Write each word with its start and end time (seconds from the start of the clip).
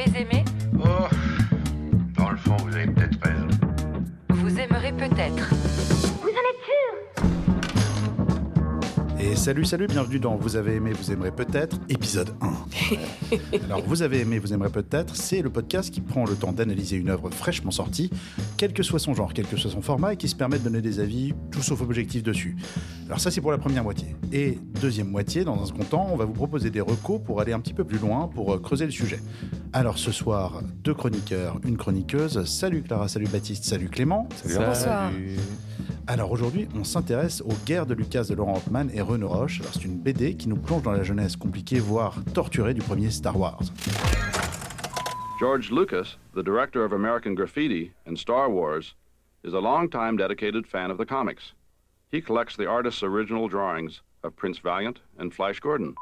avez 0.00 0.20
aimé 0.20 0.44
Oh, 0.78 1.06
dans 2.16 2.30
le 2.30 2.36
fond, 2.36 2.56
vous 2.56 2.74
avez 2.74 2.86
peut-être 2.86 3.18
raison. 3.22 3.48
Vous 4.30 4.58
aimerez 4.58 4.92
peut-être. 4.92 5.50
Et 9.18 9.34
salut, 9.34 9.64
salut, 9.64 9.86
bienvenue 9.86 10.20
dans 10.20 10.36
Vous 10.36 10.56
avez 10.56 10.74
aimé, 10.76 10.92
vous 10.92 11.10
aimerez 11.10 11.32
peut-être, 11.32 11.78
épisode 11.88 12.34
1. 12.40 12.65
Alors, 13.64 13.82
Vous 13.86 14.02
avez 14.02 14.20
aimé, 14.20 14.38
vous 14.38 14.52
aimerez 14.52 14.70
peut-être, 14.70 15.16
c'est 15.16 15.42
le 15.42 15.50
podcast 15.50 15.92
qui 15.92 16.00
prend 16.00 16.24
le 16.24 16.34
temps 16.34 16.52
d'analyser 16.52 16.96
une 16.96 17.08
œuvre 17.08 17.30
fraîchement 17.30 17.70
sortie, 17.70 18.10
quel 18.56 18.72
que 18.72 18.82
soit 18.82 18.98
son 18.98 19.14
genre, 19.14 19.32
quel 19.32 19.46
que 19.46 19.56
soit 19.56 19.70
son 19.70 19.82
format, 19.82 20.12
et 20.14 20.16
qui 20.16 20.28
se 20.28 20.36
permet 20.36 20.58
de 20.58 20.64
donner 20.64 20.80
des 20.80 21.00
avis, 21.00 21.34
tout 21.50 21.62
sauf 21.62 21.80
objectifs 21.80 22.22
dessus. 22.22 22.56
Alors 23.06 23.20
ça, 23.20 23.30
c'est 23.30 23.40
pour 23.40 23.52
la 23.52 23.58
première 23.58 23.84
moitié. 23.84 24.16
Et 24.32 24.58
deuxième 24.80 25.08
moitié, 25.08 25.44
dans 25.44 25.60
un 25.62 25.66
second 25.66 25.84
temps, 25.84 26.08
on 26.12 26.16
va 26.16 26.24
vous 26.24 26.32
proposer 26.32 26.70
des 26.70 26.80
recos 26.80 27.20
pour 27.24 27.40
aller 27.40 27.52
un 27.52 27.60
petit 27.60 27.74
peu 27.74 27.84
plus 27.84 27.98
loin, 27.98 28.28
pour 28.28 28.54
euh, 28.54 28.58
creuser 28.58 28.84
le 28.84 28.90
sujet. 28.90 29.20
Alors 29.72 29.98
ce 29.98 30.12
soir, 30.12 30.62
deux 30.82 30.94
chroniqueurs, 30.94 31.58
une 31.64 31.76
chroniqueuse. 31.76 32.44
Salut 32.44 32.82
Clara, 32.82 33.08
salut 33.08 33.28
Baptiste, 33.28 33.64
salut 33.64 33.88
Clément. 33.88 34.28
Bonsoir. 34.44 35.10
Alors 36.06 36.30
aujourd'hui, 36.30 36.68
on 36.74 36.84
s'intéresse 36.84 37.42
aux 37.42 37.54
guerres 37.66 37.86
de 37.86 37.94
Lucas 37.94 38.24
de 38.28 38.34
Laurent 38.34 38.56
Hoffman 38.56 38.88
et 38.92 39.00
Renaud 39.00 39.28
Roche. 39.28 39.60
C'est 39.72 39.84
une 39.84 39.98
BD 39.98 40.36
qui 40.36 40.48
nous 40.48 40.56
plonge 40.56 40.82
dans 40.82 40.92
la 40.92 41.02
jeunesse 41.02 41.36
compliquée, 41.36 41.78
voire 41.78 42.16
torturée 42.34 42.74
du 42.74 42.80
premier 42.80 43.10
Star 43.10 43.38
Wars. 43.38 43.62
George 45.38 45.70
Lucas, 45.70 46.16
the 46.34 46.42
director 46.42 46.84
of 46.84 46.92
American 46.92 47.34
Graffiti 47.34 47.92
and 48.06 48.16
Star 48.16 48.50
Wars, 48.50 48.94
is 49.44 49.52
a 49.52 49.60
longtime 49.60 50.16
dedicated 50.16 50.66
fan 50.66 50.90
of 50.90 50.98
the 50.98 51.06
comics. 51.06 51.54
He 52.10 52.22
collects 52.22 52.56
the 52.56 52.66
artist's 52.66 53.02
original 53.02 53.48
drawings 53.48 54.00
of 54.22 54.34
Prince 54.36 54.58
Valiant 54.62 55.00
and 55.18 55.30
Flash 55.30 55.60
Gordon. 55.60 55.94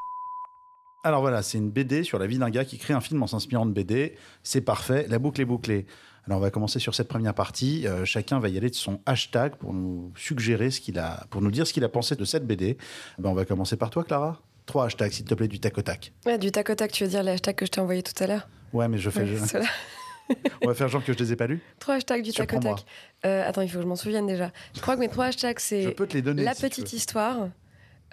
Alors 1.07 1.21
voilà, 1.21 1.43
c'est 1.43 1.59
une 1.59 1.71
BD 1.71 2.03
sur 2.03 2.19
la 2.19 2.27
vie 2.27 2.39
d'un 2.39 2.49
gars 2.49 2.65
qui 2.65 2.79
crée 2.79 2.95
un 2.95 3.01
film 3.01 3.23
en 3.23 3.27
s'inspirant 3.27 3.67
de 3.67 3.73
BD. 3.73 4.15
C'est 4.43 4.63
parfait, 4.63 5.07
la 5.09 5.19
boucle 5.19 5.41
est 5.41 5.45
bouclée. 5.45 5.85
Alors 6.27 6.39
on 6.39 6.43
va 6.43 6.51
commencer 6.51 6.79
sur 6.79 6.95
cette 6.95 7.09
première 7.09 7.35
partie. 7.35 7.87
Euh, 7.87 8.05
chacun 8.05 8.39
va 8.41 8.49
y 8.49 8.57
aller 8.57 8.71
de 8.71 8.75
son 8.75 9.01
hashtag 9.05 9.57
pour 9.57 9.75
nous 9.75 10.13
suggérer 10.17 10.71
ce 10.71 10.81
qu'il 10.81 10.99
a, 10.99 11.27
pour 11.31 11.43
nous 11.43 11.51
dire 11.51 11.67
ce 11.67 11.73
qu'il 11.73 11.85
a 11.85 11.89
pensé 11.89 12.17
de 12.17 12.25
cette 12.25 12.47
BD. 12.47 12.79
Ben, 13.19 13.31
on 13.31 13.35
va 13.35 13.45
commencer 13.45 13.77
par 13.77 13.91
toi, 13.91 14.05
Clara. 14.05 14.41
Trois 14.67 14.87
hashtags, 14.87 15.13
s'il 15.13 15.27
te 15.27 15.35
plaît, 15.35 15.49
du 15.49 15.61
tac 15.61 15.77
au 15.77 15.83
tac. 15.83 16.13
Ouais, 16.25 16.39
du 16.39 16.51
tac 16.51 16.71
au 16.71 16.75
tac, 16.75 16.91
tu 16.93 17.05
veux 17.05 17.11
dire 17.11 17.23
les 17.23 17.33
hashtags 17.33 17.55
que 17.55 17.67
je 17.67 17.71
t'ai 17.71 17.81
envoyés 17.81 18.03
tout 18.03 18.23
à 18.23 18.27
l'heure? 18.27 18.49
Ouais, 18.73 18.89
mais 18.89 18.97
je 18.97 19.11
fais. 19.11 19.25
Ouais, 19.25 20.37
on 20.63 20.69
va 20.69 20.75
faire 20.75 20.89
genre 20.89 21.05
que 21.05 21.13
je 21.13 21.19
les 21.19 21.33
ai 21.33 21.37
pas 21.37 21.47
lus. 21.47 21.61
Trois 21.79 21.97
hashtags 21.97 22.23
du 22.23 22.33
tac 22.33 22.51
au 22.55 22.59
tac. 22.59 22.87
Euh, 23.27 23.47
attends, 23.47 23.61
il 23.61 23.69
faut 23.69 23.77
que 23.77 23.83
je 23.83 23.89
m'en 23.89 23.97
souvienne 23.97 24.27
déjà. 24.27 24.51
Je 24.75 24.81
crois 24.81 24.95
que 24.95 25.01
mes 25.01 25.09
trois 25.09 25.27
hashtags, 25.27 25.59
Je 25.59 25.65
c'est 25.65 25.91
peux 25.91 26.07
te 26.07 26.15
les 26.15 26.23
donner. 26.23 26.43
La 26.43 26.55
si 26.55 26.63
Petite. 26.63 26.91
Histoire, 26.95 27.49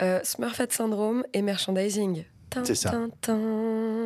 euh, 0.01 0.19
Smurfette 0.23 0.73
Syndrome 0.73 1.23
et 1.33 1.41
Merchandising. 1.41 2.25
C'est 2.63 2.75
ça. 2.75 2.91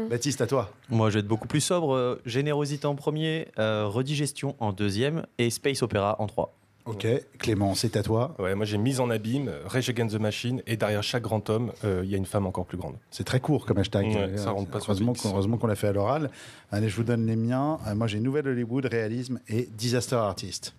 Baptiste, 0.09 0.41
à 0.41 0.47
toi. 0.47 0.71
Moi, 0.89 1.09
je 1.09 1.15
vais 1.15 1.19
être 1.21 1.27
beaucoup 1.27 1.47
plus 1.47 1.61
sobre. 1.61 1.93
euh, 1.95 2.21
Générosité 2.25 2.85
en 2.87 2.95
premier, 2.95 3.47
euh, 3.59 3.87
Redigestion 3.87 4.55
en 4.59 4.71
deuxième 4.71 5.25
et 5.37 5.49
Space 5.49 5.81
Opera 5.81 6.15
en 6.19 6.27
trois. 6.27 6.53
Ok. 6.85 7.07
Clément, 7.39 7.73
c'est 7.73 7.95
à 7.97 8.03
toi. 8.03 8.35
Ouais, 8.37 8.53
moi 8.53 8.63
j'ai 8.63 8.77
Mise 8.77 8.99
en 8.99 9.09
abîme, 9.09 9.51
Rage 9.65 9.89
Against 9.89 10.15
the 10.15 10.19
Machine, 10.19 10.61
et 10.67 10.77
derrière 10.77 11.01
chaque 11.01 11.23
grand 11.23 11.49
homme, 11.49 11.71
euh, 11.83 12.01
il 12.03 12.11
y 12.11 12.13
a 12.13 12.17
une 12.17 12.27
femme 12.27 12.45
encore 12.45 12.65
plus 12.67 12.77
grande. 12.77 12.93
C'est 13.09 13.23
très 13.23 13.39
court 13.39 13.65
comme 13.65 13.79
hashtag. 13.79 14.05
Ouais, 14.05 14.15
Euh, 14.17 14.37
ça 14.37 14.51
rentre 14.51 14.69
pas 14.69 14.77
heureusement 14.77 15.13
qu'on 15.13 15.29
heureusement 15.29 15.57
qu'on 15.57 15.65
l'a 15.65 15.73
fait 15.75 15.87
à 15.87 15.93
l'oral. 15.93 16.29
Allez, 16.71 16.87
je 16.87 16.95
vous 16.95 17.03
donne 17.03 17.25
les 17.25 17.35
miens. 17.35 17.79
Euh, 17.87 17.95
moi, 17.95 18.05
j'ai 18.05 18.19
Nouvelle 18.19 18.47
Hollywood, 18.47 18.85
Réalisme 18.85 19.39
et 19.47 19.67
Disaster 19.75 20.17
Artist. 20.17 20.75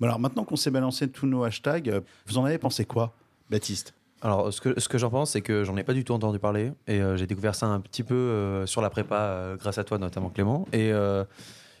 Bon, 0.00 0.06
alors, 0.06 0.18
maintenant 0.18 0.44
qu'on 0.44 0.56
s'est 0.56 0.70
balancé 0.70 1.08
tous 1.08 1.26
nos 1.26 1.44
hashtags, 1.44 2.02
vous 2.26 2.36
en 2.36 2.44
avez 2.44 2.58
pensé 2.58 2.84
quoi, 2.84 3.14
Baptiste? 3.48 3.94
Alors, 4.26 4.52
ce 4.52 4.60
que, 4.60 4.98
j'en 4.98 5.08
pense, 5.08 5.30
c'est 5.30 5.40
que 5.40 5.62
j'en 5.62 5.76
ai 5.76 5.84
pas 5.84 5.94
du 5.94 6.02
tout 6.02 6.12
entendu 6.12 6.40
parler. 6.40 6.72
Et 6.88 7.00
euh, 7.00 7.16
j'ai 7.16 7.28
découvert 7.28 7.54
ça 7.54 7.66
un 7.66 7.78
petit 7.78 8.02
peu 8.02 8.16
euh, 8.16 8.66
sur 8.66 8.82
la 8.82 8.90
prépa, 8.90 9.14
euh, 9.14 9.56
grâce 9.56 9.78
à 9.78 9.84
toi, 9.84 9.98
notamment 9.98 10.30
Clément. 10.30 10.66
Et, 10.72 10.90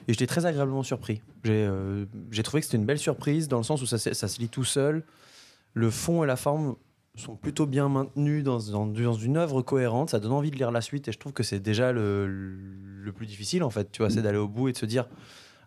j'étais 0.06 0.28
très 0.28 0.46
agréablement 0.46 0.84
surpris. 0.84 1.22
J'ai 1.42 2.42
trouvé 2.44 2.60
que 2.60 2.66
c'était 2.66 2.76
une 2.76 2.86
belle 2.86 3.00
surprise, 3.00 3.48
dans 3.48 3.56
le 3.56 3.64
sens 3.64 3.82
où 3.82 3.86
ça, 3.86 3.98
ça 3.98 4.28
se 4.28 4.38
lit 4.38 4.48
tout 4.48 4.62
seul. 4.62 5.02
Le 5.74 5.90
fond 5.90 6.22
et 6.22 6.28
la 6.28 6.36
forme 6.36 6.76
sont 7.16 7.34
plutôt 7.34 7.66
bien 7.66 7.88
maintenus 7.88 8.44
dans, 8.44 8.60
une 8.60 9.36
œuvre 9.38 9.62
cohérente. 9.62 10.10
Ça 10.10 10.20
donne 10.20 10.30
envie 10.30 10.52
de 10.52 10.56
lire 10.56 10.70
la 10.70 10.82
suite. 10.82 11.08
Et 11.08 11.12
je 11.12 11.18
trouve 11.18 11.32
que 11.32 11.42
c'est 11.42 11.58
déjà 11.58 11.90
le, 11.90 12.28
le 12.28 13.12
plus 13.12 13.26
difficile, 13.26 13.64
en 13.64 13.70
fait. 13.70 13.90
Tu 13.90 14.02
vois, 14.02 14.10
c'est 14.10 14.22
d'aller 14.22 14.38
au 14.38 14.46
bout 14.46 14.68
et 14.68 14.72
de 14.72 14.78
se 14.78 14.86
dire 14.86 15.08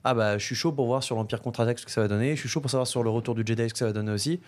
Ah, 0.06 0.14
bah, 0.14 0.38
je 0.38 0.46
suis 0.46 0.56
chaud 0.56 0.72
pour 0.72 0.86
voir 0.86 1.04
sur 1.04 1.18
l'Empire 1.18 1.42
contre-attaque 1.42 1.78
ce 1.78 1.86
que 1.86 1.92
ça 1.92 2.00
va 2.00 2.08
donner. 2.08 2.38
Je 2.38 2.40
suis 2.40 2.48
chaud 2.48 2.62
pour 2.62 2.72
savoir 2.72 2.88
sur 2.88 3.04
le 3.04 3.10
retour 3.10 3.36
du 3.36 3.44
Jedi 3.46 3.68
ce 3.68 3.74
que 3.74 3.80
ça 3.80 3.86
va 3.86 3.92
donner 3.92 4.14
aussi. 4.14 4.40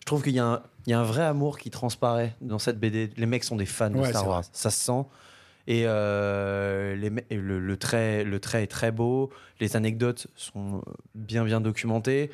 Je 0.00 0.06
trouve 0.06 0.22
qu'il 0.22 0.32
y, 0.32 0.38
a 0.38 0.44
un- 0.46 0.62
il 0.86 0.90
y 0.90 0.92
a 0.92 1.00
un 1.00 1.04
vrai 1.04 1.22
amour 1.24 1.58
qui 1.58 1.70
transparaît 1.70 2.34
dans 2.40 2.58
cette 2.58 2.78
BD. 2.80 3.10
Les 3.16 3.26
mecs 3.26 3.44
sont 3.44 3.56
des 3.56 3.66
fans 3.66 3.90
de 3.90 3.98
Ouais, 3.98 4.08
Star 4.08 4.22
c'est 4.22 4.28
Wars. 4.28 4.40
vrai. 4.42 4.50
Ça 4.52 4.70
se 4.70 4.78
sent. 4.84 5.04
Et, 5.66 5.82
euh, 5.86 6.96
les, 6.96 7.10
me- 7.10 7.22
et 7.30 7.36
le, 7.36 7.60
le 7.60 7.76
trait, 7.76 8.24
le 8.24 8.40
trait 8.40 8.62
est 8.64 8.66
très 8.66 8.90
beau. 8.90 9.30
Les 9.60 9.76
anecdotes 9.76 10.26
sont 10.36 10.82
bien, 11.14 11.44
bien 11.44 11.60
documentées. 11.60 12.30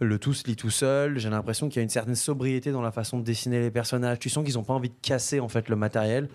Le 0.00 0.18
tout 0.18 0.34
se 0.34 0.46
lit 0.46 0.56
tout 0.56 0.70
seul. 0.70 1.18
J'ai 1.18 1.30
l'impression 1.30 1.68
qu'il 1.68 1.76
y 1.76 1.80
a 1.80 1.82
une 1.84 1.88
certaine 1.90 2.16
sobriété 2.16 2.72
dans 2.72 2.82
la 2.82 2.92
façon 2.92 3.18
de 3.18 3.24
dessiner 3.24 3.60
les 3.60 3.70
personnages. 3.70 4.18
Tu 4.18 4.28
sens 4.30 4.44
qu'ils 4.44 4.54
n'ont 4.54 4.64
pas 4.64 4.74
envie 4.74 4.88
de 4.90 4.94
casser 5.00 5.38
en 5.40 5.48
fait 5.48 5.68
le 5.68 5.76
matériel. 5.76 6.28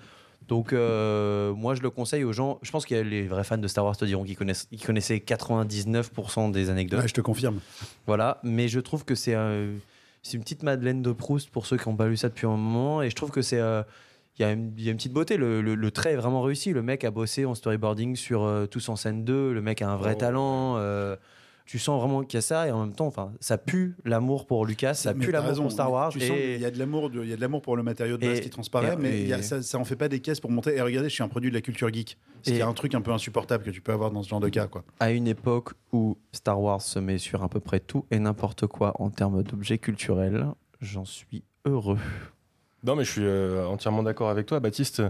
Donc 0.48 0.74
euh, 0.74 1.54
moi 1.54 1.76
je 1.76 1.82
le 1.82 1.90
conseille 1.90 2.24
aux 2.24 2.34
gens. 2.34 2.60
Je 2.62 2.72
pense 2.72 2.86
que 2.86 2.96
les 2.96 3.28
vrais 3.28 3.44
fans 3.44 3.58
de 3.58 3.68
Star 3.68 3.84
Wars 3.86 3.98
te 3.98 4.06
diront 4.06 4.24
qu'ils 4.24 4.38
connaissent, 4.38 4.68
ils 4.72 4.82
connaissaient 4.84 5.18
99% 5.18 6.52
des 6.52 6.70
anecdotes. 6.70 7.02
Ouais, 7.02 7.08
Je 7.08 7.14
te 7.14 7.22
confirme. 7.22 7.60
Voilà, 8.08 8.40
mais 8.44 8.68
je 8.68 8.80
trouve 8.80 9.06
que 9.06 9.14
c'est 9.16 9.36
euh, 9.36 9.76
c'est 10.22 10.38
une 10.38 10.44
petite 10.44 10.64
Madeleine 10.64 11.02
de 11.02 11.12
Proust 11.12 11.50
pour 11.50 11.66
ceux 11.66 11.78
qui 11.78 11.90
n'ont 11.90 11.96
pas 11.96 12.08
lu 12.08 12.18
ça 12.18 12.30
depuis 12.30 12.46
un 12.48 12.56
moment. 12.56 13.02
Et 13.02 13.10
je 13.10 13.16
trouve 13.16 13.32
que 13.32 13.42
c'est. 13.42 13.60
euh, 13.60 13.84
Il 14.40 14.44
y, 14.44 14.46
a 14.46 14.54
une- 14.54 14.72
il 14.78 14.84
y 14.86 14.88
a 14.88 14.92
une 14.92 14.98
petite 14.98 15.12
beauté, 15.14 15.36
le, 15.36 15.62
le- 15.62 15.76
le 15.76 15.92
trait 15.92 16.14
est 16.14 16.16
vraiment 16.16 16.42
réussi. 16.42 16.72
Le 16.72 16.82
mec 16.82 17.04
a 17.04 17.12
bossé 17.12 17.44
en 17.46 17.54
storyboarding 17.54 18.16
sur 18.16 18.44
euh, 18.44 18.66
Tous 18.66 18.88
en 18.88 18.96
scène 18.96 19.26
2, 19.26 19.52
le 19.54 19.62
mec 19.62 19.82
a 19.82 19.90
un 19.92 19.98
vrai 19.98 20.14
Oh. 20.16 20.20
talent. 20.20 20.78
Tu 21.72 21.80
sens 21.80 22.02
vraiment 22.02 22.22
qu'il 22.24 22.36
y 22.36 22.40
a 22.40 22.42
ça, 22.42 22.68
et 22.68 22.72
en 22.72 22.82
même 22.86 22.94
temps, 22.94 23.08
enfin, 23.08 23.32
ça 23.40 23.58
pue 23.58 23.96
l'amour 24.04 24.46
pour 24.46 24.66
Lucas, 24.66 24.94
ça 24.94 25.14
Mais 25.14 25.26
pue 25.26 25.32
l'amour 25.32 25.48
raison, 25.52 25.62
pour 25.64 25.72
Star 25.72 25.90
Wars. 25.90 26.10
Tu 26.10 26.20
sens 26.20 26.30
et- 26.38 26.56
qu'il 26.56 26.62
y 26.62 26.66
a 26.66 26.72
de 26.72 26.78
l'amour, 26.78 27.10
de- 27.10 27.24
il 27.24 27.30
y 27.30 27.32
a 27.32 27.38
de 27.38 27.42
l'amour 27.42 27.62
pour 27.62 27.78
le 27.78 27.84
matériau 27.84 28.18
de 28.18 28.28
base 28.28 28.40
Et- 28.40 28.42
qui 28.42 28.50
transparaît, 28.50 28.92
et- 28.94 28.98
mais 28.98 29.24
y 29.24 29.32
a- 29.32 29.42
ça, 29.42 29.62
ça 29.62 29.78
en 29.80 29.86
fait 29.86 29.96
pas 29.96 30.10
des 30.10 30.20
caisses 30.20 30.42
pour 30.42 30.52
monter. 30.52 30.76
Et 30.76 30.82
regardez, 30.82 31.08
je 31.08 31.14
suis 31.14 31.24
un 31.24 31.30
produit 31.30 31.50
de 31.50 31.56
la 31.56 31.62
culture 31.62 31.88
geek. 31.94 32.18
C'est 32.44 32.52
Et- 32.56 32.58
y 32.58 32.62
a 32.62 32.68
un 32.68 32.74
truc 32.74 32.94
un 32.94 33.00
peu 33.00 33.12
insupportable 33.14 33.64
que 33.64 33.70
tu 33.70 33.80
peux 33.80 33.94
avoir 33.94 34.12
dans 34.12 34.22
ce 34.22 34.28
genre 34.28 34.42
de 34.42 34.50
cas, 34.50 34.68
quoi. 34.68 34.84
à 35.00 35.12
une 35.12 35.28
époque 35.30 35.70
où 35.94 36.18
Star 36.34 36.60
Wars 36.62 36.82
se 36.82 37.00
met 37.00 37.18
sur 37.18 37.42
à 37.42 37.48
peu 37.48 37.62
près 37.62 37.80
tout 37.80 38.06
et 38.12 38.20
n'importe 38.20 38.68
quoi 38.68 38.92
en 39.00 39.10
termes 39.10 39.42
d'objets 39.42 39.78
culturels, 39.78 40.48
j'en 40.82 41.06
suis 41.06 41.44
heureux. 41.66 42.00
Non, 42.84 42.98
mais 42.98 43.06
je 43.06 43.12
suis 43.12 43.24
euh, 43.24 43.66
entièrement 43.68 44.04
d'accord 44.04 44.30
avec 44.30 44.46
toi, 44.48 44.60
Baptiste. 44.60 45.02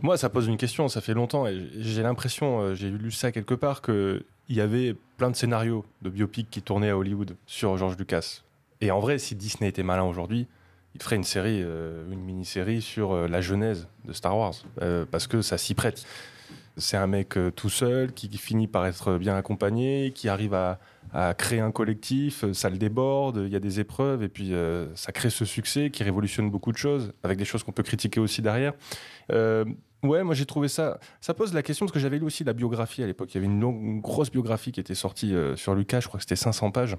Moi, 0.00 0.16
ça 0.16 0.28
pose 0.28 0.48
une 0.48 0.56
question, 0.56 0.88
ça 0.88 1.00
fait 1.00 1.14
longtemps, 1.14 1.46
et 1.46 1.68
j'ai 1.78 2.02
l'impression, 2.02 2.60
euh, 2.60 2.74
j'ai 2.74 2.90
lu 2.90 3.10
ça 3.10 3.30
quelque 3.30 3.54
part, 3.54 3.82
qu'il 3.82 4.22
y 4.48 4.60
avait 4.60 4.96
plein 5.16 5.30
de 5.30 5.36
scénarios 5.36 5.84
de 6.02 6.10
biopics 6.10 6.50
qui 6.50 6.62
tournaient 6.62 6.90
à 6.90 6.96
Hollywood 6.96 7.36
sur 7.46 7.76
George 7.76 7.96
Lucas. 7.96 8.42
Et 8.80 8.90
en 8.90 9.00
vrai, 9.00 9.18
si 9.18 9.34
Disney 9.34 9.68
était 9.68 9.82
malin 9.82 10.02
aujourd'hui, 10.02 10.48
il 10.94 11.02
ferait 11.02 11.16
une 11.16 11.24
série, 11.24 11.60
euh, 11.62 12.10
une 12.10 12.20
mini-série 12.20 12.82
sur 12.82 13.12
euh, 13.12 13.28
la 13.28 13.40
genèse 13.40 13.88
de 14.04 14.12
Star 14.12 14.36
Wars, 14.36 14.54
parce 15.10 15.26
que 15.26 15.42
ça 15.42 15.58
s'y 15.58 15.74
prête. 15.74 16.04
C'est 16.78 16.96
un 16.96 17.06
mec 17.06 17.38
tout 17.54 17.68
seul 17.68 18.12
qui 18.12 18.28
finit 18.38 18.66
par 18.66 18.86
être 18.86 19.18
bien 19.18 19.36
accompagné, 19.36 20.10
qui 20.14 20.30
arrive 20.30 20.54
à, 20.54 20.80
à 21.12 21.34
créer 21.34 21.60
un 21.60 21.70
collectif, 21.70 22.44
euh, 22.44 22.52
ça 22.54 22.70
le 22.70 22.78
déborde, 22.78 23.42
il 23.46 23.52
y 23.52 23.56
a 23.56 23.60
des 23.60 23.80
épreuves, 23.80 24.22
et 24.22 24.28
puis 24.28 24.54
euh, 24.54 24.86
ça 24.94 25.12
crée 25.12 25.30
ce 25.30 25.44
succès 25.44 25.90
qui 25.90 26.02
révolutionne 26.04 26.50
beaucoup 26.50 26.72
de 26.72 26.78
choses, 26.78 27.12
avec 27.22 27.38
des 27.38 27.44
choses 27.44 27.62
qu'on 27.62 27.72
peut 27.72 27.82
critiquer 27.82 28.18
aussi 28.20 28.40
derrière. 28.42 28.72
Euh, 29.30 29.64
ouais, 30.02 30.22
moi 30.24 30.34
j'ai 30.34 30.46
trouvé 30.46 30.68
ça. 30.68 30.98
Ça 31.20 31.34
pose 31.34 31.52
la 31.54 31.62
question 31.62 31.84
parce 31.86 31.92
que 31.92 32.00
j'avais 32.00 32.18
lu 32.18 32.24
aussi 32.24 32.44
la 32.44 32.52
biographie 32.54 33.02
à 33.02 33.06
l'époque. 33.06 33.30
Il 33.34 33.36
y 33.36 33.38
avait 33.38 33.46
une, 33.46 33.60
longue, 33.60 33.82
une 33.82 34.00
grosse 34.00 34.30
biographie 34.30 34.72
qui 34.72 34.80
était 34.80 34.94
sortie 34.94 35.34
euh, 35.34 35.54
sur 35.56 35.74
Lucas, 35.74 36.00
je 36.00 36.08
crois 36.08 36.18
que 36.18 36.22
c'était 36.24 36.36
500 36.36 36.70
pages. 36.70 36.96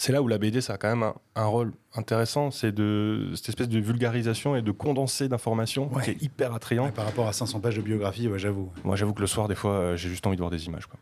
C'est 0.00 0.12
là 0.12 0.22
où 0.22 0.28
la 0.28 0.38
BD, 0.38 0.60
ça 0.60 0.74
a 0.74 0.76
quand 0.78 0.88
même 0.88 1.02
un, 1.02 1.14
un 1.34 1.46
rôle 1.46 1.72
intéressant, 1.94 2.52
c'est 2.52 2.70
de 2.70 3.32
cette 3.34 3.48
espèce 3.48 3.68
de 3.68 3.80
vulgarisation 3.80 4.54
et 4.54 4.62
de 4.62 4.70
condensé 4.70 5.28
d'informations 5.28 5.92
Ouais. 5.92 6.04
qui 6.04 6.10
est 6.10 6.22
hyper 6.22 6.54
attrayant. 6.54 6.84
Ouais, 6.84 6.92
par 6.92 7.04
rapport 7.04 7.26
à 7.26 7.32
500 7.32 7.58
pages 7.58 7.76
de 7.76 7.82
biographie, 7.82 8.28
ouais, 8.28 8.38
j'avoue. 8.38 8.70
Moi, 8.84 8.94
j'avoue 8.94 9.12
que 9.12 9.20
le 9.20 9.26
soir, 9.26 9.48
des 9.48 9.56
fois, 9.56 9.96
j'ai 9.96 10.08
juste 10.08 10.24
envie 10.26 10.36
de 10.36 10.40
voir 10.40 10.52
des 10.52 10.66
images. 10.66 10.86
Quoi. 10.86 11.00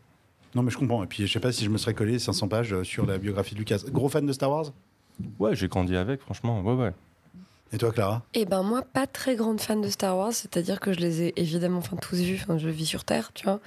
Non, 0.57 0.63
mais 0.63 0.71
je 0.71 0.77
comprends. 0.79 1.03
Et 1.03 1.05
puis, 1.05 1.27
je 1.27 1.31
sais 1.31 1.39
pas 1.39 1.51
si 1.51 1.63
je 1.63 1.69
me 1.69 1.77
serais 1.77 1.93
collé 1.93 2.17
500 2.17 2.47
pages 2.47 2.73
euh, 2.73 2.83
sur 2.83 3.05
la 3.05 3.19
biographie 3.19 3.53
de 3.53 3.59
Lucas. 3.59 3.81
Gros 3.89 4.09
fan 4.09 4.25
de 4.25 4.33
Star 4.33 4.49
Wars? 4.49 4.73
Ouais, 5.37 5.55
j'ai 5.55 5.67
grandi 5.67 5.95
avec, 5.95 6.19
franchement. 6.19 6.61
Ouais, 6.61 6.73
ouais. 6.73 6.93
Et 7.71 7.77
toi, 7.77 7.91
Clara? 7.91 8.23
Eh 8.33 8.45
ben 8.45 8.63
moi, 8.63 8.81
pas 8.81 9.05
très 9.05 9.35
grande 9.35 9.61
fan 9.61 9.81
de 9.81 9.89
Star 9.89 10.17
Wars, 10.17 10.33
c'est-à-dire 10.33 10.79
que 10.79 10.93
je 10.93 10.99
les 10.99 11.21
ai 11.21 11.39
évidemment 11.39 11.77
enfin, 11.77 11.95
tous 11.95 12.15
vus, 12.15 12.39
enfin, 12.41 12.57
je 12.57 12.69
vis 12.69 12.87
sur 12.87 13.03
Terre, 13.03 13.29
tu 13.35 13.43
vois, 13.43 13.59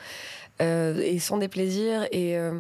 euh, 0.61 1.01
et 1.01 1.21
sans 1.21 1.39
déplaisir, 1.39 2.09
et 2.11 2.37
euh, 2.37 2.59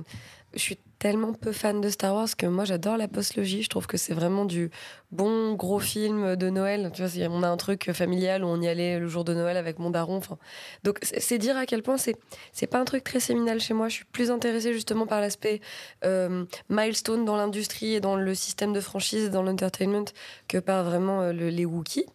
je 0.55 0.61
suis 0.61 0.79
tellement 1.00 1.32
peu 1.32 1.50
fan 1.50 1.81
de 1.81 1.88
Star 1.88 2.14
Wars 2.14 2.29
que 2.37 2.47
moi 2.47 2.64
j'adore 2.64 2.97
la 2.99 3.08
postlogie. 3.08 3.62
Je 3.62 3.69
trouve 3.70 3.87
que 3.88 3.97
c'est 3.97 4.12
vraiment 4.12 4.44
du 4.44 4.70
bon 5.11 5.55
gros 5.55 5.81
film 5.81 6.37
de 6.37 6.50
Noël. 6.50 6.91
Tu 6.94 7.02
vois, 7.02 7.11
on 7.31 7.43
a 7.43 7.49
un 7.49 7.56
truc 7.56 7.91
familial 7.93 8.44
où 8.44 8.49
on 8.49 8.61
y 8.61 8.69
allait 8.69 8.99
le 9.00 9.08
jour 9.08 9.25
de 9.25 9.32
Noël 9.35 9.56
avec 9.56 9.79
mon 9.79 9.88
daron. 9.91 10.19
Enfin, 10.19 10.37
donc 10.85 10.99
c'est 11.02 11.19
c'est 11.19 11.38
dire 11.38 11.56
à 11.56 11.64
quel 11.64 11.82
point 11.82 11.97
c'est 11.97 12.17
c'est 12.52 12.67
pas 12.67 12.79
un 12.79 12.85
truc 12.85 13.02
très 13.02 13.19
séminal 13.19 13.61
chez 13.61 13.73
moi. 13.75 13.88
Je 13.88 13.94
suis 13.94 14.05
plus 14.05 14.31
intéressée 14.31 14.73
justement 14.75 15.06
par 15.06 15.20
l'aspect 15.23 15.61
euh, 16.05 16.44
milestone 16.69 17.25
dans 17.25 17.37
l'industrie 17.37 17.94
et 17.94 18.00
dans 18.00 18.14
le 18.17 18.35
système 18.35 18.73
de 18.75 18.81
franchise 18.81 19.25
et 19.25 19.31
dans 19.31 19.43
l'entertainment 19.43 20.05
que 20.49 20.58
par 20.58 20.85
vraiment 20.85 21.23
euh, 21.23 21.32
le- 21.32 21.49
les 21.49 21.64
Wookiees. 21.64 22.06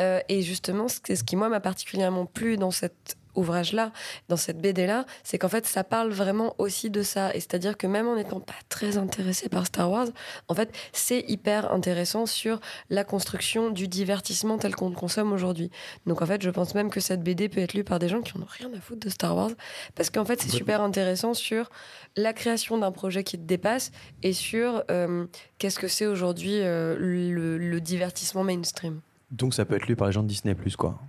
Euh, 0.00 0.18
et 0.28 0.42
justement, 0.42 0.88
c'est 0.88 1.14
ce 1.14 1.22
qui 1.22 1.36
moi 1.36 1.48
m'a 1.48 1.60
particulièrement 1.60 2.26
plu 2.26 2.56
dans 2.56 2.72
cette 2.72 3.16
ouvrage-là, 3.34 3.92
dans 4.28 4.36
cette 4.36 4.58
BD-là, 4.60 5.04
c'est 5.22 5.38
qu'en 5.38 5.48
fait, 5.48 5.66
ça 5.66 5.84
parle 5.84 6.10
vraiment 6.10 6.54
aussi 6.58 6.90
de 6.90 7.02
ça. 7.02 7.34
Et 7.34 7.40
c'est-à-dire 7.40 7.76
que 7.76 7.86
même 7.86 8.06
en 8.06 8.16
n'étant 8.16 8.40
pas 8.40 8.54
très 8.68 8.96
intéressé 8.96 9.48
par 9.48 9.66
Star 9.66 9.90
Wars, 9.90 10.08
en 10.48 10.54
fait, 10.54 10.74
c'est 10.92 11.24
hyper 11.28 11.72
intéressant 11.72 12.26
sur 12.26 12.60
la 12.90 13.04
construction 13.04 13.70
du 13.70 13.88
divertissement 13.88 14.58
tel 14.58 14.74
qu'on 14.74 14.88
le 14.88 14.94
consomme 14.94 15.32
aujourd'hui. 15.32 15.70
Donc 16.06 16.22
en 16.22 16.26
fait, 16.26 16.42
je 16.42 16.50
pense 16.50 16.74
même 16.74 16.90
que 16.90 17.00
cette 17.00 17.22
BD 17.22 17.48
peut 17.48 17.60
être 17.60 17.74
lue 17.74 17.84
par 17.84 17.98
des 17.98 18.08
gens 18.08 18.22
qui 18.22 18.38
n'ont 18.38 18.46
rien 18.48 18.72
à 18.72 18.80
foutre 18.80 19.00
de 19.00 19.10
Star 19.10 19.36
Wars, 19.36 19.50
parce 19.94 20.10
qu'en 20.10 20.24
fait, 20.24 20.40
c'est 20.40 20.50
super 20.50 20.80
intéressant 20.80 21.34
sur 21.34 21.70
la 22.16 22.32
création 22.32 22.78
d'un 22.78 22.92
projet 22.92 23.24
qui 23.24 23.38
te 23.38 23.44
dépasse 23.44 23.90
et 24.22 24.32
sur 24.32 24.84
euh, 24.90 25.26
qu'est-ce 25.58 25.78
que 25.78 25.88
c'est 25.88 26.06
aujourd'hui 26.06 26.60
euh, 26.60 26.96
le, 26.98 27.58
le 27.58 27.80
divertissement 27.80 28.44
mainstream. 28.44 29.00
Donc 29.30 29.54
ça 29.54 29.64
peut 29.64 29.74
être 29.74 29.86
lu 29.86 29.96
par 29.96 30.06
les 30.06 30.12
gens 30.12 30.22
de 30.22 30.28
Disney 30.28 30.54
Plus 30.54 30.76
quoi. 30.76 31.00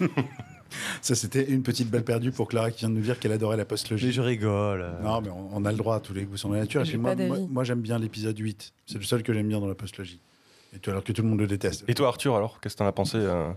Ça, 1.02 1.14
c'était 1.14 1.44
une 1.50 1.62
petite 1.62 1.90
balle 1.90 2.04
perdue 2.04 2.32
pour 2.32 2.48
Clara 2.48 2.70
qui 2.70 2.80
vient 2.80 2.88
de 2.90 2.94
nous 2.94 3.00
dire 3.02 3.18
qu'elle 3.20 3.32
adorait 3.32 3.56
la 3.56 3.62
Mais 3.62 3.68
post-logie. 3.68 4.12
je 4.12 4.20
rigole. 4.20 4.84
Non, 5.02 5.20
mais 5.20 5.30
on, 5.30 5.48
on 5.56 5.64
a 5.64 5.70
le 5.70 5.78
droit, 5.78 6.00
tous 6.00 6.14
les 6.14 6.24
goûts 6.24 6.36
sont 6.36 6.50
la 6.52 6.60
nature. 6.60 6.80
Et 6.82 6.84
J'ai 6.84 6.92
puis 6.92 7.00
moi, 7.00 7.14
pas 7.14 7.26
moi, 7.26 7.36
d'avis. 7.36 7.48
moi, 7.50 7.64
j'aime 7.64 7.80
bien 7.80 7.98
l'épisode 7.98 8.38
8. 8.38 8.72
C'est 8.86 8.98
le 8.98 9.04
seul 9.04 9.22
que 9.22 9.32
j'aime 9.32 9.48
bien 9.48 9.60
dans 9.60 9.68
la 9.68 9.74
post-logie. 9.74 10.20
Et 10.74 10.78
tout, 10.78 10.90
alors 10.90 11.04
que 11.04 11.12
tout 11.12 11.22
le 11.22 11.28
monde 11.28 11.38
le 11.40 11.46
déteste. 11.46 11.84
Et 11.86 11.94
toi, 11.94 12.08
Arthur, 12.08 12.34
alors, 12.34 12.60
qu'est-ce 12.60 12.74
que 12.74 12.78
t'en 12.78 12.86
as 12.86 12.92
pensé 12.92 13.18
euh 13.18 13.50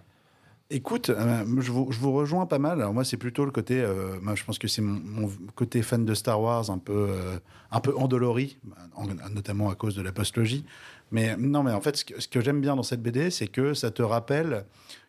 Écoute, 0.70 1.10
euh, 1.10 1.46
je, 1.62 1.72
vous, 1.72 1.88
je 1.94 1.98
vous 2.00 2.12
rejoins 2.12 2.46
pas 2.46 2.60
mal. 2.60 2.82
Alors 2.82 2.94
moi, 2.94 3.06
c'est 3.06 3.16
plutôt 3.16 3.46
le 3.46 3.52
côté. 3.52 3.80
euh, 3.82 4.20
moi, 4.22 4.36
je 4.36 4.44
pense 4.44 4.60
que 4.60 4.68
c'est 4.68 4.82
mon, 4.82 5.00
mon 5.24 5.32
côté 5.56 5.82
fan 5.82 6.04
de 6.04 6.14
Star 6.14 6.42
Wars, 6.42 6.70
un 6.70 6.78
peu, 6.78 7.08
euh, 7.10 7.40
un 7.72 7.80
peu 7.80 7.96
endolori, 7.96 8.58
en- 8.96 9.06
notamment 9.34 9.70
à 9.70 9.76
cause 9.76 9.96
de 9.96 10.02
la 10.02 10.12
postlogie. 10.12 10.66
Mais 11.10 11.38
non, 11.38 11.64
mais 11.64 11.72
en 11.72 11.80
fait, 11.80 11.96
ce 11.96 12.04
que, 12.04 12.20
ce 12.20 12.28
que 12.28 12.42
j'aime 12.42 12.60
bien 12.60 12.76
dans 12.76 12.84
cette 12.84 13.02
BD, 13.02 13.30
c'est 13.32 13.48
que 13.48 13.74
ça 13.74 13.92
te 13.92 14.02
rappelle 14.02 14.66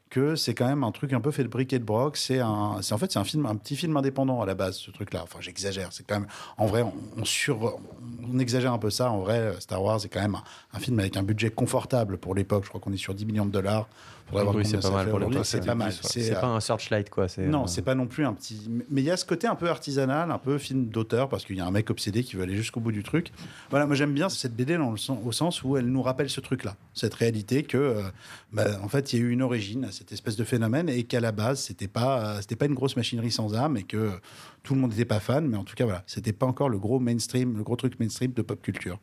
que 0.08 0.36
c'est 0.36 0.54
quand 0.54 0.66
même 0.66 0.84
un 0.84 0.92
truc 0.92 1.12
un 1.12 1.20
peu 1.20 1.30
fait 1.30 1.42
de 1.42 1.48
briquet 1.48 1.76
et 1.76 1.78
de 1.78 1.84
broc. 1.84 2.16
C'est 2.16 2.40
un, 2.40 2.78
c'est 2.82 2.94
en 2.94 2.98
fait 2.98 3.12
c'est 3.12 3.18
un 3.18 3.24
film, 3.24 3.46
un 3.46 3.56
petit 3.56 3.76
film 3.76 3.96
indépendant 3.96 4.40
à 4.40 4.46
la 4.46 4.54
base, 4.54 4.76
ce 4.76 4.90
truc-là. 4.90 5.22
Enfin, 5.22 5.38
j'exagère. 5.40 5.88
C'est 5.92 6.06
quand 6.06 6.20
même, 6.20 6.28
en 6.56 6.66
vrai, 6.66 6.84
on, 7.16 7.24
sur, 7.24 7.78
on 8.30 8.38
exagère 8.38 8.72
un 8.72 8.78
peu 8.78 8.90
ça. 8.90 9.10
En 9.10 9.20
vrai, 9.20 9.54
Star 9.60 9.82
Wars 9.82 10.04
est 10.04 10.08
quand 10.08 10.20
même 10.20 10.34
un, 10.34 10.42
un 10.74 10.78
film 10.78 10.98
avec 10.98 11.16
un 11.16 11.22
budget 11.22 11.50
confortable 11.50 12.18
pour 12.18 12.34
l'époque. 12.34 12.64
Je 12.64 12.68
crois 12.68 12.80
qu'on 12.80 12.92
est 12.92 12.98
sur 12.98 13.14
10 13.14 13.26
millions 13.26 13.46
de 13.46 13.52
dollars. 13.52 13.88
Oui, 14.32 14.64
c'est 14.64 14.80
pas 14.80 14.90
mal 14.90 15.08
pour 15.08 15.18
l'époque, 15.18 15.44
C'est 15.44 15.64
pas 15.64 15.74
mal. 15.74 15.92
C'est 15.92 16.36
euh, 16.36 16.40
pas 16.40 16.46
un 16.46 16.60
searchlight 16.60 17.08
quoi. 17.10 17.28
c'est, 17.28 17.46
non, 17.46 17.64
euh, 17.64 17.66
c'est 17.66 17.82
pas 17.82 17.94
non 17.94 18.06
plus 18.06 18.24
un 18.24 18.34
petit. 18.34 18.68
Mais 18.90 19.00
il 19.00 19.04
y 19.04 19.10
a 19.10 19.16
ce 19.16 19.24
côté 19.24 19.46
un 19.46 19.54
peu 19.54 19.68
artisanal, 19.68 20.30
un 20.30 20.38
peu 20.38 20.58
film 20.58 20.86
d'auteur, 20.86 21.28
parce 21.28 21.44
qu'il 21.44 21.56
y 21.56 21.60
a 21.60 21.66
un 21.66 21.70
mec 21.70 21.90
obsédé 21.90 22.22
qui 22.22 22.36
veut 22.36 22.42
aller 22.42 22.56
jusqu'au 22.56 22.80
bout 22.80 22.92
du 22.92 23.02
truc. 23.02 23.32
Voilà, 23.70 23.86
moi 23.86 23.94
j'aime 23.94 24.12
bien 24.12 24.28
cette 24.28 24.54
BD 24.54 24.76
dans 24.76 24.90
le 24.90 24.96
sens, 24.96 25.18
au 25.24 25.32
sens 25.32 25.62
où 25.62 25.76
elle 25.76 25.86
nous 25.86 26.02
rappelle 26.02 26.30
ce 26.30 26.40
truc-là, 26.40 26.76
cette 26.94 27.14
réalité 27.14 27.62
que, 27.62 27.78
euh, 27.78 28.02
bah, 28.52 28.66
en 28.82 28.88
fait, 28.88 29.12
il 29.12 29.18
y 29.18 29.22
a 29.22 29.24
eu 29.24 29.30
une 29.30 29.42
origine 29.42 29.84
à 29.84 29.92
cette 29.92 30.12
espèce 30.12 30.36
de 30.36 30.44
phénomène 30.44 30.88
et 30.88 31.04
qu'à 31.04 31.20
la 31.20 31.32
base, 31.32 31.60
c'était 31.60 31.88
pas, 31.88 32.40
c'était 32.42 32.56
pas 32.56 32.66
une 32.66 32.74
grosse 32.74 32.96
machinerie 32.96 33.30
sans 33.30 33.54
âme 33.54 33.76
et 33.76 33.84
que 33.84 34.10
tout 34.62 34.74
le 34.74 34.80
monde 34.80 34.90
n'était 34.90 35.04
pas 35.04 35.20
fan, 35.20 35.46
mais 35.46 35.56
en 35.56 35.64
tout 35.64 35.74
cas, 35.74 35.84
voilà, 35.84 36.02
c'était 36.06 36.32
pas 36.32 36.46
encore 36.46 36.68
le 36.68 36.78
gros 36.78 36.98
mainstream, 36.98 37.56
le 37.56 37.62
gros 37.62 37.76
truc 37.76 37.98
mainstream 37.98 38.32
de 38.32 38.42
pop 38.42 38.60
culture. 38.60 38.98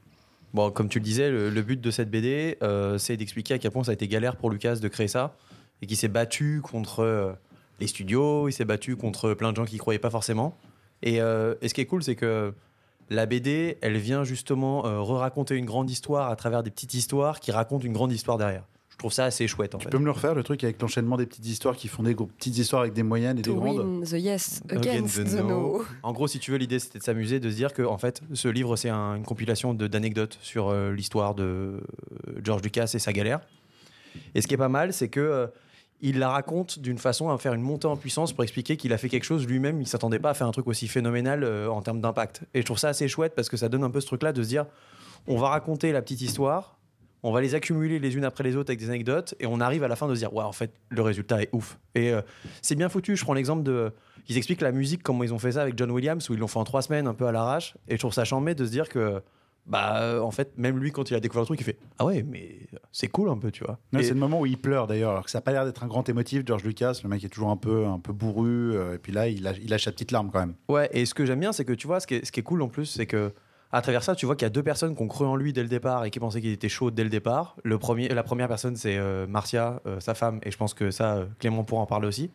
Bon, 0.55 0.71
comme 0.71 0.87
tu 0.87 0.99
le 0.99 1.03
disais, 1.03 1.29
le, 1.29 1.61
but 1.61 1.81
de 1.81 1.91
cette 1.91 2.09
BD, 2.09 2.57
euh, 2.63 2.97
c'est 2.97 3.17
d'expliquer 3.17 3.55
à 3.55 3.59
quel 3.59 3.71
point 3.71 3.83
ça 3.83 3.91
a 3.91 3.93
été 3.93 4.07
galère 4.07 4.37
pour 4.37 4.49
Lucas 4.49 4.77
de 4.77 4.87
créer 4.87 5.09
ça 5.09 5.35
et 5.81 5.85
qu'il 5.85 5.97
s'est 5.97 6.07
battu 6.07 6.61
contre 6.63 7.01
euh, 7.01 7.33
les 7.81 7.87
studios, 7.87 8.47
il 8.47 8.53
s'est 8.53 8.63
battu 8.63 8.95
contre 8.95 9.33
plein 9.33 9.51
de 9.51 9.57
gens 9.57 9.65
qui 9.65 9.75
y 9.75 9.79
croyaient 9.79 9.99
pas 9.99 10.09
forcément. 10.09 10.57
Et, 11.03 11.19
euh, 11.19 11.55
et 11.61 11.67
ce 11.67 11.73
qui 11.73 11.81
est 11.81 11.85
cool, 11.85 12.03
c'est 12.03 12.15
que 12.15 12.53
la 13.09 13.25
BD, 13.25 13.77
elle 13.81 13.97
vient 13.97 14.23
justement 14.23 14.83
re-raconter 14.83 15.55
une 15.55 15.65
grande 15.65 15.91
histoire 15.91 16.31
à 16.31 16.37
travers 16.37 16.63
des 16.63 16.71
petites 16.71 16.93
histoires 16.93 17.41
qui 17.41 17.51
racontent 17.51 17.85
une 17.85 17.91
grande 17.91 18.13
histoire 18.13 18.37
derrière. 18.37 18.63
Je 18.95 18.99
trouve 18.99 19.11
ça 19.11 19.25
assez 19.25 19.45
chouette 19.47 19.75
en 19.75 19.77
Tu 19.77 19.83
fait. 19.83 19.89
peux 19.89 19.97
me 19.97 20.05
le 20.05 20.11
refaire, 20.11 20.33
le 20.33 20.41
truc 20.43 20.63
avec 20.63 20.81
l'enchaînement 20.81 21.17
des 21.17 21.25
petites 21.25 21.45
histoires 21.45 21.75
qui 21.75 21.89
font 21.89 22.01
des 22.01 22.15
gros- 22.15 22.27
petites 22.27 22.57
histoires 22.57 22.81
avec 22.83 22.93
des 22.93 23.03
moyennes 23.03 23.37
et 23.37 23.41
des 23.41 23.49
To 23.51 23.55
grandes 23.59 23.77
win 23.77 24.03
the 24.03 24.11
yes 24.13 24.61
Against 24.69 24.87
against 24.87 25.15
the 25.17 25.23
the 25.37 25.41
no. 25.41 25.47
no. 25.49 25.85
En 26.01 26.13
gros, 26.13 26.27
si 26.27 26.39
tu 26.39 26.51
veux, 26.51 26.57
l'idée 26.57 26.79
c'était 26.79 26.99
de 26.99 27.03
s'amuser, 27.03 27.39
de 27.41 27.49
se 27.49 27.55
dire 27.55 27.73
que 27.73 27.81
en 27.83 27.97
fait, 27.97 28.21
ce 28.33 28.47
livre 28.47 28.77
c'est 28.77 28.89
un- 28.89 29.15
une 29.15 29.25
compilation 29.25 29.73
d'anecdotes 29.73 30.37
sur 30.41 30.69
euh, 30.69 30.91
l'histoire 30.93 31.35
de 31.35 31.43
euh, 31.43 31.79
George 32.41 32.61
Lucas 32.61 32.89
et 32.93 32.99
sa 32.99 33.11
galère. 33.11 33.41
Et 34.33 34.41
ce 34.41 34.47
qui 34.47 34.53
est 34.53 34.57
pas 34.57 34.69
mal, 34.69 34.93
c'est 34.93 35.09
que 35.09 35.19
euh, 35.19 35.47
il 36.01 36.19
la 36.19 36.29
raconte 36.29 36.79
d'une 36.79 36.97
façon 36.97 37.29
à 37.29 37.37
faire 37.37 37.53
une 37.53 37.61
montée 37.61 37.87
en 37.87 37.97
puissance 37.97 38.31
pour 38.31 38.43
expliquer 38.45 38.77
qu'il 38.77 38.93
a 38.93 38.97
fait 38.97 39.09
quelque 39.09 39.23
chose 39.25 39.45
lui-même. 39.45 39.81
Il 39.81 39.87
s'attendait 39.87 40.19
pas 40.19 40.29
à 40.29 40.33
faire 40.33 40.47
un 40.47 40.51
truc 40.51 40.67
aussi 40.67 40.87
phénoménal 40.87 41.43
euh, 41.43 41.67
en 41.69 41.81
termes 41.81 41.99
d'impact. 41.99 42.43
Et 42.53 42.61
je 42.61 42.65
trouve 42.65 42.77
ça 42.79 42.87
assez 42.89 43.09
chouette 43.09 43.33
parce 43.35 43.49
que 43.49 43.57
ça 43.57 43.67
donne 43.67 43.83
un 43.83 43.89
peu 43.89 43.99
ce 43.99 44.05
truc-là 44.07 44.31
de 44.31 44.41
se 44.41 44.47
dire, 44.47 44.65
on 45.27 45.37
va 45.37 45.49
raconter 45.49 45.91
la 45.91 46.01
petite 46.01 46.21
histoire. 46.21 46.77
On 47.23 47.31
va 47.31 47.41
les 47.41 47.55
accumuler 47.55 47.97
les 47.99 48.15
unes 48.17 48.23
après 48.25 48.43
les 48.43 48.55
autres 48.55 48.69
avec 48.69 48.79
des 48.79 48.89
anecdotes 48.89 49.33
et 49.39 49.47
on 49.47 49.59
arrive 49.59 49.83
à 49.83 49.87
la 49.87 49.95
fin 49.95 50.07
de 50.07 50.13
se 50.13 50.19
dire 50.19 50.33
ouais 50.33 50.43
en 50.43 50.51
fait 50.51 50.71
le 50.89 51.01
résultat 51.01 51.41
est 51.41 51.49
ouf 51.53 51.79
et 51.95 52.11
euh, 52.13 52.21
c'est 52.61 52.75
bien 52.75 52.87
foutu 52.87 53.15
je 53.15 53.23
prends 53.23 53.33
l'exemple 53.33 53.63
de 53.63 53.91
ils 54.27 54.37
expliquent 54.37 54.61
la 54.61 54.71
musique, 54.71 55.03
comment 55.03 55.23
ils 55.23 55.33
ont 55.35 55.39
fait 55.39 55.51
ça 55.51 55.61
avec 55.61 55.77
John 55.77 55.91
Williams, 55.91 56.27
où 56.29 56.33
ils 56.33 56.39
l'ont 56.39 56.47
fait 56.47 56.57
en 56.57 56.63
trois 56.63 56.81
semaines, 56.81 57.05
un 57.05 57.13
peu 57.13 57.27
à 57.27 57.31
l'arrache. 57.31 57.75
Et 57.87 57.93
je 57.93 57.99
trouve 57.99 58.11
ça 58.11 58.25
chambé 58.25 58.55
de 58.55 58.65
se 58.65 58.71
dire 58.71 58.89
que, 58.89 59.21
bah, 59.67 60.01
euh, 60.01 60.19
en 60.19 60.31
fait, 60.31 60.57
même 60.57 60.79
lui, 60.79 60.91
quand 60.91 61.11
il 61.11 61.13
a 61.13 61.19
découvert 61.19 61.41
le 61.43 61.45
truc, 61.45 61.59
il 61.59 61.63
fait 61.63 61.77
Ah 61.99 62.05
ouais, 62.05 62.23
mais 62.23 62.57
c'est 62.91 63.07
cool 63.07 63.29
un 63.29 63.37
peu, 63.37 63.51
tu 63.51 63.63
vois. 63.63 63.77
Ouais, 63.93 63.99
Et- 64.01 64.03
C'est 64.03 64.15
le 64.15 64.19
moment 64.19 64.39
où 64.39 64.47
il 64.47 64.57
pleure 64.57 64.87
d'ailleurs, 64.87 65.11
alors 65.11 65.25
que 65.25 65.29
ça 65.29 65.37
n'a 65.37 65.41
pas 65.43 65.51
l'air 65.51 65.63
d'être 65.63 65.83
un 65.83 65.87
grand 65.87 66.09
émotif, 66.09 66.41
George 66.43 66.63
Lucas. 66.63 66.99
Le 67.03 67.09
mec 67.09 67.23
est 67.23 67.29
toujours 67.29 67.51
un 67.51 67.55
peu, 67.57 67.85
un 67.85 67.99
peu 67.99 68.13
bourru, 68.13 68.75
euh, 68.75 68.95
et 68.95 68.97
puis 68.97 69.11
là, 69.11 69.27
il 69.27 69.43
lâche, 69.43 69.57
il 69.61 69.69
lâche 69.69 69.83
sa 69.85 69.91
petite 69.91 70.11
larme 70.11 70.31
quand 70.33 70.39
même. 70.39 70.55
Ouais, 70.69 70.89
et 70.91 71.05
ce 71.05 71.13
que 71.13 71.23
j'aime 71.23 71.39
bien, 71.41 71.53
c'est 71.53 71.63
que 71.63 71.73
tu 71.73 71.85
vois, 71.85 71.99
ce 71.99 72.07
qui 72.07 72.15
est, 72.15 72.25
ce 72.25 72.31
qui 72.31 72.39
est 72.39 72.43
cool 72.43 72.63
en 72.63 72.67
plus, 72.67 72.85
c'est 72.87 73.05
que 73.05 73.31
à 73.71 73.81
travers 73.81 74.03
ça, 74.03 74.15
tu 74.15 74.25
vois 74.25 74.35
qu'il 74.35 74.45
y 74.45 74.47
a 74.47 74.49
deux 74.51 74.63
personnes 74.63 74.95
qui 74.95 75.01
ont 75.03 75.07
cru 75.07 75.25
en 75.25 75.35
lui 75.35 75.51
dès 75.53 75.63
le 75.63 75.69
départ 75.69 76.05
et 76.05 76.11
qui 76.11 76.19
pensaient 76.19 76.41
qu'il 76.41 76.51
était 76.51 76.69
chaud 76.69 76.91
dès 76.91 77.03
le 77.03 77.09
départ. 77.09 77.55
Le 77.63 77.77
premier, 77.77 78.07
la 78.07 78.23
première 78.23 78.47
personne, 78.47 78.75
c'est 78.75 78.97
euh, 78.97 79.27
Marcia, 79.27 79.81
euh, 79.85 79.99
sa 79.99 80.13
femme, 80.13 80.39
et 80.43 80.51
je 80.51 80.57
pense 80.57 80.73
que 80.73 80.91
ça, 80.91 81.15
euh, 81.17 81.25
Clément 81.39 81.63
pourra 81.63 81.81
en 81.81 81.85
parler 81.85 82.07
aussi. 82.07 82.31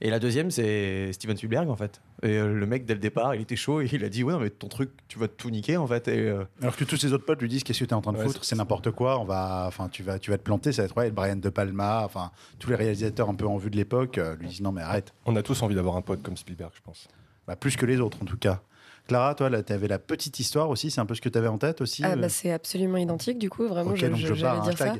Et 0.00 0.10
la 0.10 0.18
deuxième, 0.18 0.50
c'est 0.50 1.12
Steven 1.12 1.36
Spielberg, 1.36 1.70
en 1.70 1.76
fait. 1.76 2.02
Et 2.22 2.36
euh, 2.36 2.52
le 2.52 2.66
mec, 2.66 2.84
dès 2.84 2.92
le 2.94 3.00
départ, 3.00 3.34
il 3.36 3.40
était 3.40 3.56
chaud 3.56 3.80
et 3.80 3.88
il 3.90 4.04
a 4.04 4.08
dit 4.10 4.24
Ouais, 4.24 4.32
non, 4.34 4.40
mais 4.40 4.50
ton 4.50 4.66
truc, 4.68 4.90
tu 5.08 5.18
vas 5.18 5.28
tout 5.28 5.48
niquer, 5.50 5.76
en 5.78 5.86
fait. 5.86 6.08
Et, 6.08 6.18
euh, 6.28 6.44
Alors 6.60 6.76
que 6.76 6.84
tous 6.84 6.96
ses 6.96 7.12
autres 7.14 7.24
potes 7.24 7.40
lui 7.40 7.48
disent 7.48 7.62
Qu'est-ce 7.62 7.78
que 7.78 7.84
tu 7.84 7.90
es 7.90 7.94
en 7.94 8.02
train 8.02 8.12
de 8.12 8.18
Ouais, 8.18 8.24
foutre? 8.24 8.44
c'est- 8.44 8.50
C'est 8.50 8.56
n'importe 8.56 8.90
quoi, 8.90 9.18
on 9.20 9.24
va, 9.24 9.64
enfin, 9.66 9.88
tu, 9.88 10.02
vas, 10.02 10.18
tu 10.18 10.30
vas 10.32 10.36
te 10.36 10.42
planter, 10.42 10.72
ça 10.72 10.82
va 10.82 10.86
être 10.86 10.96
ouais, 10.98 11.10
Brian 11.12 11.36
De 11.36 11.48
Palma, 11.48 12.02
enfin, 12.04 12.32
tous 12.58 12.68
les 12.70 12.76
réalisateurs 12.76 13.30
un 13.30 13.34
peu 13.34 13.46
en 13.46 13.56
vue 13.56 13.70
de 13.70 13.76
l'époque 13.76 14.18
euh, 14.18 14.34
lui 14.36 14.48
disent 14.48 14.60
Non, 14.60 14.72
mais 14.72 14.82
arrête. 14.82 15.14
On 15.24 15.36
a 15.36 15.42
tous 15.42 15.62
envie 15.62 15.76
d'avoir 15.76 15.96
un 15.96 16.02
pote 16.02 16.22
comme 16.22 16.36
Spielberg, 16.36 16.72
je 16.74 16.82
pense. 16.82 17.08
Bah, 17.46 17.56
plus 17.56 17.76
que 17.76 17.86
les 17.86 18.00
autres 18.00 18.18
en 18.20 18.26
tout 18.26 18.36
cas. 18.36 18.60
Clara, 19.06 19.34
toi, 19.34 19.50
tu 19.62 19.72
avais 19.72 19.86
la 19.88 19.98
petite 19.98 20.40
histoire 20.40 20.70
aussi, 20.70 20.90
c'est 20.90 21.00
un 21.00 21.06
peu 21.06 21.14
ce 21.14 21.20
que 21.20 21.28
tu 21.28 21.36
avais 21.36 21.48
en 21.48 21.58
tête 21.58 21.80
aussi 21.82 22.02
Ah 22.04 22.12
euh 22.12 22.16
bah 22.16 22.28
c'est 22.30 22.50
absolument 22.52 22.96
identique 22.96 23.38
du 23.38 23.50
coup, 23.50 23.66
vraiment 23.68 23.90
Ok, 23.90 23.98
je, 23.98 24.06
je- 24.14 24.34
je 24.34 24.46
dire 24.62 24.78
ça. 24.78 24.94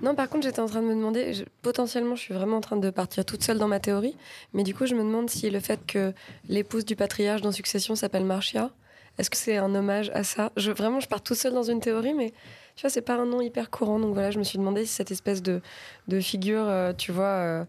Non, 0.00 0.14
par 0.14 0.28
contre, 0.28 0.44
j'étais 0.44 0.60
en 0.60 0.66
train 0.66 0.80
de 0.80 0.86
me 0.86 0.94
demander, 0.94 1.34
je- 1.34 1.44
potentiellement, 1.62 2.14
je 2.14 2.20
suis 2.22 2.34
vraiment 2.34 2.58
en 2.58 2.60
train 2.60 2.76
de 2.76 2.90
partir 2.90 3.24
toute 3.24 3.42
seule 3.42 3.58
dans 3.58 3.66
ma 3.68 3.80
théorie, 3.80 4.16
mais 4.52 4.62
du 4.62 4.74
coup, 4.74 4.86
je 4.86 4.94
me 4.94 5.02
demande 5.02 5.28
si 5.28 5.50
le 5.50 5.58
fait 5.60 5.80
que 5.86 6.12
l'épouse 6.48 6.84
du 6.84 6.94
patriarche 6.94 7.40
dans 7.42 7.50
Succession 7.52 7.96
s'appelle 7.96 8.24
Marcia, 8.24 8.70
est-ce 9.18 9.28
que 9.28 9.36
c'est 9.36 9.56
un 9.56 9.74
hommage 9.74 10.10
à 10.14 10.22
ça? 10.24 10.52
Je, 10.56 10.70
Vraiment, 10.70 11.00
je 11.00 11.08
pars 11.08 11.20
toute 11.22 11.36
seule 11.36 11.52
dans 11.52 11.62
une 11.64 11.80
théorie, 11.80 12.14
mais 12.14 12.30
tu 12.76 12.82
vois, 12.82 12.90
c'est 12.90 13.02
pas 13.02 13.16
un 13.16 13.26
nom 13.26 13.40
hyper 13.40 13.70
courant, 13.70 13.98
donc 13.98 14.14
voilà, 14.14 14.30
je 14.30 14.38
me 14.38 14.44
suis 14.44 14.56
demandé 14.58 14.86
si 14.86 14.94
cette 14.94 15.10
espèce 15.10 15.42
de, 15.42 15.60
de 16.08 16.20
figure, 16.20 16.64
euh, 16.66 16.92
tu 16.92 17.10
vois. 17.12 17.24
euh, 17.24 17.64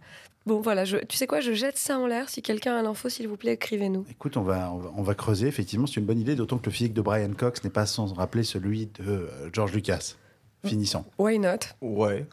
Bon, 0.46 0.60
voilà, 0.60 0.84
je, 0.84 0.98
tu 0.98 1.16
sais 1.16 1.26
quoi, 1.26 1.40
je 1.40 1.54
jette 1.54 1.78
ça 1.78 1.98
en 1.98 2.06
l'air. 2.06 2.30
Si 2.30 2.42
quelqu'un 2.42 2.76
a 2.76 2.82
l'info, 2.82 3.08
s'il 3.08 3.28
vous 3.28 3.38
plaît, 3.38 3.54
écrivez-nous. 3.54 4.06
Écoute, 4.12 4.36
on 4.36 4.42
va, 4.42 4.72
on 4.74 4.78
va, 4.78 4.92
on 4.98 5.04
va 5.04 5.16
creuser, 5.16 5.48
effectivement, 5.48 5.88
c'est 5.88 6.02
une 6.02 6.06
bonne 6.06 6.20
idée, 6.20 6.36
d'autant 6.36 6.58
que 6.58 6.66
le 6.66 6.72
physique 6.72 6.94
de 6.94 7.02
Brian 7.02 7.32
Cox 7.38 7.64
n'est 7.64 7.70
pas 7.70 7.86
sans 7.86 8.14
rappeler 8.14 8.44
celui 8.44 8.88
de 8.88 9.04
euh, 9.08 9.50
George 9.54 9.72
Lucas. 9.74 10.16
Finissons. 10.66 11.04
Why 11.18 11.40
not? 11.40 11.60
Ouais. 11.82 12.26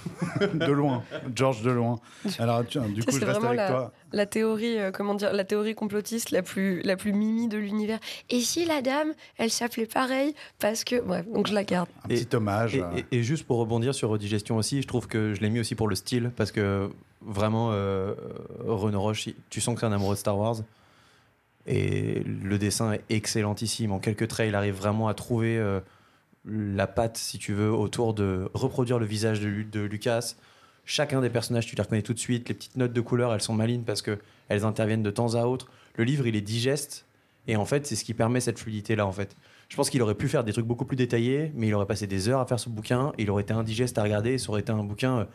de 0.40 0.70
loin, 0.72 1.02
George 1.34 1.62
de 1.62 1.70
loin. 1.70 1.98
Alors, 2.38 2.66
tu- 2.66 2.78
du 2.80 3.02
coup, 3.02 3.12
c'est 3.12 3.20
je 3.20 3.24
reste 3.24 3.38
vraiment 3.40 3.48
avec 3.48 3.56
la- 3.58 3.68
toi. 3.68 3.92
La 4.12 4.26
théorie, 4.26 4.78
euh, 4.78 4.90
comment 4.90 5.14
dire, 5.14 5.32
la 5.32 5.44
théorie 5.44 5.74
complotiste 5.74 6.30
la 6.30 6.42
plus, 6.42 6.82
la 6.82 6.96
plus 6.96 7.12
mimi 7.14 7.48
de 7.48 7.56
l'univers. 7.56 7.98
Et 8.28 8.40
si 8.40 8.66
la 8.66 8.82
dame, 8.82 9.12
elle 9.38 9.50
s'appelait 9.50 9.86
pareil 9.86 10.34
parce 10.58 10.84
que, 10.84 11.00
bref, 11.00 11.26
donc 11.32 11.46
je 11.46 11.54
la 11.54 11.64
garde. 11.64 11.88
Un 12.04 12.08
Et- 12.10 12.24
petit 12.24 12.36
hommage. 12.36 12.74
Et, 12.76 12.82
euh, 12.82 12.86
et- 13.10 13.18
et 13.18 13.22
juste 13.22 13.46
pour 13.46 13.58
rebondir 13.58 13.94
sur 13.94 14.10
Redigestion 14.10 14.56
aussi, 14.56 14.82
je 14.82 14.86
trouve 14.86 15.06
que 15.08 15.32
je 15.34 15.40
l'ai 15.40 15.48
mis 15.48 15.60
aussi 15.60 15.74
pour 15.74 15.88
le 15.88 15.94
style, 15.94 16.30
parce 16.36 16.52
que 16.52 16.90
vraiment, 17.22 17.70
euh, 17.72 18.14
Renaud 18.66 19.00
Roche, 19.00 19.28
tu 19.48 19.60
sens 19.62 19.74
que 19.74 19.80
c'est 19.80 19.86
un 19.86 19.92
amoureux 19.92 20.14
de 20.14 20.20
Star 20.20 20.36
Wars. 20.38 20.56
Et 21.66 22.22
le 22.24 22.56
dessin 22.58 22.92
est 22.92 23.02
excellentissime. 23.10 23.92
En 23.92 23.98
quelques 23.98 24.28
traits, 24.28 24.48
il 24.48 24.54
arrive 24.54 24.74
vraiment 24.74 25.08
à 25.08 25.14
trouver 25.14 25.58
euh, 25.58 25.80
la 26.48 26.86
patte, 26.86 27.16
si 27.16 27.38
tu 27.38 27.52
veux, 27.52 27.70
autour 27.70 28.14
de 28.14 28.50
reproduire 28.54 28.98
le 28.98 29.06
visage 29.06 29.40
de, 29.40 29.48
Lu- 29.48 29.64
de 29.64 29.80
Lucas. 29.80 30.34
Chacun 30.84 31.20
des 31.20 31.30
personnages, 31.30 31.66
tu 31.66 31.76
les 31.76 31.82
reconnais 31.82 32.02
tout 32.02 32.14
de 32.14 32.18
suite. 32.18 32.48
Les 32.48 32.54
petites 32.54 32.76
notes 32.76 32.92
de 32.92 33.00
couleur, 33.00 33.34
elles 33.34 33.42
sont 33.42 33.52
malines 33.52 33.84
parce 33.84 34.00
que 34.00 34.18
elles 34.48 34.64
interviennent 34.64 35.02
de 35.02 35.10
temps 35.10 35.34
à 35.34 35.44
autre. 35.44 35.68
Le 35.96 36.04
livre, 36.04 36.26
il 36.26 36.34
est 36.36 36.40
digeste. 36.40 37.04
Et 37.46 37.56
en 37.56 37.64
fait, 37.64 37.86
c'est 37.86 37.96
ce 37.96 38.04
qui 38.04 38.14
permet 38.14 38.40
cette 38.40 38.58
fluidité-là, 38.58 39.06
en 39.06 39.12
fait. 39.12 39.36
Je 39.68 39.76
pense 39.76 39.90
qu'il 39.90 40.00
aurait 40.00 40.14
pu 40.14 40.28
faire 40.28 40.44
des 40.44 40.52
trucs 40.52 40.66
beaucoup 40.66 40.86
plus 40.86 40.96
détaillés, 40.96 41.52
mais 41.54 41.68
il 41.68 41.74
aurait 41.74 41.86
passé 41.86 42.06
des 42.06 42.28
heures 42.28 42.40
à 42.40 42.46
faire 42.46 42.58
ce 42.58 42.70
bouquin. 42.70 43.12
Il 43.18 43.30
aurait 43.30 43.42
été 43.42 43.52
indigeste 43.52 43.98
à 43.98 44.02
regarder. 44.02 44.32
Et 44.32 44.38
ça 44.38 44.50
aurait 44.50 44.60
été 44.62 44.72
un 44.72 44.82
bouquin. 44.82 45.26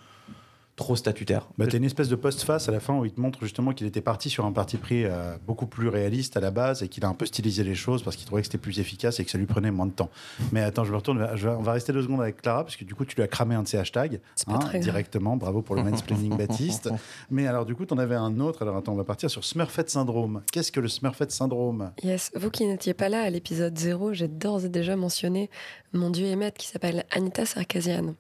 Trop 0.76 0.96
statutaire. 0.96 1.48
Bah, 1.58 1.68
t'as 1.70 1.78
une 1.78 1.84
espèce 1.84 2.10
de 2.10 2.16
post-face 2.16 2.68
à 2.68 2.72
la 2.72 2.80
fin 2.80 2.98
où 2.98 3.06
il 3.06 3.12
te 3.12 3.22
montre 3.22 3.40
justement 3.42 3.74
qu'il 3.74 3.86
était 3.86 4.02
parti 4.02 4.30
sur 4.32 4.44
un 4.46 4.52
parti 4.52 4.78
pris 4.78 5.06
euh, 5.06 5.36
beaucoup 5.46 5.68
plus 5.68 5.88
réaliste 5.88 6.36
à 6.36 6.40
la 6.40 6.50
base 6.50 6.82
et 6.82 6.88
qu'il 6.88 7.06
a 7.06 7.08
un 7.08 7.14
peu 7.14 7.28
stylisé 7.28 7.64
les 7.64 7.76
choses 7.76 8.02
parce 8.02 8.16
qu'il 8.16 8.26
trouvait 8.26 8.42
que 8.42 8.48
c'était 8.48 8.58
plus 8.58 8.80
efficace 8.80 9.20
et 9.20 9.26
que 9.26 9.30
ça 9.30 9.38
lui 9.38 9.46
prenait 9.46 9.70
moins 9.70 9.86
de 9.86 9.92
temps. 9.92 10.10
Mais 10.52 10.62
attends, 10.62 10.84
je 10.84 10.92
me 10.92 10.96
retourne, 10.98 11.30
je 11.36 11.48
vais- 11.48 11.54
on 11.56 11.62
va 11.62 11.74
rester 11.74 11.94
deux 11.94 12.02
secondes 12.02 12.22
avec 12.22 12.42
Clara 12.42 12.64
parce 12.64 12.76
que 12.76 12.86
du 12.86 12.96
coup 12.96 13.06
tu 13.06 13.16
lui 13.16 13.22
as 13.22 13.28
cramé 13.28 13.54
un 13.54 13.62
de 13.64 13.68
ses 13.68 13.78
hashtags 13.78 14.20
C'est 14.36 14.48
pas 14.48 14.54
hein, 14.74 14.80
directement. 14.80 15.38
Bravo 15.38 15.62
pour 15.62 15.76
le 15.76 15.84
mansplaining 15.84 16.36
Baptiste. 16.38 16.90
Mais 17.30 17.46
alors 17.46 17.66
du 17.66 17.76
coup 17.76 17.86
t'en 17.86 17.98
avais 18.00 18.16
un 18.16 18.40
autre. 18.40 18.64
Alors 18.64 18.76
attends, 18.78 18.94
on 18.94 18.98
va 18.98 19.04
partir 19.04 19.30
sur 19.30 19.44
Smurfette 19.46 19.92
syndrome. 19.92 20.42
Qu'est-ce 20.52 20.72
que 20.72 20.80
le 20.80 20.88
Smurfette 20.88 21.32
syndrome? 21.32 21.92
Yes, 22.04 22.32
vous 22.36 22.50
qui 22.50 22.66
n'étiez 22.66 22.96
pas 22.96 23.10
là 23.10 23.22
à 23.22 23.30
l'épisode 23.30 23.78
0, 23.78 24.14
j'ai 24.14 24.28
d'ores 24.28 24.66
et 24.66 24.70
déjà 24.70 24.96
mentionné 24.96 25.52
mon 25.94 26.10
dieu 26.10 26.26
et 26.26 26.36
maître 26.36 26.58
qui 26.58 26.68
s'appelle 26.68 27.06
Anita 27.12 27.46
Sarkazian. 27.46 28.16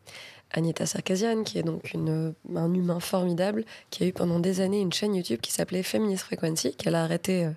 Anita 0.53 0.85
Sarkazian, 0.85 1.43
qui 1.43 1.57
est 1.59 1.63
donc 1.63 1.93
un 1.95 2.73
humain 2.73 2.99
formidable, 2.99 3.65
qui 3.89 4.03
a 4.03 4.07
eu 4.07 4.13
pendant 4.13 4.39
des 4.39 4.61
années 4.61 4.81
une 4.81 4.93
chaîne 4.93 5.15
YouTube 5.15 5.39
qui 5.41 5.51
s'appelait 5.51 5.83
Feminist 5.83 6.23
Frequency, 6.23 6.75
qu'elle 6.75 6.95
a 6.95 7.03
arrêtée 7.03 7.45
euh, 7.45 7.51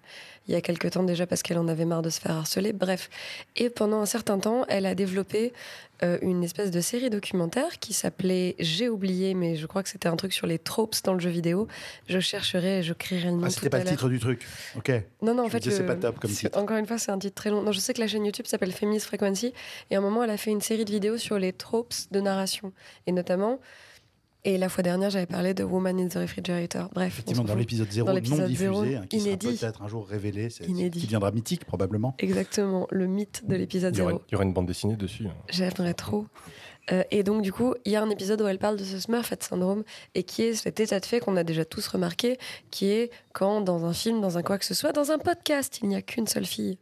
il 0.48 0.52
y 0.52 0.54
a 0.54 0.60
quelque 0.60 0.88
temps 0.88 1.02
déjà 1.02 1.26
parce 1.26 1.42
qu'elle 1.42 1.58
en 1.58 1.68
avait 1.68 1.84
marre 1.84 2.02
de 2.02 2.10
se 2.10 2.20
faire 2.20 2.32
harceler. 2.32 2.72
Bref. 2.72 3.10
Et 3.56 3.70
pendant 3.70 4.00
un 4.00 4.06
certain 4.06 4.38
temps, 4.38 4.64
elle 4.68 4.86
a 4.86 4.94
développé 4.94 5.52
euh, 6.02 6.18
une 6.20 6.44
espèce 6.44 6.70
de 6.70 6.80
série 6.80 7.08
documentaire 7.10 7.78
qui 7.80 7.92
s'appelait 7.92 8.54
J'ai 8.58 8.88
oublié, 8.88 9.34
mais 9.34 9.56
je 9.56 9.66
crois 9.66 9.82
que 9.82 9.88
c'était 9.88 10.08
un 10.08 10.16
truc 10.16 10.32
sur 10.32 10.46
les 10.46 10.58
tropes 10.58 10.94
dans 11.04 11.14
le 11.14 11.20
jeu 11.20 11.30
vidéo. 11.30 11.68
Je 12.08 12.20
chercherai 12.20 12.80
et 12.80 12.82
je 12.82 12.92
crierai 12.92 13.30
le 13.30 13.36
nom 13.36 13.44
Ah, 13.44 13.50
c'était 13.50 13.70
pas 13.70 13.78
le 13.78 13.84
titre 13.84 14.08
du 14.08 14.18
truc. 14.18 14.46
Ok. 14.76 14.92
Non, 15.22 15.34
non, 15.34 15.44
en 15.44 15.46
Je 15.46 15.52
fait, 15.52 15.70
c'est 15.70 15.86
pas 15.86 15.96
top 15.96 16.18
comme 16.18 16.30
titre. 16.30 16.58
Encore 16.58 16.76
une 16.76 16.86
fois, 16.86 16.98
c'est 16.98 17.10
un 17.10 17.18
titre 17.18 17.34
très 17.34 17.50
long. 17.50 17.62
Non, 17.62 17.72
je 17.72 17.80
sais 17.80 17.94
que 17.94 18.00
la 18.00 18.06
chaîne 18.06 18.24
YouTube 18.24 18.46
s'appelle 18.46 18.72
Feminist 18.72 19.06
Frequency. 19.06 19.52
Et 19.90 19.96
à 19.96 19.98
un 19.98 20.02
moment, 20.02 20.22
elle 20.22 20.30
a 20.30 20.36
fait 20.36 20.50
une 20.50 20.60
série 20.60 20.84
de 20.84 20.90
vidéos 20.90 21.16
sur 21.16 21.38
les 21.38 21.52
tropes 21.52 21.94
de 22.10 22.20
narration. 22.20 22.72
Et 23.06 23.12
notamment, 23.12 23.58
et 24.46 24.58
la 24.58 24.68
fois 24.68 24.82
dernière, 24.82 25.10
j'avais 25.10 25.26
parlé 25.26 25.52
de 25.54 25.64
Woman 25.64 25.98
in 26.00 26.08
the 26.08 26.14
Refrigerator. 26.14 26.88
Bref. 26.94 27.08
Effectivement, 27.08 27.44
dans 27.44 27.54
l'épisode 27.54 27.90
0 27.90 28.06
Dans 28.06 28.14
non 28.14 28.46
diffusé, 28.46 28.96
hein, 28.96 29.04
qui 29.10 29.18
inédit. 29.18 29.56
sera 29.56 29.66
peut-être 29.72 29.82
un 29.82 29.88
jour 29.88 30.06
révélé, 30.06 30.48
Inédit. 30.66 31.00
qui 31.00 31.06
deviendra 31.06 31.30
mythique 31.32 31.64
probablement. 31.64 32.14
Exactement, 32.18 32.86
le 32.90 33.06
mythe 33.06 33.42
de 33.46 33.56
l'épisode 33.56 33.94
Il 33.94 33.98
y, 33.98 34.02
aurait, 34.02 34.12
0. 34.12 34.22
il 34.28 34.32
y 34.32 34.34
aurait 34.36 34.44
une 34.44 34.52
bande 34.52 34.66
dessinée 34.66 34.96
dessus. 34.96 35.26
hein. 35.26 35.34
J'aimerais 35.50 35.94
trop. 35.94 36.26
Euh, 36.92 37.02
et 37.10 37.24
donc, 37.24 37.42
du 37.42 37.52
coup, 37.52 37.74
il 37.84 37.90
y 37.92 37.96
a 37.96 38.02
un 38.02 38.10
épisode 38.10 38.40
où 38.40 38.46
elle 38.46 38.60
parle 38.60 38.76
de 38.76 38.84
ce 38.84 39.00
Smurfette 39.00 39.42
syndrome 39.42 39.82
et 40.14 40.22
qui 40.22 40.42
est 40.42 40.54
cet 40.54 40.78
état 40.78 41.00
de 41.00 41.04
fait 41.06 41.18
qu'on 41.18 41.36
a 41.36 41.42
déjà 41.42 41.64
tous 41.64 41.86
remarqué, 41.88 42.38
qui 42.70 42.86
est 42.86 43.10
quand 43.32 43.60
dans 43.60 43.84
un 43.84 43.92
film, 43.92 44.20
dans 44.20 44.38
un 44.38 44.42
quoi 44.42 44.56
que 44.58 44.64
ce 44.64 44.74
soit, 44.74 44.92
dans 44.92 45.10
un 45.10 45.18
podcast, 45.18 45.80
il 45.82 45.88
n'y 45.88 45.96
a 45.96 46.02
qu'une 46.02 46.28
seule 46.28 46.46
fille. 46.46 46.78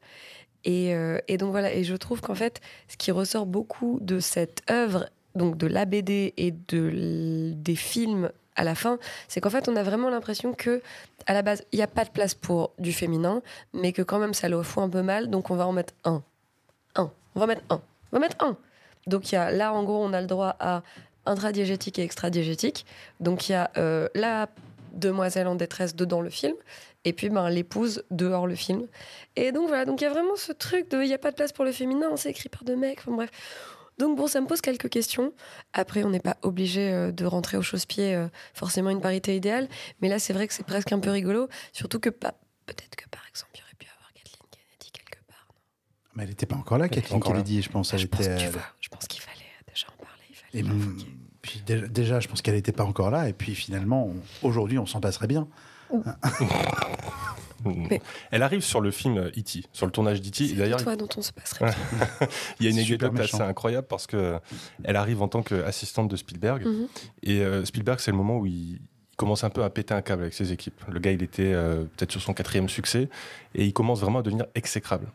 Et, 0.64 0.94
euh, 0.94 1.18
et 1.28 1.38
donc 1.38 1.50
voilà, 1.52 1.72
et 1.74 1.84
je 1.84 1.94
trouve 1.96 2.20
qu'en 2.20 2.34
fait, 2.34 2.60
ce 2.88 2.96
qui 2.98 3.10
ressort 3.12 3.46
beaucoup 3.46 3.98
de 4.02 4.20
cette 4.20 4.60
œuvre, 4.70 5.08
donc 5.34 5.56
de 5.56 5.66
la 5.66 5.84
BD 5.84 6.34
et 6.36 6.52
de, 6.68 7.52
des 7.54 7.76
films 7.76 8.30
à 8.56 8.64
la 8.64 8.74
fin, 8.74 8.98
c'est 9.28 9.40
qu'en 9.40 9.50
fait, 9.50 9.68
on 9.68 9.76
a 9.76 9.82
vraiment 9.82 10.10
l'impression 10.10 10.52
que, 10.52 10.80
à 11.26 11.32
la 11.32 11.42
base, 11.42 11.64
il 11.72 11.76
n'y 11.76 11.82
a 11.82 11.88
pas 11.88 12.04
de 12.04 12.10
place 12.10 12.34
pour 12.34 12.72
du 12.78 12.92
féminin, 12.92 13.42
mais 13.72 13.92
que 13.92 14.02
quand 14.02 14.18
même, 14.18 14.34
ça 14.34 14.48
le 14.48 14.62
fout 14.62 14.82
un 14.82 14.88
peu 14.88 15.02
mal, 15.02 15.28
donc 15.28 15.50
on 15.50 15.56
va 15.56 15.66
en 15.66 15.72
mettre 15.72 15.94
un. 16.04 16.22
Un. 16.94 17.10
On 17.34 17.40
va 17.40 17.46
mettre 17.46 17.62
un. 17.70 17.82
On 18.12 18.16
va 18.16 18.20
mettre 18.20 18.44
un. 18.44 18.56
Donc 19.06 19.32
y 19.32 19.36
a 19.36 19.50
là, 19.50 19.72
en 19.74 19.82
gros, 19.82 20.02
on 20.02 20.12
a 20.12 20.20
le 20.20 20.26
droit 20.26 20.56
à 20.60 20.82
intradiégétique 21.26 21.98
et 21.98 22.02
extradiégétique. 22.02 22.86
Donc 23.20 23.48
il 23.48 23.52
y 23.52 23.54
a 23.54 23.70
euh, 23.76 24.08
la 24.14 24.48
demoiselle 24.92 25.48
en 25.48 25.56
détresse 25.56 25.96
dedans 25.96 26.20
le 26.20 26.30
film, 26.30 26.54
et 27.04 27.12
puis 27.12 27.28
ben, 27.28 27.48
l'épouse 27.48 28.04
dehors 28.10 28.46
le 28.46 28.54
film. 28.54 28.86
Et 29.36 29.52
donc 29.52 29.68
voilà, 29.68 29.84
donc 29.84 30.00
il 30.00 30.04
y 30.04 30.06
a 30.06 30.10
vraiment 30.10 30.36
ce 30.36 30.52
truc 30.52 30.90
de 30.90 31.02
il 31.02 31.08
n'y 31.08 31.14
a 31.14 31.18
pas 31.18 31.30
de 31.30 31.36
place 31.36 31.52
pour 31.52 31.64
le 31.64 31.72
féminin, 31.72 32.16
c'est 32.16 32.30
écrit 32.30 32.48
par 32.48 32.64
deux 32.64 32.76
mecs, 32.76 33.00
enfin 33.00 33.12
bref. 33.12 33.30
Donc 33.98 34.16
bon, 34.16 34.26
ça 34.26 34.40
me 34.40 34.46
pose 34.46 34.60
quelques 34.60 34.88
questions. 34.88 35.32
Après, 35.72 36.02
on 36.04 36.10
n'est 36.10 36.20
pas 36.20 36.36
obligé 36.42 36.90
euh, 36.90 37.12
de 37.12 37.24
rentrer 37.24 37.56
au 37.56 37.62
chausse-pied 37.62 38.14
euh, 38.14 38.28
forcément 38.52 38.90
une 38.90 39.00
parité 39.00 39.36
idéale, 39.36 39.68
mais 40.00 40.08
là 40.08 40.18
c'est 40.18 40.32
vrai 40.32 40.48
que 40.48 40.54
c'est 40.54 40.66
presque 40.66 40.92
un 40.92 40.98
peu 40.98 41.10
rigolo, 41.10 41.48
surtout 41.72 42.00
que 42.00 42.10
pas. 42.10 42.34
Peut-être 42.66 42.96
que 42.96 43.08
par 43.08 43.22
exemple, 43.28 43.52
il 43.54 43.58
y 43.60 43.62
aurait 43.62 43.74
pu 43.78 43.86
avoir 43.94 44.12
Kathleen 44.12 44.48
Kennedy 44.50 44.90
quelque 44.90 45.18
part. 45.28 45.46
non? 45.48 45.54
Mais 46.16 46.22
elle 46.24 46.30
n'était 46.30 46.46
pas 46.46 46.56
encore 46.56 46.78
là, 46.78 46.88
Kathleen. 46.88 47.20
Kennedy, 47.22 47.62
je 47.62 47.68
pense. 47.70 47.92
Elle 47.92 48.00
je, 48.00 48.06
pense, 48.06 48.20
était, 48.20 48.36
tu 48.36 48.44
elle- 48.46 48.50
vois, 48.50 48.62
je 48.80 48.88
pense 48.88 49.06
qu'il 49.06 49.20
fallait 49.20 49.36
euh, 49.38 49.70
déjà 49.72 49.86
en 49.88 50.02
parler. 50.04 50.24
Il 50.30 50.36
fallait 50.36 50.58
Et 50.58 50.62
même- 50.62 50.96
puis 51.42 51.62
dé- 51.66 51.88
déjà, 51.88 52.18
je 52.20 52.26
pense 52.28 52.42
qu'elle 52.42 52.54
n'était 52.54 52.72
pas 52.72 52.84
encore 52.84 53.10
là. 53.10 53.28
Et 53.28 53.32
puis 53.32 53.54
finalement, 53.54 54.06
on- 54.06 54.46
aujourd'hui, 54.48 54.78
on 54.78 54.86
s'en 54.86 55.00
passerait 55.00 55.26
bien. 55.28 55.46
Mais- 57.64 58.00
Elle 58.30 58.42
arrive 58.42 58.60
sur 58.62 58.80
le 58.80 58.90
film 58.90 59.18
E.T., 59.18 59.64
sur 59.72 59.86
le 59.86 59.92
tournage 59.92 60.20
d'E.T. 60.20 60.48
C'est 60.48 60.54
d'ailleurs, 60.54 60.82
toi 60.82 60.96
dont 60.96 61.08
on 61.16 61.22
se 61.22 61.32
passerait. 61.32 61.70
il 62.60 62.66
y 62.66 62.68
a 62.68 62.70
une 62.72 62.78
anecdote 62.78 63.18
assez 63.20 63.40
incroyable 63.40 63.86
parce 63.88 64.06
que 64.06 64.38
elle 64.82 64.96
arrive 64.96 65.22
en 65.22 65.28
tant 65.28 65.42
qu'assistante 65.42 66.08
de 66.10 66.16
Spielberg. 66.16 66.64
Mhm. 66.66 66.88
Et 67.22 67.40
euh, 67.40 67.64
Spielberg, 67.64 68.00
c'est 68.00 68.10
le 68.10 68.16
moment 68.16 68.38
où 68.38 68.46
il, 68.46 68.78
il 69.14 69.16
commence 69.16 69.44
un 69.44 69.50
peu 69.50 69.62
à 69.62 69.70
péter 69.70 69.94
un 69.94 70.02
câble 70.02 70.22
avec 70.22 70.34
ses 70.34 70.52
équipes. 70.52 70.82
Le 70.88 70.98
gars, 70.98 71.12
il 71.12 71.22
était 71.22 71.52
euh, 71.52 71.84
peut-être 71.96 72.10
sur 72.10 72.20
son 72.20 72.34
quatrième 72.34 72.68
succès 72.68 73.08
et 73.54 73.64
il 73.64 73.72
commence 73.72 74.00
vraiment 74.00 74.18
à 74.18 74.22
devenir 74.22 74.46
exécrable. 74.56 75.06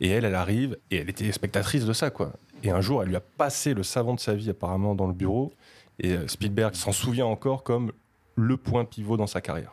Et 0.00 0.08
elle, 0.08 0.24
elle 0.24 0.34
arrive 0.34 0.76
et 0.90 0.96
elle 0.96 1.08
était 1.08 1.30
spectatrice 1.32 1.84
de 1.84 1.92
ça, 1.92 2.10
quoi. 2.10 2.32
Et 2.64 2.70
un 2.70 2.80
jour, 2.80 3.02
elle 3.02 3.08
lui 3.10 3.16
a 3.16 3.20
passé 3.20 3.74
le 3.74 3.84
savon 3.84 4.14
de 4.14 4.20
sa 4.20 4.34
vie 4.34 4.50
apparemment 4.50 4.94
dans 4.96 5.06
le 5.06 5.12
bureau. 5.12 5.52
Et 6.00 6.12
euh, 6.12 6.26
Spielberg 6.26 6.74
s'en 6.74 6.90
souvient 6.92 7.26
encore 7.26 7.62
comme 7.62 7.92
le 8.34 8.56
point 8.56 8.84
pivot 8.84 9.16
dans 9.16 9.26
sa 9.26 9.40
carrière. 9.40 9.72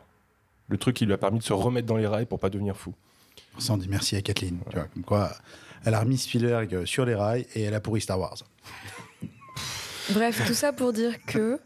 Le 0.68 0.78
truc 0.78 0.96
qui 0.96 1.06
lui 1.06 1.12
a 1.12 1.18
permis 1.18 1.38
de 1.38 1.44
se 1.44 1.52
remettre 1.52 1.86
dans 1.86 1.96
les 1.96 2.06
rails 2.06 2.26
pour 2.26 2.38
pas 2.38 2.50
devenir 2.50 2.76
fou. 2.76 2.94
Ça, 3.58 3.72
on 3.72 3.76
dit 3.76 3.88
merci 3.88 4.16
à 4.16 4.22
Kathleen. 4.22 4.58
Tu 4.68 4.76
vois, 4.76 4.86
comme 4.86 5.04
quoi, 5.04 5.30
elle 5.84 5.94
a 5.94 6.00
remis 6.00 6.18
Spielberg 6.18 6.84
sur 6.84 7.04
les 7.04 7.14
rails 7.14 7.46
et 7.54 7.62
elle 7.62 7.74
a 7.74 7.80
pourri 7.80 8.00
Star 8.00 8.18
Wars. 8.18 8.38
Bref, 10.10 10.46
tout 10.46 10.54
ça 10.54 10.72
pour 10.72 10.92
dire 10.92 11.24
que, 11.26 11.58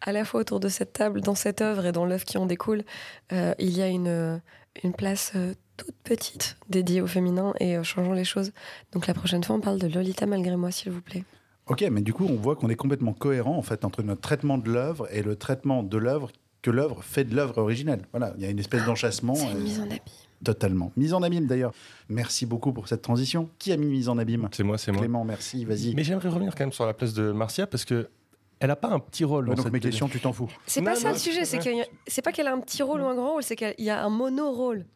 à 0.00 0.12
la 0.12 0.24
fois 0.24 0.40
autour 0.40 0.60
de 0.60 0.68
cette 0.68 0.92
table, 0.92 1.20
dans 1.20 1.34
cette 1.34 1.60
œuvre 1.60 1.86
et 1.86 1.92
dans 1.92 2.04
l'œuvre 2.04 2.24
qui 2.24 2.38
en 2.38 2.46
découle, 2.46 2.84
euh, 3.32 3.54
il 3.58 3.76
y 3.76 3.82
a 3.82 3.88
une, 3.88 4.08
euh, 4.08 4.38
une 4.84 4.92
place 4.92 5.32
euh, 5.36 5.54
toute 5.76 5.94
petite 6.04 6.56
dédiée 6.68 7.00
au 7.00 7.06
féminin 7.06 7.54
et 7.60 7.76
euh, 7.76 7.82
changeons 7.82 8.12
les 8.12 8.24
choses. 8.24 8.52
Donc 8.92 9.06
la 9.06 9.14
prochaine 9.14 9.42
fois, 9.42 9.56
on 9.56 9.60
parle 9.60 9.78
de 9.78 9.86
Lolita 9.86 10.26
malgré 10.26 10.56
moi, 10.56 10.70
s'il 10.70 10.92
vous 10.92 11.02
plaît. 11.02 11.24
Ok, 11.66 11.84
mais 11.90 12.00
du 12.00 12.12
coup, 12.12 12.26
on 12.28 12.36
voit 12.36 12.56
qu'on 12.56 12.68
est 12.68 12.76
complètement 12.76 13.12
cohérent 13.12 13.56
en 13.56 13.62
fait 13.62 13.84
entre 13.84 14.02
notre 14.02 14.20
traitement 14.20 14.58
de 14.58 14.70
l'œuvre 14.70 15.08
et 15.12 15.22
le 15.22 15.36
traitement 15.36 15.82
de 15.82 15.96
l'œuvre 15.96 16.30
que 16.62 16.70
l'œuvre 16.70 17.02
fait 17.02 17.24
de 17.24 17.34
l'œuvre 17.34 17.58
originelle. 17.58 18.02
Voilà, 18.12 18.32
il 18.36 18.42
y 18.42 18.46
a 18.46 18.50
une 18.50 18.58
espèce 18.58 18.84
d'enchassement. 18.86 19.34
C'est 19.34 19.50
une 19.50 19.58
euh, 19.58 19.60
mise 19.62 19.80
en 19.80 19.84
abîme. 19.84 19.98
Totalement. 20.44 20.92
Mise 20.96 21.14
en 21.14 21.22
abîme 21.22 21.46
d'ailleurs. 21.46 21.72
Merci 22.08 22.46
beaucoup 22.46 22.72
pour 22.72 22.88
cette 22.88 23.02
transition. 23.02 23.48
Qui 23.58 23.72
a 23.72 23.76
mis 23.76 23.86
mise 23.86 24.08
en 24.08 24.18
abîme 24.18 24.48
C'est 24.52 24.62
moi, 24.62 24.78
c'est 24.78 24.92
moi. 24.92 25.00
Clément, 25.00 25.24
merci, 25.24 25.64
vas-y. 25.64 25.94
Mais 25.94 26.04
j'aimerais 26.04 26.28
revenir 26.28 26.54
quand 26.54 26.64
même 26.64 26.72
sur 26.72 26.86
la 26.86 26.94
place 26.94 27.14
de 27.14 27.32
Marcia 27.32 27.66
parce 27.66 27.84
que 27.84 28.08
elle 28.58 28.70
a 28.70 28.76
pas 28.76 28.88
un 28.90 29.00
petit 29.00 29.24
rôle 29.24 29.44
Ouais, 29.44 29.50
dans 29.50 29.56
donc 29.56 29.64
cette 29.64 29.72
mes 29.72 29.80
questions, 29.80 30.08
tu 30.08 30.20
t'en 30.20 30.32
fous. 30.32 30.48
C'est 30.66 30.80
Non, 30.80 30.92
pas 30.92 30.94
ça 30.96 31.08
non, 31.08 31.14
le 31.14 31.18
sujet, 31.18 31.44
c'est 31.44 32.22
pas 32.22 32.30
qu'elle 32.32 32.46
a 32.46 32.52
un 32.52 32.60
petit 32.60 32.82
rôle 32.84 33.00
ou 33.00 33.06
un 33.06 33.14
grand 33.16 33.32
rôle, 33.32 33.42
c'est 33.42 33.56
qu'il 33.56 33.74
y 33.78 33.90
a 33.90 34.04
un 34.04 34.08
mono-rôle. 34.08 34.86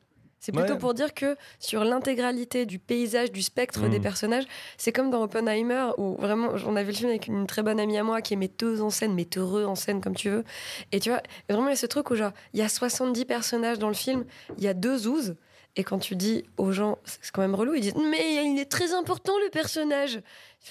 C'est 0.46 0.52
plutôt 0.52 0.74
Ouais. 0.74 0.78
pour 0.78 0.94
dire 0.94 1.12
que 1.12 1.36
sur 1.58 1.82
l'intégralité 1.82 2.66
du 2.66 2.78
paysage, 2.78 3.32
du 3.32 3.42
spectre 3.42 3.88
des 3.88 3.98
personnages, 3.98 4.44
c'est 4.78 4.92
comme 4.92 5.10
dans 5.10 5.24
Oppenheimer, 5.24 5.88
où 5.98 6.14
vraiment, 6.20 6.50
on 6.68 6.76
a 6.76 6.84
vu 6.84 6.92
le 6.92 6.96
film 6.96 7.10
avec 7.10 7.26
une 7.26 7.48
très 7.48 7.64
bonne 7.64 7.80
amie 7.80 7.98
à 7.98 8.04
moi 8.04 8.22
qui 8.22 8.34
est 8.34 8.36
metteuse 8.36 8.80
en 8.80 8.90
scène, 8.90 9.12
metteureux 9.12 9.64
en 9.64 9.74
scène, 9.74 10.00
comme 10.00 10.14
tu 10.14 10.30
veux. 10.30 10.44
Et 10.92 11.00
tu 11.00 11.10
vois, 11.10 11.20
vraiment, 11.50 11.66
il 11.66 11.70
y 11.70 11.72
a 11.72 11.76
ce 11.76 11.86
truc 11.86 12.10
où, 12.12 12.14
genre, 12.14 12.30
il 12.52 12.60
y 12.60 12.62
a 12.62 12.68
70 12.68 13.24
personnages 13.24 13.80
dans 13.80 13.88
le 13.88 13.94
film, 13.94 14.24
il 14.56 14.62
y 14.62 14.68
a 14.68 14.74
deux 14.74 14.96
zouzes, 14.98 15.34
et 15.74 15.82
quand 15.82 15.98
tu 15.98 16.14
dis 16.14 16.44
aux 16.58 16.70
gens, 16.70 16.98
c'est 17.04 17.32
quand 17.32 17.42
même 17.42 17.56
relou, 17.56 17.74
ils 17.74 17.80
disent 17.80 17.96
Mais 17.96 18.44
il 18.46 18.56
est 18.60 18.70
très 18.70 18.94
important 18.94 19.32
le 19.44 19.50
personnage 19.50 20.20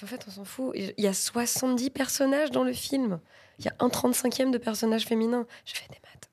En 0.02 0.06
fait, 0.06 0.24
on 0.26 0.30
s'en 0.30 0.44
fout. 0.46 0.72
Il 0.74 0.94
y 0.96 1.06
a 1.06 1.12
70 1.12 1.90
personnages 1.90 2.50
dans 2.50 2.64
le 2.64 2.72
film. 2.72 3.20
Il 3.58 3.66
y 3.66 3.68
a 3.68 3.74
un 3.80 3.88
35e 3.88 4.50
de 4.50 4.56
personnages 4.58 5.04
féminins. 5.04 5.46
Je 5.66 5.74
fais 5.74 5.86
des 5.90 6.00
maths. 6.02 6.30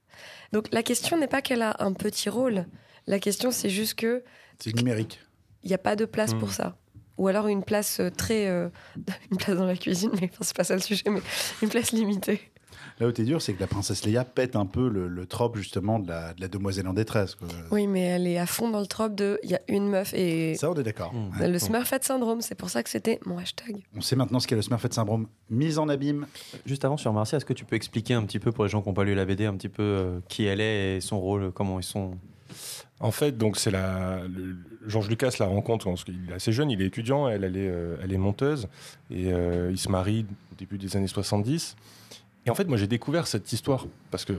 Donc 0.54 0.68
la 0.72 0.82
question 0.82 1.18
n'est 1.18 1.28
pas 1.28 1.42
qu'elle 1.42 1.62
a 1.62 1.76
un 1.80 1.92
petit 1.92 2.30
rôle. 2.30 2.68
La 3.08 3.20
question, 3.20 3.52
c'est 3.52 3.70
juste 3.70 3.96
que 3.96 4.24
C'est 4.60 4.76
numérique. 4.76 5.20
il 5.64 5.68
n'y 5.70 5.74
a 5.76 5.80
pas 5.80 5.96
de 5.96 6.06
place 6.06 6.34
pour 6.34 6.52
ça. 6.52 6.78
Ou 7.18 7.28
alors 7.28 7.48
une 7.48 7.64
place 7.64 8.00
euh, 8.00 8.10
très. 8.10 8.48
euh, 8.48 8.70
une 9.32 9.38
place 9.38 9.56
dans 9.58 9.66
la 9.66 9.76
cuisine, 9.76 10.10
mais 10.20 10.30
enfin, 10.32 10.42
c'est 10.44 10.56
pas 10.56 10.64
ça 10.64 10.74
le 10.76 10.82
sujet, 10.82 11.04
mais 11.10 11.22
une 11.62 11.70
place 11.70 11.92
limitée. 11.92 12.42
Là 13.00 13.08
où 13.08 13.12
t'es 13.12 13.24
dur, 13.24 13.42
c'est 13.42 13.54
que 13.54 13.60
la 13.60 13.68
princesse 13.68 14.06
Leia 14.06 14.24
pète 14.24 14.56
un 14.56 14.66
peu 14.68 14.88
le, 14.88 15.08
le 15.08 15.26
trope 15.26 15.58
justement 15.58 15.98
de 16.00 16.08
la, 16.08 16.34
de 16.34 16.42
la 16.42 16.48
demoiselle 16.48 16.88
en 16.88 16.94
détresse. 16.94 17.34
quoi. 17.36 17.48
Oui, 17.72 17.88
mais 17.88 18.02
elle 18.02 18.28
est 18.28 18.38
à 18.38 18.46
fond 18.46 18.70
dans 18.70 18.80
le 18.80 18.86
trope 18.88 19.16
de. 19.16 19.40
Il 19.44 19.50
y 19.50 19.56
a 19.56 19.62
une 19.68 19.90
meuf 19.90 20.14
et. 20.14 20.56
Ça, 20.56 20.70
on 20.72 20.76
est 20.76 20.84
d'accord. 20.84 21.12
Mm. 21.14 21.40
Ouais. 21.40 21.48
Le 21.50 21.60
Smurfette 21.60 22.04
syndrome, 22.04 22.42
c'est 22.42 22.56
pour 22.56 22.70
ça 22.70 22.84
que 22.84 22.90
c'était 22.90 23.20
mon 23.26 23.38
hashtag. 23.40 23.84
On 23.96 24.02
sait 24.02 24.16
maintenant 24.16 24.40
ce 24.40 24.48
qu'est 24.48 24.56
le 24.56 24.62
Smurfette 24.62 24.94
syndrome. 24.94 25.28
Mise 25.50 25.80
en 25.80 25.90
abîme. 25.90 26.28
Juste 26.66 26.86
avant 26.86 26.98
sur 26.98 27.12
Marcia, 27.14 27.38
est-ce 27.38 27.46
que 27.46 27.54
tu 27.54 27.66
peux 27.66 27.76
expliquer 27.76 28.14
un 28.16 28.24
petit 28.26 28.40
peu 28.40 28.52
pour 28.52 28.64
les 28.64 28.70
gens 28.70 28.82
qui 28.82 28.90
n'ont 28.90 28.94
pas 28.96 29.04
lu 29.04 29.16
la 29.16 29.26
BD 29.26 29.46
un 29.46 29.56
petit 29.56 29.70
peu 29.70 29.82
euh, 29.84 30.20
qui 30.30 30.46
elle 30.46 30.62
est 30.62 30.98
et 30.98 31.02
son 31.02 31.20
rôle, 31.20 31.52
comment 31.52 31.80
ils 31.80 31.84
sont 31.84 32.12
En 33.00 33.12
fait, 33.12 33.38
donc 33.38 33.58
c'est 33.58 33.72
la 33.72 34.22
le- 34.28 34.58
Georges 34.88 35.10
Lucas 35.10 35.36
la 35.40 35.46
rencontre 35.48 35.86
parce 35.86 36.04
qu'il 36.04 36.30
est 36.30 36.34
assez 36.34 36.52
jeune, 36.52 36.70
il 36.72 36.82
est 36.82 36.86
étudiant, 36.86 37.28
elle, 37.30 37.44
elle 37.44 37.58
est, 37.58 37.70
euh, 37.70 37.96
elle 38.04 38.12
est 38.14 38.18
monteuse 38.18 38.68
et 39.10 39.32
euh, 39.32 39.70
il 39.72 39.78
se 39.78 39.90
marie 39.90 40.26
au 40.52 40.56
début 40.56 40.78
des 40.78 40.96
années 40.98 41.08
70. 41.08 41.76
Et 42.46 42.50
en 42.50 42.56
fait, 42.56 42.66
moi 42.68 42.78
j'ai 42.78 42.88
découvert 42.88 43.28
cette 43.28 43.52
histoire 43.54 43.86
parce 44.12 44.26
que 44.26 44.34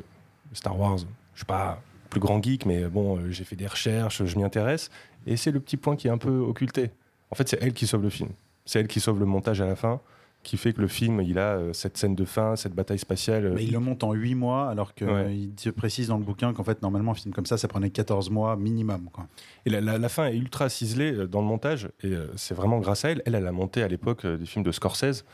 Star 0.52 0.78
Wars, 0.78 0.99
je 0.99 1.38
suis 1.38 1.47
pas 1.47 1.80
plus 2.11 2.21
grand 2.21 2.42
geek, 2.42 2.66
mais 2.66 2.85
bon, 2.87 3.16
euh, 3.18 3.30
j'ai 3.30 3.44
fait 3.44 3.56
des 3.56 3.66
recherches, 3.66 4.25
je 4.25 4.37
m'y 4.37 4.44
intéresse 4.44 4.90
et 5.26 5.37
c'est 5.37 5.50
le 5.50 5.61
petit 5.61 5.76
point 5.76 5.97
qui 5.97 6.09
est 6.09 6.11
un 6.11 6.18
peu 6.18 6.38
occulté. 6.38 6.90
En 7.30 7.35
fait, 7.35 7.49
c'est 7.49 7.59
elle 7.62 7.73
qui 7.73 7.87
sauve 7.87 8.02
le 8.02 8.11
film, 8.11 8.30
c'est 8.66 8.80
elle 8.80 8.87
qui 8.88 9.00
sauve 9.00 9.18
le 9.18 9.26
montage 9.26 9.61
à 9.61 9.66
la 9.66 9.76
fin 9.76 10.00
qui 10.44 10.56
fait 10.56 10.72
que 10.72 10.80
le 10.80 10.86
film, 10.86 11.20
il 11.20 11.38
a 11.40 11.56
euh, 11.56 11.72
cette 11.72 11.96
scène 11.98 12.14
de 12.14 12.24
fin, 12.24 12.54
cette 12.54 12.74
bataille 12.74 12.98
spatiale. 13.00 13.46
euh, 13.46 13.52
Mais 13.56 13.64
il 13.64 13.72
le 13.72 13.80
monte 13.80 14.04
en 14.04 14.12
8 14.12 14.34
mois, 14.36 14.68
alors 14.70 14.94
qu'il 14.94 15.08
Ouais. 15.08 15.36
se 15.56 15.70
précise 15.70 16.06
dans 16.08 16.18
le 16.18 16.22
bouquin 16.22 16.52
qu'en 16.52 16.62
fait, 16.62 16.80
normalement, 16.82 17.10
un 17.12 17.14
film 17.14 17.34
comme 17.34 17.46
ça, 17.46 17.58
ça 17.58 17.66
prenait 17.66 17.90
14 17.90 18.30
mois 18.30 18.54
minimum. 18.56 19.08
Quoi. 19.12 19.26
Et 19.66 19.70
la, 19.70 19.80
la- 19.80 19.98
la 19.98 20.08
fin 20.08 20.26
est 20.26 20.36
ultra 20.36 20.68
ciselée 20.68 21.12
euh, 21.12 21.26
dans 21.26 21.40
le 21.40 21.46
montage, 21.48 21.88
et 22.02 22.12
euh, 22.12 22.28
c'est 22.36 22.54
vraiment 22.54 22.78
grâce 22.78 23.04
à 23.04 23.10
elle. 23.10 23.22
Elle, 23.26 23.34
elle 23.34 23.46
a 23.46 23.52
monté 23.52 23.82
à 23.82 23.88
l'époque 23.88 24.24
euh, 24.24 24.36
des 24.36 24.46
films 24.46 24.64
de 24.64 24.70
Scorsese. 24.70 25.24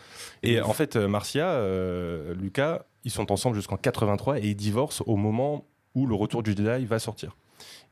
Et 0.43 0.61
en 0.63 0.73
fait, 0.73 0.97
euh, 0.97 1.09
Marcia, 1.09 1.47
euh, 1.49 2.35
Lucas, 2.35 2.85
ils 3.05 3.11
sont 3.11 3.31
ensemble 3.33 3.57
jusqu'en 3.57 3.77
83 3.77 4.39
et 4.39 4.47
ils 4.49 4.55
divorcent 4.57 5.03
au 5.07 5.17
moment 5.17 5.65
où 5.95 6.07
le 6.07 6.15
Retour 6.15 6.43
du 6.43 6.53
Jedi 6.53 6.87
va 6.87 6.99
sortir. 6.99 7.37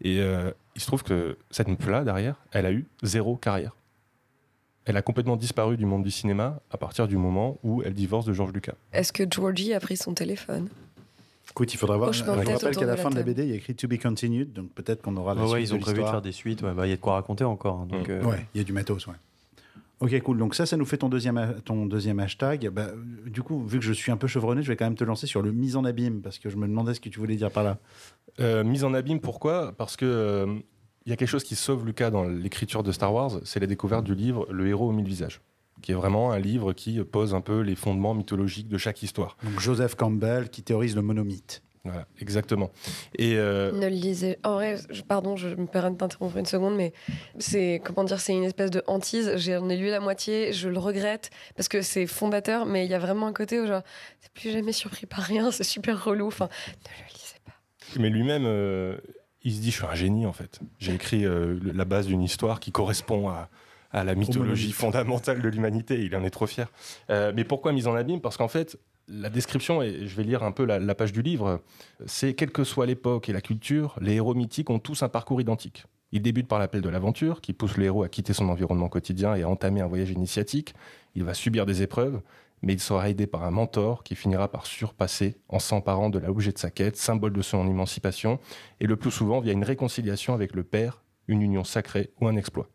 Et 0.00 0.20
euh, 0.20 0.52
il 0.76 0.80
se 0.80 0.86
trouve 0.86 1.02
que 1.02 1.36
cette 1.50 1.66
meuf-là, 1.68 2.04
derrière, 2.04 2.36
elle 2.52 2.64
a 2.66 2.72
eu 2.72 2.86
zéro 3.02 3.36
carrière. 3.36 3.74
Elle 4.88 4.96
a 4.96 5.02
complètement 5.02 5.36
disparu 5.36 5.76
du 5.76 5.84
monde 5.86 6.02
du 6.02 6.10
cinéma 6.10 6.60
à 6.70 6.78
partir 6.78 7.06
du 7.06 7.16
moment 7.16 7.58
où 7.62 7.82
elle 7.82 7.92
divorce 7.94 8.24
de 8.24 8.32
George 8.32 8.52
Lucas. 8.52 8.72
Est-ce 8.92 9.12
que 9.12 9.22
Georgie 9.30 9.74
a 9.74 9.80
pris 9.80 9.96
son 9.98 10.14
téléphone? 10.14 10.68
Écoute, 11.50 11.74
il 11.74 11.76
faudra 11.76 11.96
voir. 11.98 12.08
Hochement 12.10 12.34
Je 12.42 12.48
rappelle 12.50 12.74
qu'à 12.74 12.80
la 12.80 12.86
de 12.86 12.86
la 12.86 12.96
fin 12.96 13.10
de 13.10 13.16
la. 13.16 13.22
BD, 13.22 13.42
il 13.44 13.48
y 13.50 13.52
a 13.52 13.56
écrit 13.56 13.74
To 13.74 13.86
be 13.86 13.98
continued, 14.00 14.52
donc 14.52 14.70
peut-être 14.72 15.02
qu'on 15.02 15.16
aura 15.16 15.34
la 15.34 15.42
Ouais, 15.44 15.50
ouais, 15.50 15.58
suite 15.60 15.70
ils 15.70 15.74
ont 15.74 15.76
de 15.78 15.82
prévu 15.82 16.00
de 16.02 16.06
faire 16.06 16.22
des 16.22 16.32
suites. 16.32 16.62
ouais, 16.62 16.72
bah, 16.72 16.86
Il 16.86 16.90
y 16.90 16.92
a 16.92 16.96
de 16.96 17.00
quoi 17.00 17.14
raconter 17.14 17.44
encore. 17.44 17.80
hein, 17.80 17.86
donc, 17.88 18.08
Mm. 18.08 18.12
euh, 18.12 18.24
Ouais, 18.24 18.46
il 18.54 18.58
y 18.58 18.60
a 18.60 18.64
du 18.64 18.72
matos, 18.72 19.06
ouais. 19.06 19.14
Ok, 20.00 20.18
cool. 20.22 20.38
Donc 20.38 20.54
ça, 20.54 20.64
ça 20.64 20.76
nous 20.76 20.84
fait 20.86 20.96
ton 20.98 21.08
deuxième, 21.08 21.56
ton 21.64 21.84
deuxième 21.84 22.20
hashtag. 22.20 22.68
Bah, 22.68 22.86
du 23.26 23.42
coup, 23.42 23.64
vu 23.66 23.78
que 23.80 23.84
je 23.84 23.92
suis 23.92 24.12
un 24.12 24.16
peu 24.16 24.28
chevronné, 24.28 24.62
je 24.62 24.68
vais 24.68 24.76
quand 24.76 24.84
même 24.86 24.94
te 24.94 25.04
lancer 25.04 25.26
sur 25.26 25.42
le 25.42 25.50
mise 25.52 25.74
en 25.76 25.84
abîme, 25.84 26.20
parce 26.22 26.38
que 26.38 26.48
je 26.48 26.56
me 26.56 26.66
demandais 26.68 26.94
ce 26.94 27.00
que 27.00 27.08
tu 27.08 27.18
voulais 27.18 27.34
dire 27.36 27.50
par 27.50 27.64
là. 27.64 27.78
Euh, 28.40 28.62
mise 28.62 28.84
en 28.84 28.94
abîme, 28.94 29.18
pourquoi? 29.20 29.72
Parce 29.76 29.96
que 29.96 30.06
euh, 30.06 30.46
y 31.10 31.12
a 31.12 31.16
quelque 31.16 31.28
chose 31.28 31.44
qui 31.44 31.54
sauve 31.56 31.86
Lucas 31.86 32.10
dans 32.10 32.24
l'écriture 32.24 32.82
de 32.82 32.92
Star 32.92 33.12
Wars, 33.12 33.40
c'est 33.44 33.60
la 33.60 33.66
découverte 33.66 34.04
du 34.04 34.14
livre 34.14 34.46
Le 34.50 34.66
héros 34.68 34.88
aux 34.88 34.92
mille 34.92 35.06
visages, 35.06 35.40
qui 35.82 35.92
est 35.92 35.94
vraiment 35.94 36.32
un 36.32 36.38
livre 36.38 36.72
qui 36.72 36.98
pose 37.04 37.34
un 37.34 37.40
peu 37.40 37.60
les 37.60 37.74
fondements 37.74 38.14
mythologiques 38.14 38.68
de 38.68 38.78
chaque 38.78 39.02
histoire. 39.02 39.36
Donc 39.44 39.60
Joseph 39.60 39.94
Campbell 39.94 40.48
qui 40.50 40.62
théorise 40.62 40.94
le 40.96 41.02
monomythe. 41.02 41.62
Voilà, 41.84 42.06
exactement. 42.20 42.70
Et 43.16 43.36
euh, 43.36 43.70
Ne 43.72 43.86
le 43.86 43.94
lisez. 43.94 44.36
En 44.44 44.54
vrai, 44.54 44.76
je- 44.90 45.00
pardon, 45.02 45.36
je 45.36 45.48
me 45.48 45.66
permets 45.66 45.92
de 45.92 45.96
t'interrompre 45.96 46.36
une 46.36 46.44
seconde, 46.44 46.76
mais 46.76 46.92
c'est 47.38 47.80
comment 47.82 48.04
dire, 48.04 48.20
c'est 48.20 48.34
une 48.34 48.44
espèce 48.44 48.70
de 48.70 48.82
hantise. 48.88 49.32
J'en 49.36 49.68
ai 49.70 49.76
lu 49.76 49.86
la 49.88 50.00
moitié, 50.00 50.52
je 50.52 50.68
le 50.68 50.78
regrette 50.78 51.30
parce 51.56 51.68
que 51.68 51.80
c'est 51.80 52.06
fondateur, 52.06 52.66
mais 52.66 52.84
il 52.84 52.90
y 52.90 52.94
a 52.94 52.98
vraiment 52.98 53.26
un 53.28 53.32
côté 53.32 53.58
où 53.60 53.66
genre, 53.66 53.82
t'es 54.20 54.28
plus 54.34 54.50
jamais 54.50 54.72
surpris 54.72 55.06
par 55.06 55.20
rien, 55.20 55.50
c'est 55.52 55.64
super 55.64 56.04
relou. 56.04 56.26
Enfin, 56.26 56.48
ne 56.66 57.04
le 57.04 57.14
lisez 57.14 57.38
pas. 57.46 57.52
mais 57.98 58.10
lui-même, 58.10 58.44
euh, 58.44 58.98
il 59.48 59.54
se 59.54 59.60
dit, 59.60 59.70
je 59.70 59.76
suis 59.76 59.86
un 59.86 59.94
génie 59.94 60.26
en 60.26 60.32
fait. 60.32 60.60
J'ai 60.78 60.94
écrit 60.94 61.24
euh, 61.24 61.58
le- 61.62 61.72
la 61.72 61.84
base 61.84 62.06
d'une 62.06 62.22
histoire 62.22 62.60
qui 62.60 62.70
correspond 62.72 63.28
à, 63.28 63.48
à 63.90 64.04
la 64.04 64.14
mythologie 64.14 64.72
fondamentale 64.72 65.42
de 65.42 65.48
l'humanité. 65.48 66.00
Il 66.04 66.14
en 66.16 66.22
est 66.24 66.30
trop 66.30 66.46
fier. 66.46 66.68
Euh, 67.10 67.32
mais 67.34 67.44
pourquoi 67.44 67.72
mise 67.72 67.86
en 67.86 67.94
abîme? 67.94 68.20
Parce 68.20 68.36
qu'en 68.36 68.48
fait, 68.48 68.78
la 69.08 69.30
description, 69.30 69.82
et 69.82 70.06
je 70.06 70.14
vais 70.16 70.22
lire 70.22 70.42
un 70.42 70.52
peu 70.52 70.64
la, 70.64 70.78
la 70.78 70.94
page 70.94 71.12
du 71.12 71.22
livre, 71.22 71.60
c'est 72.06 72.34
quelle 72.34 72.50
que 72.50 72.62
soit 72.64 72.84
l'époque 72.86 73.28
et 73.28 73.32
la 73.32 73.40
culture, 73.40 73.96
les 74.00 74.14
héros 74.14 74.34
mythiques 74.34 74.68
ont 74.70 74.78
tous 74.78 75.02
un 75.02 75.08
parcours 75.08 75.40
identique. 75.40 75.84
Ils 76.12 76.22
débutent 76.22 76.48
par 76.48 76.58
l'appel 76.58 76.80
de 76.80 76.88
l'aventure, 76.88 77.40
qui 77.40 77.52
pousse 77.52 77.76
le 77.76 77.84
héros 77.84 78.02
à 78.02 78.08
quitter 78.08 78.32
son 78.32 78.48
environnement 78.48 78.88
quotidien 78.88 79.34
et 79.34 79.42
à 79.42 79.48
entamer 79.48 79.80
un 79.80 79.86
voyage 79.86 80.10
initiatique. 80.10 80.74
Il 81.14 81.24
va 81.24 81.34
subir 81.34 81.64
des 81.66 81.82
épreuves, 81.82 82.20
mais 82.62 82.72
il 82.74 82.80
sera 82.80 83.08
aidé 83.10 83.26
par 83.26 83.44
un 83.44 83.50
mentor 83.50 84.02
qui 84.04 84.14
finira 84.14 84.48
par 84.50 84.66
surpasser 84.66 85.36
en 85.48 85.58
s'emparant 85.58 86.10
de 86.10 86.18
l'objet 86.18 86.52
de 86.52 86.58
sa 86.58 86.70
quête, 86.70 86.96
symbole 86.96 87.32
de 87.32 87.42
son 87.42 87.66
émancipation, 87.68 88.38
et 88.80 88.86
le 88.86 88.96
plus 88.96 89.10
souvent 89.10 89.40
via 89.40 89.52
une 89.52 89.64
réconciliation 89.64 90.34
avec 90.34 90.54
le 90.54 90.64
père, 90.64 91.02
une 91.28 91.42
union 91.42 91.64
sacrée 91.64 92.10
ou 92.20 92.28
un 92.28 92.36
exploit. 92.36 92.68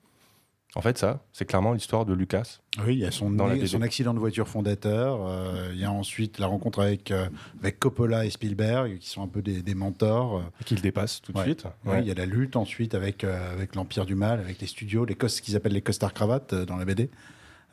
En 0.76 0.82
fait, 0.82 0.98
ça, 0.98 1.24
c'est 1.32 1.46
clairement 1.46 1.74
l'histoire 1.74 2.04
de 2.04 2.14
Lucas. 2.16 2.58
Oui, 2.84 2.96
il 2.96 3.00
y 3.00 3.06
a 3.06 3.12
son, 3.12 3.30
Dans 3.30 3.48
accident 3.84 4.12
de 4.16 4.18
voiture 4.20 4.48
fondateur. 4.48 5.20
euh, 5.28 5.70
il 5.72 5.80
y 5.80 5.86
a 5.86 5.92
ensuite 5.92 6.40
la 6.40 6.48
rencontre 6.48 6.80
avec, 6.82 7.12
euh, 7.12 7.28
avec 7.60 7.78
Coppola 7.78 8.26
et 8.26 8.32
Spielberg, 8.32 8.98
qui 8.98 9.08
sont 9.08 9.22
un 9.22 9.28
peu 9.28 9.44
des, 9.44 9.62
des 9.62 9.76
mentors. 9.76 10.38
euh. 10.38 10.42
Qu'il 10.66 10.82
dépasse 10.82 11.22
tout 11.22 11.32
de 11.32 11.38
Ouais. 11.38 11.44
suite. 11.44 11.66
Ouais, 11.86 12.02
Il 12.02 12.08
y 12.08 12.12
a 12.12 12.16
la 12.16 12.26
lutte 12.26 12.56
ensuite 12.56 12.96
avec, 12.96 13.24
euh, 13.24 13.54
avec 13.54 13.76
l'Empire 13.76 14.08
du 14.08 14.16
Mal, 14.16 14.40
avec 14.40 14.60
les 14.62 14.66
studios, 14.66 15.06
les 15.06 15.16
ce 15.28 15.44
qu'ils 15.44 15.56
appellent 15.56 15.74
les 15.74 15.82
costards 15.84 16.14
cravates 16.14 16.56
dans 16.56 16.78
la 16.78 16.86
BD. 16.86 17.12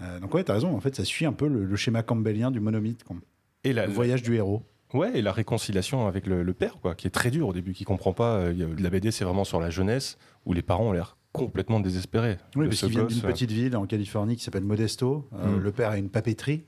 Euh, 0.02 0.18
donc 0.20 0.34
ouais, 0.34 0.44
t'as 0.44 0.54
raison, 0.54 0.74
en 0.74 0.80
fait, 0.80 0.94
ça 0.96 1.04
suit 1.04 1.26
un 1.26 1.32
peu 1.32 1.46
le, 1.48 1.64
le 1.64 1.76
schéma 1.76 2.02
campbellien 2.02 2.50
du 2.50 2.60
monomythe, 2.60 3.04
quoi. 3.04 3.16
Et 3.64 3.72
la, 3.72 3.86
le 3.86 3.92
voyage 3.92 4.22
du 4.22 4.34
héros. 4.36 4.62
Ouais, 4.94 5.18
et 5.18 5.22
la 5.22 5.32
réconciliation 5.32 6.06
avec 6.08 6.26
le, 6.26 6.42
le 6.42 6.52
père, 6.54 6.78
quoi, 6.80 6.94
qui 6.94 7.06
est 7.06 7.10
très 7.10 7.30
dur 7.30 7.48
au 7.48 7.52
début, 7.52 7.72
qui 7.74 7.84
comprend 7.84 8.12
pas. 8.12 8.36
euh, 8.36 8.74
la 8.78 8.90
BD, 8.90 9.10
c'est 9.10 9.24
vraiment 9.24 9.44
sur 9.44 9.60
la 9.60 9.70
jeunesse, 9.70 10.18
où 10.46 10.52
les 10.52 10.62
parents 10.62 10.88
ont 10.88 10.92
l'air 10.92 11.16
complètement 11.32 11.78
désespérés. 11.78 12.38
Oui, 12.56 12.66
parce 12.66 12.78
ce 12.78 12.86
qu'ils 12.86 12.94
viennent 12.96 13.06
d'une 13.06 13.18
euh, 13.24 13.28
petite 13.28 13.52
ville 13.52 13.76
en 13.76 13.86
Californie 13.86 14.34
qui 14.36 14.42
s'appelle 14.42 14.64
Modesto. 14.64 15.28
Euh, 15.34 15.56
Mm. 15.58 15.60
Le 15.60 15.70
père 15.72 15.90
a 15.90 15.98
une 15.98 16.08
papeterie. 16.10 16.64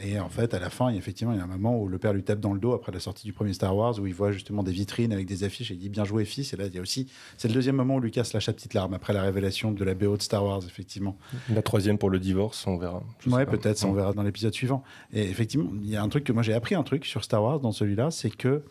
Et 0.00 0.18
en 0.20 0.28
fait, 0.28 0.54
à 0.54 0.58
la 0.58 0.70
fin, 0.70 0.90
il 0.90 0.94
y 0.94 0.96
a 0.96 0.98
effectivement, 0.98 1.32
il 1.32 1.38
y 1.38 1.40
a 1.40 1.44
un 1.44 1.48
moment 1.48 1.80
où 1.80 1.88
le 1.88 1.98
père 1.98 2.12
lui 2.12 2.22
tape 2.22 2.40
dans 2.40 2.52
le 2.52 2.60
dos 2.60 2.72
après 2.72 2.92
la 2.92 3.00
sortie 3.00 3.26
du 3.26 3.32
premier 3.32 3.52
Star 3.52 3.76
Wars, 3.76 3.98
où 3.98 4.06
il 4.06 4.14
voit 4.14 4.32
justement 4.32 4.62
des 4.62 4.72
vitrines 4.72 5.12
avec 5.12 5.26
des 5.26 5.44
affiches 5.44 5.70
et 5.70 5.74
il 5.74 5.80
dit 5.80 5.88
bien 5.88 6.04
joué 6.04 6.24
fils. 6.24 6.52
Et 6.52 6.56
là, 6.56 6.66
il 6.66 6.74
y 6.74 6.78
a 6.78 6.80
aussi, 6.80 7.08
c'est 7.36 7.48
le 7.48 7.54
deuxième 7.54 7.76
moment 7.76 7.96
où 7.96 8.00
Lucas 8.00 8.28
lâche 8.32 8.46
sa 8.46 8.52
petite 8.52 8.74
larme 8.74 8.94
après 8.94 9.12
la 9.12 9.22
révélation 9.22 9.72
de 9.72 9.84
la 9.84 9.94
BO 9.94 10.16
de 10.16 10.22
Star 10.22 10.44
Wars, 10.44 10.62
effectivement. 10.66 11.16
La 11.52 11.62
troisième 11.62 11.98
pour 11.98 12.10
le 12.10 12.18
divorce, 12.18 12.66
on 12.66 12.76
verra. 12.76 13.02
Je 13.20 13.30
Ouais, 13.30 13.46
peut-être, 13.46 13.84
on 13.84 13.92
verra 13.92 14.12
dans 14.12 14.22
l'épisode 14.22 14.54
suivant. 14.54 14.82
Et 15.12 15.22
effectivement, 15.22 15.70
il 15.82 15.90
y 15.90 15.96
a 15.96 16.02
un 16.02 16.08
truc 16.08 16.24
que 16.24 16.32
moi 16.32 16.42
j'ai 16.42 16.54
appris 16.54 16.74
un 16.74 16.82
truc 16.82 17.04
sur 17.04 17.24
Star 17.24 17.42
Wars 17.42 17.60
dans 17.60 17.72
celui-là, 17.72 18.10
c'est 18.10 18.30
que 18.30 18.62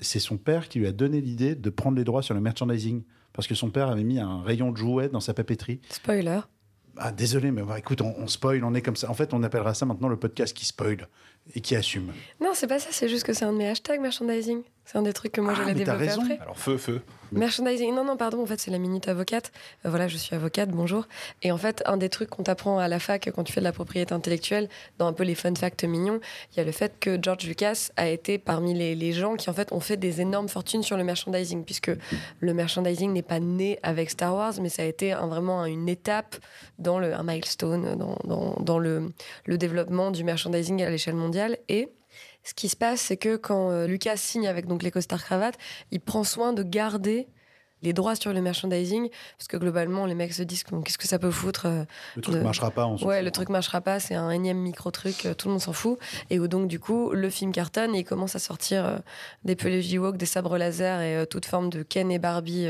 c'est 0.00 0.18
son 0.18 0.38
père 0.38 0.68
qui 0.68 0.78
lui 0.78 0.86
a 0.86 0.92
donné 0.92 1.20
l'idée 1.20 1.54
de 1.54 1.70
prendre 1.70 1.96
les 1.96 2.04
droits 2.04 2.22
sur 2.22 2.34
le 2.34 2.40
merchandising. 2.40 3.02
Parce 3.32 3.46
que 3.46 3.54
son 3.54 3.68
père 3.68 3.88
avait 3.88 4.04
mis 4.04 4.18
un 4.18 4.40
rayon 4.40 4.72
de 4.72 4.78
jouets 4.78 5.10
dans 5.10 5.20
sa 5.20 5.34
papeterie. 5.34 5.80
Spoiler. 5.90 6.40
Ah, 6.98 7.12
désolé, 7.12 7.50
mais 7.50 7.62
bah, 7.62 7.78
écoute, 7.78 8.00
on, 8.00 8.14
on 8.18 8.26
spoil, 8.26 8.64
on 8.64 8.74
est 8.74 8.82
comme 8.82 8.96
ça. 8.96 9.10
En 9.10 9.14
fait, 9.14 9.34
on 9.34 9.42
appellera 9.42 9.74
ça 9.74 9.86
maintenant 9.86 10.08
le 10.08 10.16
podcast 10.16 10.56
qui 10.56 10.64
spoil 10.64 11.08
et 11.54 11.60
qui 11.60 11.76
assume. 11.76 12.12
Non, 12.40 12.50
c'est 12.54 12.66
pas 12.66 12.78
ça, 12.78 12.88
c'est 12.90 13.08
juste 13.08 13.24
que 13.24 13.32
c'est 13.32 13.44
un 13.44 13.52
de 13.52 13.58
mes 13.58 13.68
hashtags 13.68 14.00
merchandising. 14.00 14.62
C'est 14.86 14.98
un 14.98 15.02
des 15.02 15.12
trucs 15.12 15.32
que 15.32 15.40
moi 15.40 15.52
Ah, 15.54 15.58
j'allais 15.60 15.74
développer 15.74 16.06
raison. 16.06 16.22
après. 16.22 16.38
Alors, 16.40 16.56
feu, 16.58 16.76
feu. 16.76 17.02
Merchandising, 17.32 17.92
non, 17.92 18.04
non, 18.04 18.16
pardon, 18.16 18.40
en 18.40 18.46
fait, 18.46 18.60
c'est 18.60 18.70
la 18.70 18.78
minute 18.78 19.08
avocate. 19.08 19.50
Euh, 19.84 19.90
voilà, 19.90 20.06
je 20.06 20.16
suis 20.16 20.34
avocate, 20.36 20.68
bonjour. 20.70 21.08
Et 21.42 21.50
en 21.50 21.58
fait, 21.58 21.82
un 21.86 21.96
des 21.96 22.08
trucs 22.08 22.30
qu'on 22.30 22.44
t'apprend 22.44 22.78
à 22.78 22.86
la 22.86 23.00
fac 23.00 23.28
quand 23.34 23.42
tu 23.42 23.52
fais 23.52 23.58
de 23.60 23.64
la 23.64 23.72
propriété 23.72 24.14
intellectuelle, 24.14 24.68
dans 24.98 25.08
un 25.08 25.12
peu 25.12 25.24
les 25.24 25.34
fun 25.34 25.52
facts 25.56 25.82
mignons, 25.82 26.20
il 26.52 26.58
y 26.58 26.60
a 26.60 26.64
le 26.64 26.70
fait 26.70 26.92
que 27.00 27.18
George 27.20 27.44
Lucas 27.48 27.88
a 27.96 28.08
été 28.08 28.38
parmi 28.38 28.74
les, 28.74 28.94
les 28.94 29.12
gens 29.12 29.34
qui, 29.34 29.50
en 29.50 29.52
fait, 29.54 29.72
ont 29.72 29.80
fait 29.80 29.96
des 29.96 30.20
énormes 30.20 30.48
fortunes 30.48 30.84
sur 30.84 30.96
le 30.96 31.02
merchandising, 31.02 31.64
puisque 31.64 31.90
le 32.38 32.54
merchandising 32.54 33.12
n'est 33.12 33.22
pas 33.22 33.40
né 33.40 33.80
avec 33.82 34.08
Star 34.10 34.36
Wars, 34.36 34.52
mais 34.62 34.68
ça 34.68 34.82
a 34.82 34.86
été 34.86 35.10
un- 35.12 35.26
vraiment 35.26 35.64
une 35.66 35.88
étape 35.88 36.36
dans 36.78 37.00
le, 37.00 37.12
un 37.12 37.24
milestone 37.24 37.96
dans, 37.96 38.16
dans, 38.22 38.54
dans 38.60 38.78
le, 38.78 39.10
le 39.46 39.58
développement 39.58 40.12
du 40.12 40.22
merchandising 40.22 40.80
à 40.84 40.90
l'échelle 40.90 41.16
mondiale. 41.16 41.58
Et 41.68 41.88
ce 42.46 42.54
qui 42.54 42.68
se 42.68 42.76
passe, 42.76 43.00
c'est 43.00 43.16
que 43.16 43.36
quand 43.36 43.70
euh, 43.70 43.86
Lucas 43.86 44.16
signe 44.16 44.46
avec 44.46 44.66
donc 44.66 44.82
les 44.82 44.90
costards 44.90 45.22
cravates, 45.24 45.58
il 45.90 46.00
prend 46.00 46.24
soin 46.24 46.52
de 46.52 46.62
garder 46.62 47.26
les 47.82 47.92
droits 47.92 48.16
sur 48.16 48.32
le 48.32 48.40
merchandising, 48.40 49.10
parce 49.36 49.48
que 49.48 49.56
globalement, 49.58 50.06
les 50.06 50.14
mecs 50.14 50.32
se 50.32 50.42
disent 50.42 50.64
qu'est-ce 50.64 50.96
que 50.96 51.06
ça 51.06 51.18
peut 51.18 51.30
foutre 51.30 51.66
euh, 51.66 51.84
Le 52.16 52.22
truc 52.22 52.34
Le- 52.36 52.42
marchera 52.42 52.70
pas. 52.70 52.86
On 52.86 52.96
Ouais, 53.04 53.16
fout. 53.16 53.24
le 53.24 53.30
truc 53.30 53.48
marchera 53.50 53.82
pas, 53.82 54.00
c'est 54.00 54.14
un 54.14 54.30
énième 54.30 54.56
micro-truc, 54.58 55.26
euh, 55.26 55.34
tout 55.34 55.48
le 55.48 55.52
monde 55.52 55.60
s'en 55.60 55.74
fout. 55.74 55.98
Et 56.30 56.40
où 56.40 56.48
donc, 56.48 56.68
du 56.68 56.80
coup, 56.80 57.10
le 57.10 57.28
film 57.28 57.52
cartonne 57.52 57.94
et 57.94 57.98
il 57.98 58.04
commence 58.04 58.34
à 58.34 58.38
sortir 58.38 58.86
euh, 58.86 58.96
des 59.44 59.56
peluches 59.56 59.92
Ewok, 59.92 60.16
des 60.16 60.24
sabres 60.24 60.56
laser 60.56 61.02
et 61.02 61.26
toute 61.26 61.44
forme 61.44 61.68
de 61.68 61.82
Ken 61.82 62.10
et 62.10 62.18
Barbie 62.18 62.66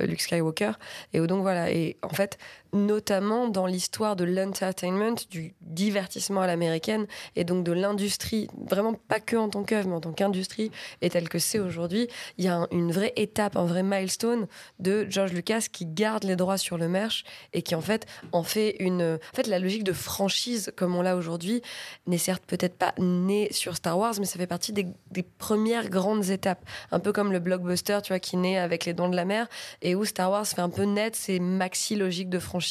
Luke 0.00 0.20
Skywalker. 0.22 0.72
Et 1.12 1.20
où 1.20 1.26
donc, 1.26 1.42
voilà. 1.42 1.72
Et 1.72 1.96
en 2.02 2.10
fait, 2.10 2.38
notamment 2.74 3.48
dans 3.48 3.66
l'histoire 3.66 4.16
de 4.16 4.24
l'entertainment, 4.24 5.14
du 5.30 5.54
divertissement 5.62 6.42
à 6.42 6.46
l'américaine 6.46 7.06
et 7.36 7.44
donc 7.44 7.64
de 7.64 7.72
l'industrie, 7.72 8.48
vraiment 8.68 8.94
pas 8.94 9.20
que 9.20 9.36
en 9.36 9.48
tant 9.48 9.62
qu'œuvre, 9.62 9.88
mais 9.88 9.94
en 9.94 10.00
tant 10.00 10.12
qu'industrie, 10.12 10.70
et 11.00 11.08
telle 11.08 11.28
que 11.28 11.38
c'est 11.38 11.58
aujourd'hui, 11.60 12.08
il 12.36 12.44
y 12.44 12.48
a 12.48 12.56
un- 12.56 12.68
une 12.72 12.90
vraie 12.92 13.12
étape, 13.16 13.56
un 13.56 13.64
vrai 13.64 13.82
milestone 13.82 14.46
de 14.80 15.06
George 15.08 15.32
Lucas 15.32 15.66
qui 15.72 15.86
garde 15.86 16.24
les 16.24 16.36
droits 16.36 16.58
sur 16.58 16.76
le 16.76 16.88
merch 16.88 17.24
et 17.52 17.62
qui 17.62 17.74
en 17.74 17.80
fait 17.80 18.06
en 18.32 18.42
fait 18.42 18.76
une. 18.80 19.18
En 19.32 19.36
fait, 19.36 19.46
la 19.46 19.58
logique 19.60 19.84
de 19.84 19.92
franchise 19.92 20.72
comme 20.76 20.96
on 20.96 21.02
l'a 21.02 21.16
aujourd'hui 21.16 21.62
n'est 22.06 22.18
certes 22.18 22.42
peut-être 22.46 22.76
pas 22.76 22.92
née 22.98 23.48
sur 23.52 23.76
Star 23.76 23.96
Wars, 23.98 24.14
mais 24.18 24.24
ça 24.26 24.38
fait 24.38 24.46
partie 24.48 24.72
des, 24.72 24.86
des 25.12 25.22
premières 25.22 25.88
grandes 25.88 26.30
étapes. 26.30 26.64
Un 26.90 26.98
peu 26.98 27.12
comme 27.12 27.30
le 27.32 27.38
blockbuster, 27.38 27.98
tu 28.02 28.08
vois, 28.12 28.18
qui 28.18 28.36
naît 28.36 28.58
avec 28.58 28.84
les 28.84 28.94
Dents 28.94 29.08
de 29.08 29.16
la 29.16 29.24
Mer 29.24 29.46
et 29.80 29.94
où 29.94 30.04
Star 30.04 30.30
Wars 30.30 30.44
fait 30.46 30.60
un 30.60 30.70
peu 30.70 30.82
naître 30.82 31.16
ces 31.16 31.38
maxi 31.38 31.94
logiques 31.94 32.30
de 32.30 32.38
franchise 32.40 32.63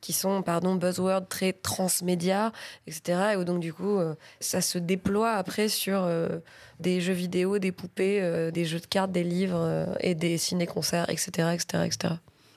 qui 0.00 0.12
sont, 0.12 0.42
pardon, 0.42 0.74
buzzwords 0.74 1.26
très 1.28 1.52
transmédia, 1.52 2.52
etc. 2.86 3.30
Et 3.32 3.36
où 3.36 3.44
donc 3.44 3.60
du 3.60 3.72
coup, 3.72 3.98
euh, 3.98 4.14
ça 4.40 4.60
se 4.60 4.78
déploie 4.78 5.32
après 5.32 5.68
sur 5.68 6.02
euh, 6.04 6.38
des 6.80 7.00
jeux 7.00 7.12
vidéo, 7.12 7.58
des 7.58 7.72
poupées, 7.72 8.20
euh, 8.22 8.50
des 8.50 8.64
jeux 8.64 8.80
de 8.80 8.86
cartes, 8.86 9.12
des 9.12 9.24
livres 9.24 9.88
et 10.00 10.14
des 10.14 10.38
ciné-concerts, 10.38 11.08
etc., 11.10 11.50
etc., 11.54 11.84
etc. 11.86 12.14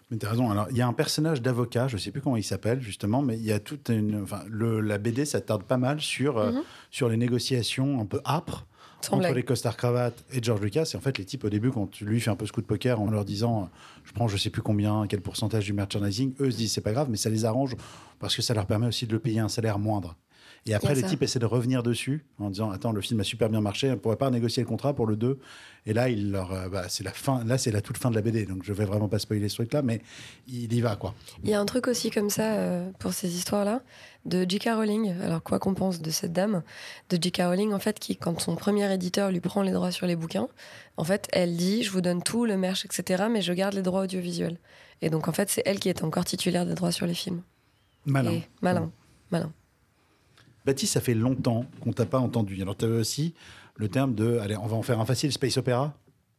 Mais 0.10 0.17
t'as 0.17 0.30
raison. 0.30 0.52
Alors, 0.52 0.67
il 0.72 0.76
y 0.76 0.82
a 0.82 0.88
un 0.88 0.94
personnage 0.94 1.41
d'avocat, 1.41 1.88
je 1.88 1.96
sais 1.96 2.12
plus 2.12 2.20
comment 2.22 2.36
il 2.36 2.44
s'appelle 2.44 2.82
justement, 2.82 3.22
mais 3.22 3.38
il 3.38 3.46
y 3.46 3.54
a 3.54 3.60
toute 3.62 3.88
une. 3.88 4.22
Enfin, 4.22 4.41
le, 4.50 4.82
la 4.82 4.98
BD, 4.98 5.24
ça 5.24 5.39
tarde 5.39 5.63
pas 5.63 5.78
mal 5.78 6.02
sur, 6.02 6.38
euh, 6.38 6.52
Mhm. 6.52 6.62
sur 6.91 7.08
les 7.08 7.15
négociations 7.15 8.02
un 8.02 8.06
peu 8.06 8.20
âpres 8.26 8.65
entre 9.09 9.33
les 9.33 9.43
costards 9.43 9.77
cravates 9.77 10.23
et 10.31 10.41
George 10.41 10.61
Lucas. 10.61 10.89
Et 10.93 10.97
en 10.97 11.01
fait, 11.01 11.17
les 11.17 11.25
types, 11.25 11.43
au 11.43 11.49
début, 11.49 11.71
quand 11.71 11.99
lui 12.01 12.19
fait 12.19 12.29
un 12.29 12.35
peu 12.35 12.45
ce 12.45 12.51
coup 12.51 12.61
de 12.61 12.65
poker 12.65 12.99
en 13.01 13.09
leur 13.09 13.25
disant 13.25 13.63
euh, 13.63 13.65
je 14.03 14.13
prends 14.13 14.27
je 14.27 14.37
sais 14.37 14.49
plus 14.49 14.61
combien, 14.61 15.05
quel 15.07 15.21
pourcentage 15.21 15.65
du 15.65 15.73
merchandising, 15.73 16.33
eux 16.39 16.51
se 16.51 16.57
disent 16.57 16.73
c'est 16.73 16.81
pas 16.81 16.93
grave, 16.93 17.07
mais 17.09 17.17
ça 17.17 17.29
les 17.29 17.45
arrange 17.45 17.75
parce 18.19 18.35
que 18.35 18.41
ça 18.41 18.53
leur 18.53 18.65
permet 18.65 18.87
aussi 18.87 19.07
de 19.07 19.13
le 19.13 19.19
payer 19.19 19.39
un 19.39 19.49
salaire 19.49 19.79
moindre. 19.79 20.15
Et 20.67 20.76
après, 20.76 20.93
les 20.93 21.02
ça. 21.02 21.08
types 21.08 21.24
essaient 21.24 21.39
de 21.39 21.45
revenir 21.45 21.82
dessus 21.82 22.24
en 22.38 22.50
disant 22.50 22.69
Attends, 22.69 22.91
le 22.91 23.02
film 23.02 23.19
a 23.19 23.24
super 23.24 23.50
bien 23.50 23.62
marché, 23.62 23.88
on 23.88 23.91
ne 23.91 23.95
pourrait 23.95 24.15
pas 24.15 24.30
négocier 24.30 24.62
le 24.62 24.69
contrat 24.69 24.93
pour 24.93 25.08
le 25.08 25.15
2. 25.15 25.39
Et 25.88 25.93
là, 25.93 26.10
il 26.10 26.32
leur, 26.32 26.52
euh, 26.52 26.69
bah, 26.69 26.86
c'est 26.88 27.04
la 27.04 27.12
fin. 27.12 27.43
Là, 27.45 27.58
c'est 27.58 27.71
la 27.71 27.82
toute 27.82 27.97
fin 27.97 28.12
de 28.12 28.15
la 28.15 28.21
BD. 28.21 28.45
Donc, 28.45 28.63
je 28.63 28.71
vais 28.71 28.86
vraiment 28.86 29.08
pas 29.08 29.17
spoiler 29.17 29.50
ce 29.50 29.56
truc-là, 29.56 29.82
mais 29.82 30.02
il 30.47 30.71
y 30.71 30.82
va, 30.82 30.95
quoi. 30.95 31.15
Il 31.43 31.50
y 31.50 31.56
a 31.56 31.60
un 31.60 31.65
truc 31.65 31.88
aussi 31.88 32.12
comme 32.12 32.30
ça 32.30 32.54
euh, 32.54 32.91
pour 33.00 33.13
ces 33.13 33.36
histoires-là 33.36 33.82
de 34.26 34.45
J.K. 34.47 34.69
Rowling. 34.76 35.19
Alors 35.21 35.41
quoi 35.41 35.58
qu'on 35.58 35.74
pense 35.74 36.00
de 36.00 36.12
cette 36.12 36.34
dame, 36.34 36.62
de 37.10 37.17
J.K. 37.19 37.41
Rowling 37.45 37.74
en 37.74 37.80
fait, 37.80 38.00
qui 38.00 38.15
quand 38.15 38.39
son 38.39 38.56
premier 38.56 38.91
éditeur 38.93 39.32
lui 39.32 39.39
prend 39.39 39.63
les 39.63 39.71
droits 39.71 39.91
sur 39.91 40.06
les 40.06 40.15
bouquins, 40.15 40.47
en 40.97 41.04
fait, 41.04 41.28
elle 41.32 41.58
dit 41.58 41.82
je 41.84 41.89
vous 41.89 42.02
donne 42.02 42.21
tout, 42.21 42.45
le 42.45 42.58
merch, 42.58 42.86
etc. 42.86 43.24
Mais 43.32 43.41
je 43.41 43.54
garde 43.54 43.74
les 43.74 43.82
droits 43.82 44.02
audiovisuels. 44.02 44.60
Et 45.02 45.10
donc 45.10 45.28
en 45.28 45.32
fait, 45.32 45.50
c'est 45.50 45.63
elle 45.65 45.80
qui 45.80 45.89
est 45.89 46.04
encore 46.04 46.26
titulaire 46.26 46.67
des 46.67 46.76
droits 46.76 46.91
sur 46.91 47.08
les 47.08 47.15
films. 47.15 47.41
Malin. 48.06 48.32
Et 48.32 48.43
malin, 48.62 48.91
malin. 49.32 49.52
Baptiste, 50.65 50.93
ça 50.93 51.02
fait 51.02 51.13
longtemps 51.13 51.65
qu'on 51.82 51.91
t'a 51.91 52.06
pas 52.06 52.19
entendu. 52.19 52.62
Alors, 52.62 52.78
tu 52.78 52.86
avais 52.86 52.97
aussi 52.97 53.34
le 53.76 53.88
terme 53.88 54.13
de 54.13 54.38
Allez, 54.38 54.58
on 54.58 54.67
va 54.67 54.76
en 54.76 54.84
faire 54.84 55.00
un 55.00 55.06
facile 55.06 55.32
space 55.32 55.58
opéra? 55.58 55.93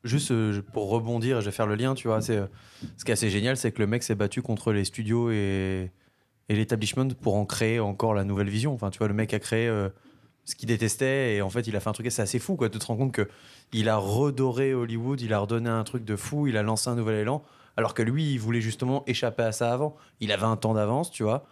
Juste 0.04 0.30
euh, 0.32 0.62
pour 0.72 0.88
rebondir, 0.90 1.40
je 1.40 1.46
vais 1.46 1.52
faire 1.52 1.66
le 1.66 1.76
lien, 1.76 1.94
tu 1.94 2.08
vois. 2.08 2.20
C'est, 2.20 2.36
euh, 2.36 2.46
ce 2.96 3.04
qui 3.04 3.10
est 3.10 3.14
assez 3.14 3.30
génial, 3.30 3.56
c'est 3.56 3.72
que 3.72 3.80
le 3.80 3.86
mec 3.86 4.02
s'est 4.02 4.14
battu 4.14 4.42
contre 4.42 4.72
les 4.72 4.84
studios 4.84 5.30
et, 5.30 5.90
et 6.48 6.56
l'établissement 6.56 7.08
pour 7.20 7.36
en 7.36 7.44
créer 7.44 7.80
encore 7.80 8.14
la 8.14 8.24
nouvelle 8.24 8.50
vision. 8.50 8.74
Enfin, 8.74 8.90
tu 8.90 8.98
vois, 8.98 9.08
le 9.08 9.14
mec 9.14 9.32
a 9.32 9.38
créé 9.38 9.68
euh, 9.68 9.88
ce 10.44 10.56
qu'il 10.56 10.68
détestait 10.68 11.36
et 11.36 11.42
en 11.42 11.50
fait, 11.50 11.66
il 11.68 11.76
a 11.76 11.80
fait 11.80 11.88
un 11.88 11.92
truc 11.92 12.06
assez 12.06 12.38
fou, 12.38 12.56
quoi. 12.56 12.68
Tu 12.68 12.78
te 12.78 12.86
rends 12.86 12.96
compte 12.96 13.12
que 13.12 13.28
il 13.72 13.88
a 13.88 13.96
redoré 13.96 14.74
Hollywood, 14.74 15.20
il 15.20 15.32
a 15.32 15.38
redonné 15.38 15.70
un 15.70 15.84
truc 15.84 16.04
de 16.04 16.16
fou, 16.16 16.46
il 16.48 16.56
a 16.56 16.62
lancé 16.62 16.90
un 16.90 16.96
nouvel 16.96 17.16
élan, 17.16 17.44
alors 17.76 17.94
que 17.94 18.02
lui, 18.02 18.32
il 18.32 18.38
voulait 18.38 18.60
justement 18.60 19.04
échapper 19.06 19.44
à 19.44 19.52
ça 19.52 19.72
avant. 19.72 19.96
Il 20.20 20.32
avait 20.32 20.44
un 20.44 20.56
temps 20.56 20.74
d'avance, 20.74 21.10
tu 21.10 21.22
vois. 21.22 21.46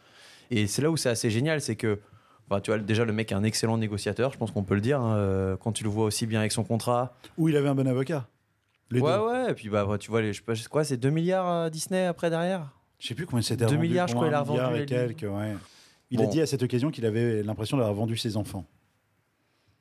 Et 0.50 0.66
c'est 0.66 0.82
là 0.82 0.90
où 0.90 0.96
c'est 0.96 1.08
assez 1.08 1.30
génial, 1.30 1.60
c'est 1.60 1.76
que, 1.76 2.00
enfin, 2.50 2.60
tu 2.60 2.70
vois, 2.70 2.78
déjà, 2.80 3.04
le 3.04 3.12
mec 3.12 3.30
est 3.30 3.34
un 3.34 3.44
excellent 3.44 3.78
négociateur, 3.78 4.32
je 4.32 4.38
pense 4.38 4.50
qu'on 4.50 4.64
peut 4.64 4.74
le 4.74 4.80
dire, 4.80 5.00
hein, 5.00 5.16
euh, 5.16 5.56
quand 5.56 5.72
tu 5.72 5.84
le 5.84 5.90
vois 5.90 6.04
aussi 6.04 6.26
bien 6.26 6.40
avec 6.40 6.52
son 6.52 6.64
contrat. 6.64 7.14
Où 7.38 7.48
il 7.48 7.56
avait 7.56 7.68
un 7.68 7.74
bon 7.74 7.86
avocat. 7.86 8.26
Les 8.90 9.00
ouais, 9.00 9.12
deux. 9.12 9.24
ouais, 9.26 9.50
et 9.52 9.54
puis 9.54 9.68
bah, 9.68 9.86
tu 10.00 10.10
vois, 10.10 10.20
les, 10.20 10.32
je 10.32 10.38
sais 10.38 10.44
pas, 10.44 10.56
c'est 10.56 10.68
quoi, 10.68 10.82
c'est 10.82 10.96
2 10.96 11.10
milliards 11.10 11.48
euh, 11.48 11.70
Disney 11.70 12.06
après 12.06 12.28
derrière? 12.28 12.72
Je 12.98 13.06
sais 13.06 13.14
plus 13.14 13.24
combien 13.24 13.42
c'était. 13.42 13.64
2 13.64 13.66
revendu, 13.66 13.88
milliards, 13.88 14.08
je 14.08 14.14
crois, 14.14 14.26
il 14.26 14.34
a 14.34 14.40
revendu 14.40 14.76
et 14.76 14.80
les 14.80 14.86
quelques, 14.86 15.22
ouais. 15.22 15.56
Il 16.10 16.20
a 16.20 16.26
dit 16.26 16.40
à 16.40 16.46
cette 16.46 16.62
occasion 16.64 16.90
qu'il 16.90 17.06
avait 17.06 17.42
l'impression 17.44 17.76
d'avoir 17.76 17.94
vendu 17.94 18.16
ses 18.16 18.36
enfants. 18.36 18.66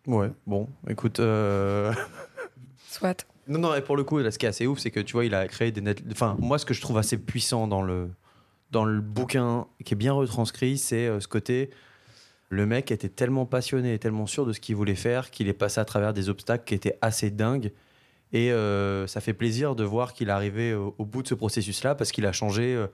Ouais, 0.06 0.30
bon, 0.46 0.70
écoute. 0.88 1.20
euh, 1.20 1.92
Soit. 2.88 3.26
non, 3.48 3.60
non, 3.60 3.76
et 3.76 3.82
pour 3.82 3.98
le 3.98 4.04
coup, 4.04 4.20
là, 4.20 4.32
ce 4.32 4.38
qui 4.38 4.46
est 4.46 4.50
assez 4.50 4.68
ouf, 4.68 4.80
c'est 4.80 4.92
que 4.92 5.00
tu 5.00 5.14
vois, 5.14 5.26
il 5.26 5.34
a 5.34 5.48
créé 5.48 5.72
des 5.72 5.82
net. 5.82 6.04
Enfin, 6.12 6.38
moi, 6.40 6.58
ce 6.60 6.66
que 6.66 6.74
je 6.74 6.82
trouve 6.82 6.98
assez 6.98 7.18
puissant 7.18 7.68
dans 7.68 7.82
le, 7.82 8.10
dans 8.72 8.86
le 8.86 9.02
bouquin, 9.02 9.66
qui 9.84 9.96
est 9.96 9.98
bien 9.98 10.14
retranscrit, 10.14 10.78
c'est 10.78 11.08
euh, 11.08 11.20
ce 11.20 11.28
côté. 11.28 11.72
Le 12.50 12.66
mec 12.66 12.92
était 12.92 13.10
tellement 13.10 13.46
passionné 13.46 13.94
et 13.94 14.00
tellement 14.00 14.26
sûr 14.26 14.46
de 14.46 14.54
ce 14.54 14.60
qu'il 14.60 14.76
voulait 14.76 14.96
faire 14.96 15.30
qu'il 15.30 15.48
est 15.48 15.54
passé 15.54 15.80
à 15.80 15.86
travers 15.86 16.14
des 16.14 16.30
obstacles 16.30 16.64
qui 16.66 16.74
étaient 16.74 16.98
assez 17.02 17.30
dingues. 17.30 17.72
Et 18.34 18.52
euh, 18.52 19.08
ça 19.08 19.22
fait 19.22 19.34
plaisir 19.34 19.76
de 19.76 19.84
voir 19.84 20.14
qu'il 20.14 20.30
est 20.30 20.32
arrivé 20.32 20.74
au, 20.74 21.06
bout 21.06 21.24
de 21.24 21.28
ce 21.28 21.36
processus-là 21.36 21.96
parce 21.96 22.12
qu'il 22.12 22.26
a 22.26 22.32
changé 22.32 22.76
euh, 22.76 22.88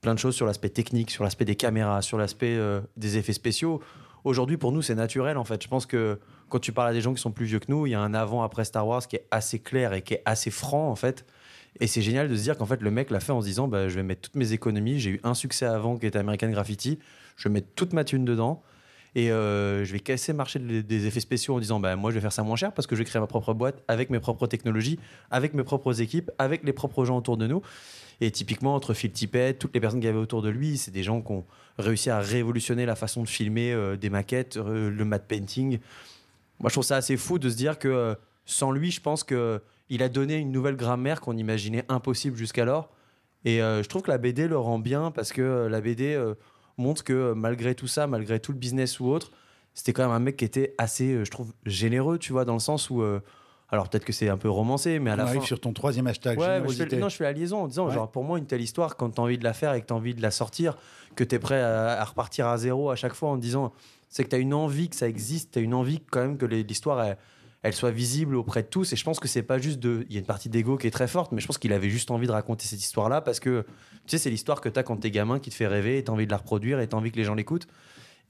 plein 0.00 0.14
de 0.14 0.18
choses 0.18 0.34
sur 0.34 0.46
l'aspect 0.46 0.68
technique, 0.68 1.10
sur 1.10 1.24
l'aspect 1.24 1.44
des 1.44 1.56
caméras, 1.56 2.02
sur 2.02 2.18
l'aspect 2.18 2.56
euh, 2.56 2.80
des 2.96 3.16
effets 3.16 3.32
spéciaux. 3.32 3.82
Aujourd'hui, 4.24 4.56
pour 4.56 4.72
nous, 4.72 4.80
c'est 4.80 4.94
naturel 4.94 5.36
en 5.38 5.44
fait. 5.44 5.62
Je 5.62 5.68
pense 5.68 5.86
que 5.86 6.18
quand 6.48 6.58
tu 6.58 6.72
parles 6.72 6.88
à 6.88 6.92
des 6.92 7.00
gens 7.00 7.12
qui 7.12 7.20
sont 7.20 7.32
plus 7.32 7.46
vieux 7.46 7.58
que 7.58 7.70
nous, 7.70 7.86
il 7.86 7.90
y 7.90 7.94
a 7.94 8.00
un 8.00 8.14
avant-après 8.14 8.64
Star 8.64 8.86
Wars 8.86 9.06
qui 9.06 9.16
est 9.16 9.26
assez 9.30 9.58
clair 9.58 9.92
et 9.92 10.02
qui 10.02 10.14
est 10.14 10.22
assez 10.24 10.50
franc 10.50 10.90
en 10.90 10.96
fait. 10.96 11.26
Et 11.80 11.86
c'est 11.86 12.02
génial 12.02 12.28
de 12.28 12.36
se 12.36 12.42
dire 12.42 12.56
qu'en 12.56 12.66
fait, 12.66 12.80
le 12.80 12.90
mec 12.90 13.10
l'a 13.10 13.20
fait 13.20 13.32
en 13.32 13.40
se 13.40 13.46
disant 13.46 13.68
bah, 13.68 13.88
je 13.88 13.96
vais 13.96 14.02
mettre 14.02 14.22
toutes 14.22 14.36
mes 14.36 14.52
économies. 14.52 14.98
J'ai 14.98 15.10
eu 15.10 15.20
un 15.24 15.34
succès 15.34 15.66
avant 15.66 15.98
qui 15.98 16.06
était 16.06 16.18
American 16.18 16.48
Graffiti. 16.50 16.98
Je 17.36 17.48
vais 17.48 17.52
mettre 17.52 17.68
toute 17.74 17.92
ma 17.92 18.04
thune 18.04 18.24
dedans. 18.24 18.62
Et 19.16 19.30
euh, 19.30 19.84
je 19.84 19.92
vais 19.92 20.00
casser 20.00 20.32
le 20.32 20.36
marché 20.38 20.58
de- 20.58 20.80
des 20.80 21.06
effets 21.06 21.20
spéciaux 21.20 21.54
en 21.54 21.60
disant 21.60 21.78
bah, 21.78 21.94
moi 21.94 22.10
je 22.10 22.16
vais 22.16 22.20
faire 22.20 22.32
ça 22.32 22.42
moins 22.42 22.56
cher 22.56 22.72
parce 22.72 22.86
que 22.86 22.96
je 22.96 23.00
vais 23.00 23.04
créer 23.04 23.20
ma 23.20 23.28
propre 23.28 23.54
boîte 23.54 23.82
avec 23.86 24.10
mes 24.10 24.18
propres 24.18 24.46
technologies, 24.48 24.98
avec 25.30 25.54
mes 25.54 25.62
propres 25.62 26.00
équipes, 26.00 26.30
avec 26.38 26.64
les 26.64 26.72
propres 26.72 27.04
gens 27.04 27.16
autour 27.18 27.36
de 27.36 27.46
nous. 27.46 27.62
Et 28.20 28.30
typiquement, 28.30 28.74
entre 28.74 28.94
Phil 28.94 29.10
Tippett, 29.12 29.58
toutes 29.58 29.74
les 29.74 29.80
personnes 29.80 29.98
qu'il 30.00 30.06
y 30.06 30.10
avait 30.10 30.18
autour 30.18 30.40
de 30.42 30.48
lui, 30.48 30.76
c'est 30.78 30.90
des 30.92 31.02
gens 31.02 31.20
qui 31.20 31.32
ont 31.32 31.44
réussi 31.78 32.10
à 32.10 32.20
révolutionner 32.20 32.86
la 32.86 32.94
façon 32.96 33.22
de 33.22 33.28
filmer 33.28 33.72
euh, 33.72 33.96
des 33.96 34.08
maquettes, 34.10 34.56
euh, 34.56 34.88
le 34.90 35.04
matte 35.04 35.26
painting. 35.26 35.78
Moi, 36.60 36.68
je 36.68 36.74
trouve 36.74 36.84
ça 36.84 36.96
assez 36.96 37.16
fou 37.16 37.38
de 37.40 37.48
se 37.50 37.56
dire 37.56 37.78
que 37.78 38.16
sans 38.46 38.70
lui, 38.70 38.90
je 38.92 39.00
pense 39.00 39.24
que 39.24 39.60
il 39.90 40.02
a 40.02 40.08
donné 40.08 40.36
une 40.36 40.50
nouvelle 40.52 40.76
grammaire 40.76 41.20
qu'on 41.20 41.36
imaginait 41.36 41.84
impossible 41.88 42.36
jusqu'alors. 42.36 42.90
Et 43.44 43.58
je 43.58 43.86
trouve 43.86 44.00
que 44.02 44.10
la 44.10 44.16
BD 44.16 44.48
le 44.48 44.56
rend 44.56 44.78
bien 44.78 45.10
parce 45.10 45.30
que 45.30 45.66
la 45.66 45.80
BD 45.82 46.18
montre 46.76 47.04
que 47.04 47.12
euh, 47.12 47.34
malgré 47.34 47.74
tout 47.74 47.86
ça, 47.86 48.06
malgré 48.06 48.40
tout 48.40 48.52
le 48.52 48.58
business 48.58 49.00
ou 49.00 49.06
autre, 49.08 49.30
c'était 49.74 49.92
quand 49.92 50.02
même 50.02 50.12
un 50.12 50.18
mec 50.20 50.36
qui 50.36 50.44
était 50.44 50.74
assez, 50.78 51.12
euh, 51.12 51.24
je 51.24 51.30
trouve, 51.30 51.52
généreux, 51.66 52.18
tu 52.18 52.32
vois, 52.32 52.44
dans 52.44 52.54
le 52.54 52.58
sens 52.60 52.90
où. 52.90 53.02
euh, 53.02 53.20
alors 53.70 53.88
peut-être 53.88 54.04
que 54.04 54.12
c'est 54.12 54.28
un 54.28 54.36
peu 54.36 54.48
romancé, 54.48 54.98
mais 55.00 55.10
à 55.10 55.14
On 55.14 55.16
la 55.16 55.22
arrive 55.24 55.40
fin. 55.40 55.46
sur 55.46 55.58
ton 55.60 55.72
troisième 55.72 56.06
hashtag, 56.06 56.38
Ouais, 56.38 56.60
je 56.68 56.84
fais, 56.84 56.96
non, 56.96 57.08
je 57.08 57.16
fais 57.16 57.24
la 57.24 57.32
liaison 57.32 57.62
en 57.62 57.66
disant, 57.66 57.86
Ouais. 57.88 57.94
genre, 57.94 58.08
pour 58.10 58.22
moi, 58.22 58.38
une 58.38 58.46
telle 58.46 58.60
histoire, 58.60 58.96
quand 58.96 59.10
tu 59.10 59.20
as 59.20 59.24
envie 59.24 59.38
de 59.38 59.42
la 59.44 59.52
faire 59.54 59.72
et 59.72 59.80
que 59.80 59.86
tu 59.86 59.92
as 59.92 59.96
envie 59.96 60.14
de 60.14 60.22
la 60.22 60.30
sortir, 60.30 60.76
que 61.16 61.24
tu 61.24 61.34
es 61.34 61.38
prêt 61.38 61.60
à, 61.60 62.00
à 62.00 62.04
repartir 62.04 62.46
à 62.46 62.56
zéro 62.58 62.90
à 62.90 62.96
chaque 62.96 63.14
fois 63.14 63.30
en 63.30 63.36
disant, 63.36 63.72
c'est 64.10 64.22
que 64.22 64.28
tu 64.28 64.36
as 64.36 64.38
une 64.38 64.54
envie 64.54 64.90
que 64.90 64.96
ça 64.96 65.08
existe, 65.08 65.52
tu 65.52 65.58
as 65.58 65.62
une 65.62 65.74
envie 65.74 65.98
quand 66.10 66.20
même 66.20 66.36
que 66.36 66.46
l'histoire, 66.46 67.02
elle, 67.02 67.16
elle 67.64 67.72
soit 67.72 67.90
visible 67.90 68.36
auprès 68.36 68.62
de 68.62 68.68
tous. 68.68 68.92
Et 68.92 68.96
je 68.96 69.02
pense 69.04 69.18
que 69.18 69.26
c'est 69.26 69.42
pas 69.42 69.58
juste 69.58 69.80
de. 69.80 70.04
Il 70.08 70.14
y 70.14 70.18
a 70.18 70.20
une 70.20 70.26
partie 70.26 70.50
d'ego 70.50 70.76
qui 70.76 70.86
est 70.86 70.90
très 70.90 71.08
forte, 71.08 71.32
mais 71.32 71.40
je 71.40 71.46
pense 71.46 71.56
qu'il 71.56 71.72
avait 71.72 71.88
juste 71.88 72.10
envie 72.10 72.26
de 72.26 72.32
raconter 72.32 72.66
cette 72.66 72.80
histoire-là 72.80 73.22
parce 73.22 73.40
que, 73.40 73.64
tu 74.06 74.10
sais, 74.10 74.18
c'est 74.18 74.28
l'histoire 74.28 74.60
que 74.60 74.68
tu 74.68 74.78
as 74.78 74.82
quand 74.82 74.98
t'es 74.98 75.10
gamin 75.10 75.38
qui 75.40 75.48
te 75.48 75.54
fait 75.54 75.66
rêver 75.66 75.96
et 75.96 76.04
tu 76.04 76.10
as 76.10 76.14
envie 76.14 76.26
de 76.26 76.30
la 76.30 76.36
reproduire 76.36 76.78
et 76.78 76.86
tu 76.86 76.94
as 76.94 76.98
envie 76.98 77.10
que 77.10 77.16
les 77.16 77.24
gens 77.24 77.34
l'écoutent. 77.34 77.66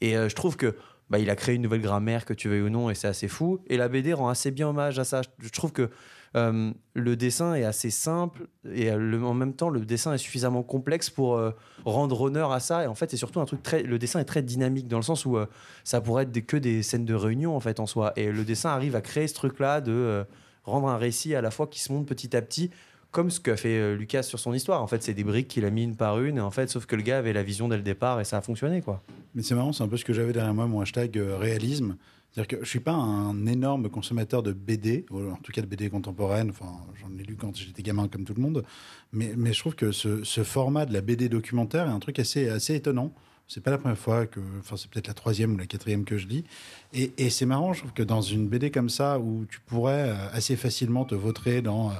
Et 0.00 0.16
euh, 0.16 0.28
je 0.28 0.36
trouve 0.36 0.56
que. 0.56 0.76
Bah, 1.10 1.18
il 1.18 1.28
a 1.28 1.36
créé 1.36 1.56
une 1.56 1.60
nouvelle 1.60 1.82
grammaire, 1.82 2.24
que 2.24 2.32
tu 2.32 2.48
veuilles 2.48 2.62
ou 2.62 2.70
non, 2.70 2.88
et 2.88 2.94
c'est 2.94 3.08
assez 3.08 3.28
fou. 3.28 3.60
Et 3.66 3.76
la 3.76 3.88
BD 3.88 4.14
rend 4.14 4.30
assez 4.30 4.50
bien 4.50 4.68
hommage 4.68 4.98
à 4.98 5.04
ça. 5.04 5.20
Je 5.38 5.50
trouve 5.50 5.70
que 5.70 5.90
euh, 6.36 6.72
le 6.94 7.16
dessin 7.16 7.54
est 7.54 7.62
assez 7.62 7.90
simple 7.90 8.48
et 8.72 8.90
euh, 8.90 9.22
en 9.22 9.34
même 9.34 9.54
temps 9.54 9.68
le 9.68 9.84
dessin 9.84 10.12
est 10.14 10.18
suffisamment 10.18 10.64
complexe 10.64 11.08
pour 11.08 11.36
euh, 11.36 11.52
rendre 11.84 12.20
honneur 12.20 12.50
à 12.50 12.58
ça. 12.58 12.82
Et 12.84 12.86
en 12.86 12.94
fait 12.94 13.10
c'est 13.10 13.16
surtout 13.16 13.40
un 13.40 13.44
truc 13.44 13.62
très 13.62 13.82
le 13.82 13.98
dessin 13.98 14.18
est 14.18 14.24
très 14.24 14.42
dynamique 14.42 14.88
dans 14.88 14.96
le 14.96 15.04
sens 15.04 15.26
où 15.26 15.38
ça 15.84 16.00
pourrait 16.00 16.24
être 16.24 16.46
que 16.46 16.56
des 16.56 16.82
scènes 16.82 17.04
de 17.04 17.14
réunion 17.14 17.56
en 17.56 17.60
fait 17.60 17.78
en 17.78 17.86
soi. 17.86 18.12
Et 18.16 18.32
le 18.32 18.44
dessin 18.44 18.70
arrive 18.70 18.96
à 18.96 19.00
créer 19.00 19.28
ce 19.28 19.34
truc 19.34 19.60
là 19.60 19.80
de 19.80 20.24
rendre 20.64 20.88
un 20.88 20.96
récit 20.96 21.34
à 21.34 21.40
la 21.40 21.50
fois 21.50 21.66
qui 21.68 21.80
se 21.80 21.92
monte 21.92 22.06
petit 22.06 22.36
à 22.36 22.42
petit 22.42 22.70
comme 23.12 23.30
ce 23.30 23.38
qu'a 23.38 23.56
fait 23.56 23.94
Lucas 23.94 24.24
sur 24.24 24.40
son 24.40 24.54
histoire. 24.54 24.82
En 24.82 24.88
fait 24.88 25.04
c'est 25.04 25.14
des 25.14 25.24
briques 25.24 25.46
qu'il 25.46 25.64
a 25.64 25.70
mis 25.70 25.84
une 25.84 25.94
par 25.94 26.20
une 26.20 26.38
et 26.38 26.40
en 26.40 26.50
fait 26.50 26.68
sauf 26.68 26.86
que 26.86 26.96
le 26.96 27.02
gars 27.02 27.18
avait 27.18 27.32
la 27.32 27.44
vision 27.44 27.68
dès 27.68 27.76
le 27.76 27.82
départ 27.82 28.20
et 28.20 28.24
ça 28.24 28.38
a 28.38 28.40
fonctionné 28.40 28.82
quoi. 28.82 29.02
Mais 29.36 29.42
c'est 29.42 29.54
marrant, 29.54 29.72
c'est 29.72 29.84
un 29.84 29.88
peu 29.88 29.96
ce 29.96 30.04
que 30.04 30.12
j'avais 30.12 30.32
derrière 30.32 30.54
moi, 30.54 30.66
mon 30.66 30.80
hashtag 30.80 31.16
réalisme. 31.16 31.96
C'est-à-dire 32.34 32.58
que 32.58 32.64
je 32.64 32.68
suis 32.68 32.80
pas 32.80 32.92
un 32.92 33.46
énorme 33.46 33.88
consommateur 33.88 34.42
de 34.42 34.52
BD, 34.52 35.06
ou 35.10 35.30
en 35.30 35.36
tout 35.36 35.52
cas 35.52 35.60
de 35.62 35.66
BD 35.66 35.88
contemporaine. 35.88 36.50
Enfin, 36.50 36.72
j'en 37.00 37.16
ai 37.16 37.22
lu 37.22 37.36
quand 37.36 37.56
j'étais 37.56 37.84
gamin, 37.84 38.08
comme 38.08 38.24
tout 38.24 38.34
le 38.34 38.42
monde. 38.42 38.64
Mais, 39.12 39.34
mais 39.36 39.52
je 39.52 39.60
trouve 39.60 39.76
que 39.76 39.92
ce, 39.92 40.24
ce 40.24 40.42
format 40.42 40.84
de 40.84 40.92
la 40.92 41.00
BD 41.00 41.28
documentaire 41.28 41.86
est 41.86 41.92
un 41.92 42.00
truc 42.00 42.18
assez, 42.18 42.48
assez 42.48 42.74
étonnant. 42.74 43.12
C'est 43.46 43.62
pas 43.62 43.70
la 43.70 43.78
première 43.78 43.98
fois 43.98 44.26
que, 44.26 44.40
enfin, 44.58 44.76
c'est 44.76 44.90
peut-être 44.90 45.06
la 45.06 45.14
troisième 45.14 45.54
ou 45.54 45.58
la 45.58 45.66
quatrième 45.66 46.04
que 46.04 46.18
je 46.18 46.26
lis. 46.26 46.44
Et, 46.92 47.12
et 47.18 47.30
c'est 47.30 47.46
marrant, 47.46 47.72
je 47.72 47.80
trouve 47.80 47.92
que 47.92 48.02
dans 48.02 48.22
une 48.22 48.48
BD 48.48 48.72
comme 48.72 48.88
ça, 48.88 49.20
où 49.20 49.44
tu 49.48 49.60
pourrais 49.60 50.08
euh, 50.08 50.30
assez 50.32 50.56
facilement 50.56 51.04
te 51.04 51.14
vautrer 51.14 51.62
dans, 51.62 51.90
euh, 51.90 51.94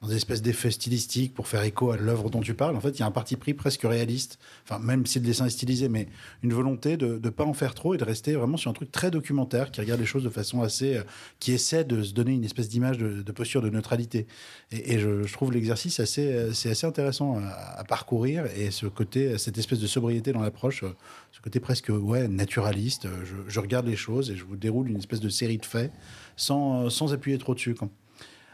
dans 0.00 0.08
des 0.08 0.16
espèces 0.16 0.42
d'effets 0.42 0.70
stylistiques 0.70 1.34
pour 1.34 1.48
faire 1.48 1.62
écho 1.62 1.90
à 1.90 1.96
l'œuvre 1.96 2.30
dont 2.30 2.40
tu 2.40 2.54
parles, 2.54 2.76
en 2.76 2.80
fait, 2.80 2.90
il 2.90 3.00
y 3.00 3.02
a 3.02 3.06
un 3.06 3.10
parti 3.10 3.36
pris 3.36 3.54
presque 3.54 3.82
réaliste. 3.82 4.38
Enfin, 4.64 4.78
même 4.78 5.06
si 5.06 5.18
le 5.18 5.24
dessin 5.24 5.46
est 5.46 5.50
stylisé, 5.50 5.88
mais 5.88 6.06
une 6.42 6.52
volonté 6.52 6.96
de 6.96 7.20
ne 7.22 7.30
pas 7.30 7.44
en 7.44 7.52
faire 7.52 7.74
trop 7.74 7.94
et 7.94 7.98
de 7.98 8.04
rester 8.04 8.34
vraiment 8.34 8.56
sur 8.56 8.70
un 8.70 8.74
truc 8.74 8.92
très 8.92 9.10
documentaire 9.10 9.70
qui 9.70 9.80
regarde 9.80 10.00
les 10.00 10.06
choses 10.06 10.24
de 10.24 10.30
façon 10.30 10.62
assez. 10.62 10.96
euh, 10.96 11.02
qui 11.40 11.52
essaie 11.52 11.84
de 11.84 12.02
se 12.02 12.12
donner 12.12 12.32
une 12.32 12.44
espèce 12.44 12.68
d'image 12.68 12.98
de, 12.98 13.32
posture 13.32 13.62
de 13.62 13.70
neutralité. 13.70 14.26
Et, 14.72 14.98
je, 14.98 15.30
trouve 15.32 15.52
l'exercice 15.52 16.00
assez, 16.00 16.32
euh, 16.32 16.52
c'est 16.52 16.70
assez 16.70 16.86
intéressant 16.86 17.38
à, 17.38 17.78
à 17.78 17.84
parcourir 17.84 18.46
et 18.56 18.70
ce 18.70 18.86
côté, 18.86 19.38
cette 19.38 19.58
espèce 19.58 19.78
de 19.78 19.86
sobriété 19.86 20.32
dans 20.32 20.40
l'approche, 20.40 20.82
euh, 20.84 20.94
ce 21.32 21.40
côté 21.40 21.60
presque 21.60 21.90
ouais, 21.90 22.28
naturaliste. 22.28 23.06
euh, 23.06 23.24
Je, 23.48 23.60
regarde 23.60 23.86
les 23.86 23.96
choses 23.96 24.30
et 24.30 24.36
je 24.36 24.44
vous 24.44 24.56
déroule 24.56 24.90
une 24.90 24.98
espèce 24.98 25.20
de 25.20 25.28
série 25.28 25.58
de 25.58 25.66
faits 25.66 25.92
sans, 26.36 26.86
euh, 26.86 26.90
sans 26.90 27.12
appuyer 27.12 27.38
trop 27.38 27.54
dessus. 27.54 27.74
quoi. 27.74 27.88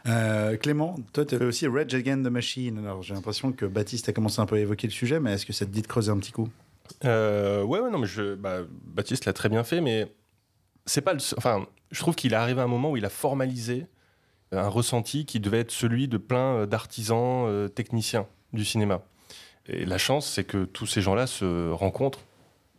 Euh, 0.07 0.55
Clément, 0.57 0.95
toi, 1.13 1.25
tu 1.25 1.35
avais 1.35 1.45
aussi 1.45 1.67
Rage 1.67 1.93
Against 1.93 2.25
the 2.25 2.29
Machine. 2.29 2.77
Alors, 2.79 3.01
j'ai 3.01 3.13
l'impression 3.13 3.51
que 3.51 3.65
Baptiste 3.65 4.07
a 4.09 4.13
commencé 4.13 4.39
un 4.39 4.45
peu 4.45 4.55
à 4.55 4.59
évoquer 4.59 4.87
le 4.87 4.93
sujet, 4.93 5.19
mais 5.19 5.33
est-ce 5.33 5.45
que 5.45 5.53
ça 5.53 5.65
te 5.65 5.71
dit 5.71 5.81
de 5.81 5.87
creuser 5.87 6.11
un 6.11 6.17
petit 6.17 6.31
coup? 6.31 6.49
Euh, 7.03 7.63
ouais, 7.63 7.79
ouais, 7.79 7.89
non, 7.89 7.97
mais 7.97 8.07
je, 8.07 8.35
bah, 8.35 8.59
Baptiste 8.85 9.25
l'a 9.25 9.33
très 9.33 9.49
bien 9.49 9.63
fait, 9.63 9.81
mais 9.81 10.11
c'est 10.85 11.01
pas 11.01 11.13
le. 11.13 11.19
Enfin, 11.37 11.65
je 11.91 11.99
trouve 11.99 12.15
qu'il 12.15 12.33
est 12.33 12.35
arrivé 12.35 12.61
à 12.61 12.65
un 12.65 12.67
moment 12.67 12.91
où 12.91 12.97
il 12.97 13.05
a 13.05 13.09
formalisé 13.09 13.87
un 14.51 14.67
ressenti 14.67 15.25
qui 15.25 15.39
devait 15.39 15.59
être 15.59 15.71
celui 15.71 16.07
de 16.07 16.17
plein 16.17 16.55
euh, 16.57 16.65
d'artisans 16.65 17.45
euh, 17.47 17.67
techniciens 17.67 18.27
du 18.53 18.63
cinéma. 18.63 19.01
Et 19.67 19.85
la 19.85 19.97
chance, 19.97 20.29
c'est 20.29 20.43
que 20.43 20.65
tous 20.65 20.85
ces 20.85 21.01
gens-là 21.01 21.25
se 21.25 21.71
rencontrent 21.71 22.21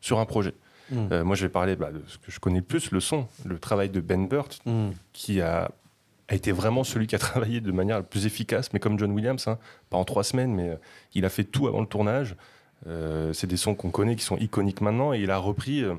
sur 0.01 0.21
un 0.21 0.25
projet. 0.25 0.55
Mm. 0.91 1.09
Euh, 1.11 1.25
moi, 1.25 1.35
je 1.35 1.43
vais 1.45 1.49
parler 1.49 1.75
bah, 1.75 1.91
de 1.91 2.01
ce 2.07 2.19
que 2.19 2.31
je 2.31 2.39
connais 2.39 2.61
le 2.61 2.65
plus, 2.65 2.93
le 2.93 3.01
son, 3.01 3.27
le 3.45 3.59
travail 3.59 3.91
de 3.91 4.01
Ben 4.01 4.29
Burt, 4.29 4.61
Mm. 4.65 4.91
qui 5.13 5.41
a, 5.41 5.73
a 6.29 6.35
été 6.35 6.53
vraiment 6.53 6.85
celui 6.85 7.07
qui 7.07 7.15
a 7.15 7.19
travaillé 7.21 7.61
de 7.61 7.73
manière 7.73 7.97
la 7.97 8.03
plus 8.03 8.27
efficace, 8.27 8.73
mais 8.73 8.81
comme 8.81 8.99
John 8.99 9.13
Williams, 9.13 9.47
hein, 9.49 9.59
pas 9.91 9.97
en 9.97 10.05
trois 10.05 10.25
semaines, 10.25 10.55
mais 10.55 10.71
euh, 10.71 10.77
il 11.15 11.25
a 11.25 11.29
fait 11.29 11.45
tout 11.45 11.69
avant 11.69 11.81
le 11.81 11.87
tournage. 11.87 12.37
Euh, 12.87 13.33
c'est 13.33 13.47
des 13.47 13.57
sons 13.57 13.75
qu'on 13.75 13.91
connaît, 13.91 14.17
qui 14.17 14.25
sont 14.25 14.37
iconiques 14.37 14.81
maintenant, 14.81 15.13
et 15.13 15.21
il 15.21 15.31
a 15.31 15.39
repris 15.39 15.83
euh, 15.83 15.95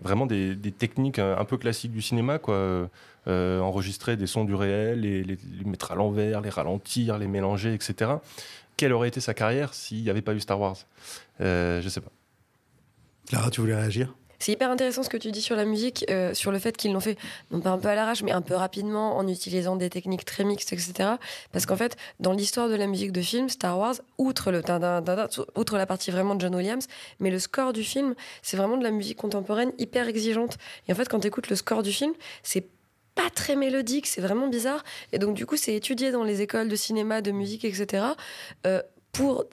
vraiment 0.00 0.26
des, 0.26 0.56
techniques 0.76 1.18
un, 1.18 1.44
peu 1.44 1.56
classiques 1.56 1.92
du 1.92 2.02
cinéma, 2.02 2.38
quoi. 2.38 2.88
Enregistrer 3.26 4.16
des 4.18 4.26
sons 4.26 4.44
du 4.44 4.54
réel, 4.54 5.00
les, 5.00 5.24
les- 5.24 5.38
mettre 5.64 5.92
à 5.92 5.94
l'envers, 5.94 6.42
les 6.42 6.50
ralentir, 6.50 7.16
les 7.16 7.26
mélanger, 7.26 7.72
etc. 7.72 8.12
Quelle 8.76 8.92
aurait 8.92 9.08
été 9.08 9.20
sa 9.20 9.32
carrière 9.32 9.72
s'il 9.72 10.02
n'y 10.02 10.10
avait 10.10 10.20
pas 10.20 10.34
eu 10.34 10.40
Star 10.40 10.60
Wars? 10.60 10.76
Je 11.40 11.88
sais 11.88 12.02
pas. 12.02 12.10
Clara, 13.26 13.50
tu 13.50 13.62
voulais 13.62 13.76
réagir? 13.76 14.14
C'est 14.38 14.52
hyper 14.52 14.70
intéressant 14.70 15.02
ce 15.02 15.08
que 15.08 15.16
tu 15.16 15.30
dis 15.30 15.42
sur 15.42 15.56
la 15.56 15.64
musique, 15.64 16.04
euh, 16.10 16.34
sur 16.34 16.52
le 16.52 16.58
fait 16.58 16.76
qu'ils 16.76 16.92
l'ont 16.92 17.00
fait, 17.00 17.18
non 17.50 17.60
pas 17.60 17.70
un 17.70 17.78
peu 17.78 17.88
à 17.88 17.94
l'arrache, 17.94 18.22
mais 18.22 18.32
un 18.32 18.42
peu 18.42 18.54
rapidement, 18.54 19.16
en 19.16 19.26
utilisant 19.28 19.76
des 19.76 19.90
techniques 19.90 20.24
très 20.24 20.44
mixtes, 20.44 20.72
etc. 20.72 21.10
Parce 21.52 21.66
qu'en 21.66 21.76
fait, 21.76 21.96
dans 22.20 22.32
l'histoire 22.32 22.68
de 22.68 22.74
la 22.74 22.86
musique 22.86 23.12
de 23.12 23.22
film, 23.22 23.48
Star 23.48 23.78
Wars, 23.78 23.94
outre, 24.18 24.50
le, 24.50 24.62
outre 25.56 25.76
la 25.78 25.86
partie 25.86 26.10
vraiment 26.10 26.34
de 26.34 26.40
John 26.40 26.54
Williams, 26.54 26.86
mais 27.20 27.30
le 27.30 27.38
score 27.38 27.72
du 27.72 27.84
film, 27.84 28.14
c'est 28.42 28.56
vraiment 28.56 28.76
de 28.76 28.84
la 28.84 28.90
musique 28.90 29.18
contemporaine 29.18 29.72
hyper 29.78 30.08
exigeante. 30.08 30.58
Et 30.88 30.92
en 30.92 30.94
fait, 30.94 31.08
quand 31.08 31.20
tu 31.20 31.28
écoutes 31.28 31.48
le 31.48 31.56
score 31.56 31.82
du 31.82 31.92
film, 31.92 32.12
c'est 32.42 32.68
pas 33.14 33.30
très 33.30 33.56
mélodique, 33.56 34.06
c'est 34.06 34.20
vraiment 34.20 34.48
bizarre. 34.48 34.82
Et 35.12 35.18
donc, 35.18 35.34
du 35.34 35.46
coup, 35.46 35.56
c'est 35.56 35.74
étudié 35.74 36.10
dans 36.10 36.24
les 36.24 36.42
écoles 36.42 36.68
de 36.68 36.76
cinéma, 36.76 37.20
de 37.20 37.30
musique, 37.30 37.64
etc. 37.64 38.04
euh, 38.66 38.82
pour 39.12 39.44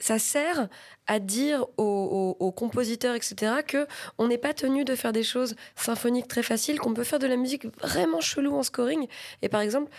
ça 0.00 0.18
sert 0.18 0.68
à 1.06 1.18
dire 1.18 1.66
aux, 1.76 2.52
compositeurs, 2.56 3.14
etc., 3.14 3.62
que 3.66 3.86
on 4.18 4.28
n'est 4.28 4.38
pas 4.38 4.54
tenu 4.54 4.84
de 4.84 4.94
faire 4.94 5.12
des 5.12 5.22
choses 5.22 5.54
symphoniques 5.76 6.28
très 6.28 6.42
faciles, 6.42 6.78
qu'on 6.78 6.94
peut 6.94 7.04
faire 7.04 7.18
de 7.18 7.26
la 7.26 7.36
musique 7.36 7.66
vraiment 7.82 8.20
chelou 8.20 8.54
en 8.56 8.62
scoring. 8.62 9.06
Et 9.42 9.48
par 9.48 9.60
exemple, 9.60 9.90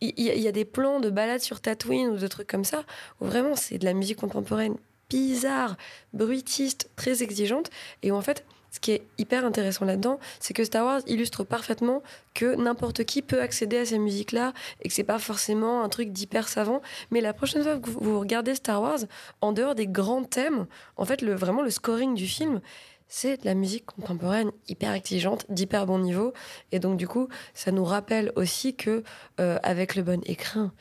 il 0.00 0.18
y, 0.18 0.24
y 0.24 0.48
a 0.48 0.52
des 0.52 0.64
plans 0.64 1.00
de 1.00 1.10
balades 1.10 1.40
sur 1.40 1.60
Tatooine 1.60 2.08
ou 2.08 2.16
de 2.16 2.26
trucs 2.26 2.48
comme 2.48 2.64
ça, 2.64 2.84
où 3.20 3.26
vraiment 3.26 3.56
c'est 3.56 3.78
de 3.78 3.84
la 3.84 3.94
musique 3.94 4.18
contemporaine 4.18 4.76
bizarre, 5.08 5.76
bruitiste, 6.12 6.90
très 6.96 7.22
exigeante, 7.22 7.70
et 8.02 8.12
où 8.12 8.14
en 8.14 8.20
fait, 8.20 8.44
ce 8.70 8.80
qui 8.80 8.92
est 8.92 9.02
hyper 9.18 9.44
intéressant 9.44 9.84
là-dedans, 9.84 10.18
c'est 10.40 10.54
que 10.54 10.64
Star 10.64 10.84
Wars 10.84 11.00
illustre 11.06 11.44
parfaitement 11.44 12.02
que 12.34 12.54
n'importe 12.54 13.04
qui 13.04 13.22
peut 13.22 13.40
accéder 13.40 13.78
à 13.78 13.84
ces 13.86 13.98
musiques-là 13.98 14.52
et 14.82 14.88
que 14.88 14.94
c'est 14.94 15.04
pas 15.04 15.18
forcément 15.18 15.82
un 15.82 15.88
truc 15.88 16.10
d'hyper 16.12 16.48
savant. 16.48 16.82
Mais 17.10 17.20
la 17.20 17.32
prochaine 17.32 17.62
fois 17.62 17.78
que 17.78 17.88
vous- 17.90 18.20
regardez 18.20 18.54
Star 18.54 18.82
Wars, 18.82 18.98
en 19.40 19.52
dehors 19.52 19.74
des 19.74 19.86
grands 19.86 20.24
thèmes, 20.24 20.66
en 20.96 21.04
fait, 21.04 21.22
le, 21.22 21.34
vraiment 21.34 21.62
le 21.62 21.70
scoring 21.70 22.14
du 22.14 22.26
film, 22.26 22.60
c'est 23.08 23.40
de 23.40 23.46
la 23.46 23.54
musique 23.54 23.86
contemporaine 23.86 24.50
hyper 24.68 24.92
exigeante, 24.92 25.46
d'hyper 25.48 25.86
bon 25.86 25.98
niveau. 25.98 26.34
Et 26.72 26.78
donc, 26.78 26.98
du 26.98 27.08
coup, 27.08 27.28
ça 27.54 27.72
nous 27.72 27.84
rappelle 27.84 28.32
aussi 28.36 28.74
que, 28.76 29.02
euh, 29.40 29.58
avec 29.62 29.94
le 29.94 30.02
bon 30.02 30.20
écrin, 30.26 30.72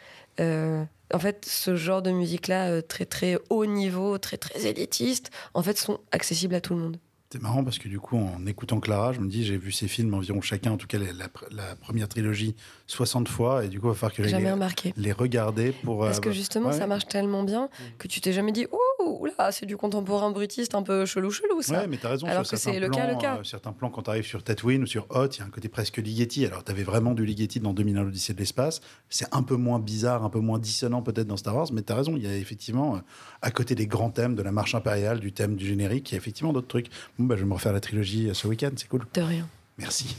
euh, 0.42 0.84
en 1.14 1.20
fait, 1.20 1.46
ce 1.46 1.78
genre 1.78 2.02
de 2.02 2.12
musique-là, 2.12 2.68
euh, 2.70 2.82
très 2.82 3.06
très 3.06 3.38
haut 3.50 3.66
niveau, 3.66 4.18
très 4.18 4.36
très 4.38 4.66
élitiste, 4.66 5.32
en 5.54 5.64
fait, 5.64 5.78
sont 5.78 6.02
accessibles 6.12 6.56
à 6.56 6.60
tout 6.60 6.74
le 6.74 6.82
monde. 6.82 6.98
C'est 7.30 7.42
marrant 7.42 7.62
parce 7.62 7.78
que 7.78 7.90
du 7.90 8.00
coup, 8.00 8.18
en 8.18 8.46
écoutant 8.46 8.80
Clara, 8.80 9.12
je 9.12 9.20
me 9.20 9.28
dis, 9.28 9.44
j'ai 9.46 9.58
vu 9.58 9.74
ces 9.74 9.90
films 9.90 10.14
environ 10.14 10.40
chacun, 10.40 10.72
en 10.72 10.78
tout 10.78 10.88
cas 10.88 10.98
la, 10.98 11.08
la- 11.12 11.28
la 11.52 11.76
première 11.76 12.08
trilogie, 12.08 12.56
60 12.88 13.28
fois, 13.28 13.66
et 13.66 13.68
du 13.68 13.82
coup, 13.82 13.88
il 13.88 13.90
va 13.90 13.96
falloir 13.96 14.16
que 14.16 14.24
j'aille 14.24 14.42
les, 14.42 14.94
les 14.96 15.12
regarder 15.12 15.74
pour. 15.84 16.00
Parce 16.00 16.20
euh, 16.20 16.22
que 16.22 16.32
justement, 16.32 16.70
ouais. 16.70 16.78
ça 16.78 16.88
marche 16.88 17.06
tellement 17.08 17.44
bien 17.44 17.68
que 17.98 18.08
tu 18.08 18.22
t'es 18.22 18.32
jamais 18.32 18.54
dit, 18.54 18.66
ouh, 18.72 19.26
là, 19.26 19.52
c'est 19.52 19.66
du 19.66 19.76
contemporain 19.76 20.32
brutiste 20.32 20.74
un 20.74 20.84
peu 20.84 21.06
chelou 21.06 21.30
chelou 21.30 21.62
ça. 21.62 21.80
Ouais, 21.82 21.88
mais 21.88 21.98
t'as 21.98 22.12
raison. 22.12 22.28
Alors 22.28 22.46
sur 22.46 22.52
que 22.56 22.62
c'est 22.62 22.80
le 22.80 22.88
cas, 22.88 23.12
le 23.14 23.20
cas. 23.20 23.40
euh, 23.40 23.44
certains 23.44 23.74
plans, 23.74 23.90
quand 23.90 24.04
t'arrives 24.04 24.26
sur 24.26 24.42
Tatooine 24.42 24.84
ou 24.84 24.88
sur 24.88 25.06
Hot, 25.10 25.28
il 25.34 25.40
y 25.40 25.42
a 25.42 25.46
un 25.46 25.50
côté 25.50 25.68
presque 25.68 25.98
Ligeti. 25.98 26.46
Alors, 26.46 26.64
t'avais 26.64 26.84
vraiment 26.84 27.14
du 27.14 27.26
Ligeti 27.26 27.60
dans 27.60 27.74
2001 27.74 28.04
l'Odyssée 28.04 28.34
de 28.36 28.40
l'espace. 28.40 28.80
C'est 29.10 29.28
un 29.36 29.44
peu 29.44 29.58
moins 29.58 29.80
bizarre, 29.80 30.24
un 30.24 30.30
peu 30.30 30.40
moins 30.40 30.60
dissonant 30.60 31.02
peut-être 31.02 31.28
dans 31.28 31.36
Star 31.38 31.58
Wars, 31.58 31.68
mais 31.74 31.82
t'as 31.82 31.96
raison. 31.96 32.14
Il 32.16 32.24
y 32.24 32.28
a 32.28 32.38
effectivement, 32.38 32.96
euh, 32.96 33.00
à 33.42 33.52
côté 33.52 33.76
des 33.76 33.86
grands 33.86 34.12
thèmes 34.12 34.36
de 34.36 34.42
la 34.44 34.54
marche 34.54 34.76
impériale, 34.76 35.20
du 35.20 35.34
thème 35.34 35.58
du 35.58 35.66
générique, 35.68 36.10
il 36.12 36.14
y 36.14 36.16
a 36.16 36.20
effectivement 36.20 36.54
d'autres 36.54 36.68
trucs. 36.70 36.88
Bon, 37.20 37.26
bah, 37.26 37.36
je 37.36 37.42
vais 37.42 37.48
me 37.48 37.54
refaire 37.54 37.74
la 37.74 37.80
trilogie 37.80 38.30
euh, 38.30 38.34
ce 38.34 38.48
week-end. 38.48 38.72
C'est 38.76 38.88
cool. 38.88 39.06
De 39.14 39.22
rien. 39.22 39.48
Merci. 39.78 40.16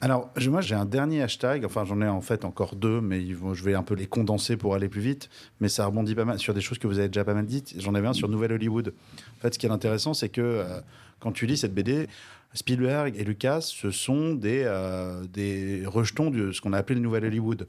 Alors, 0.00 0.30
moi, 0.48 0.60
j'ai 0.60 0.74
un 0.74 0.84
dernier 0.84 1.22
hashtag. 1.22 1.64
Enfin, 1.64 1.84
j'en 1.84 2.00
ai 2.02 2.08
en 2.08 2.20
fait 2.20 2.44
encore 2.44 2.76
deux, 2.76 3.00
mais 3.00 3.22
ils 3.22 3.34
vont- 3.34 3.54
je 3.54 3.64
vais 3.64 3.74
un 3.74 3.82
peu 3.82 3.94
les 3.94 4.06
condenser 4.06 4.56
pour 4.56 4.74
aller 4.74 4.88
plus 4.88 5.00
vite. 5.00 5.30
Mais 5.60 5.68
ça 5.68 5.86
rebondit 5.86 6.14
pas 6.14 6.24
mal 6.24 6.38
sur 6.38 6.52
des 6.52 6.60
choses 6.60 6.78
que 6.78 6.86
vous 6.86 6.98
avez 6.98 7.08
déjà 7.08 7.24
pas 7.24 7.34
mal 7.34 7.46
dites. 7.46 7.74
J'en 7.80 7.94
avais 7.94 8.06
un 8.06 8.12
sur 8.12 8.28
Nouvelle 8.28 8.52
Hollywood. 8.52 8.92
En 9.38 9.40
fait, 9.40 9.54
ce 9.54 9.58
qui 9.58 9.66
est 9.66 9.70
intéressant, 9.70 10.12
c'est 10.14 10.28
que 10.28 10.40
euh, 10.42 10.80
quand 11.20 11.32
tu 11.32 11.46
lis 11.46 11.56
cette 11.56 11.74
BD, 11.74 12.08
Spielberg 12.52 13.14
et 13.16 13.24
Lucas, 13.24 13.62
ce 13.62 13.90
sont 13.90 14.34
des, 14.34 14.62
euh, 14.66 15.24
des 15.32 15.84
rejetons 15.86 16.30
de 16.30 16.52
ce 16.52 16.60
qu'on 16.60 16.72
a 16.72 16.78
appelé 16.78 16.96
le 16.96 17.00
Nouvelle 17.02 17.24
Hollywood. 17.24 17.66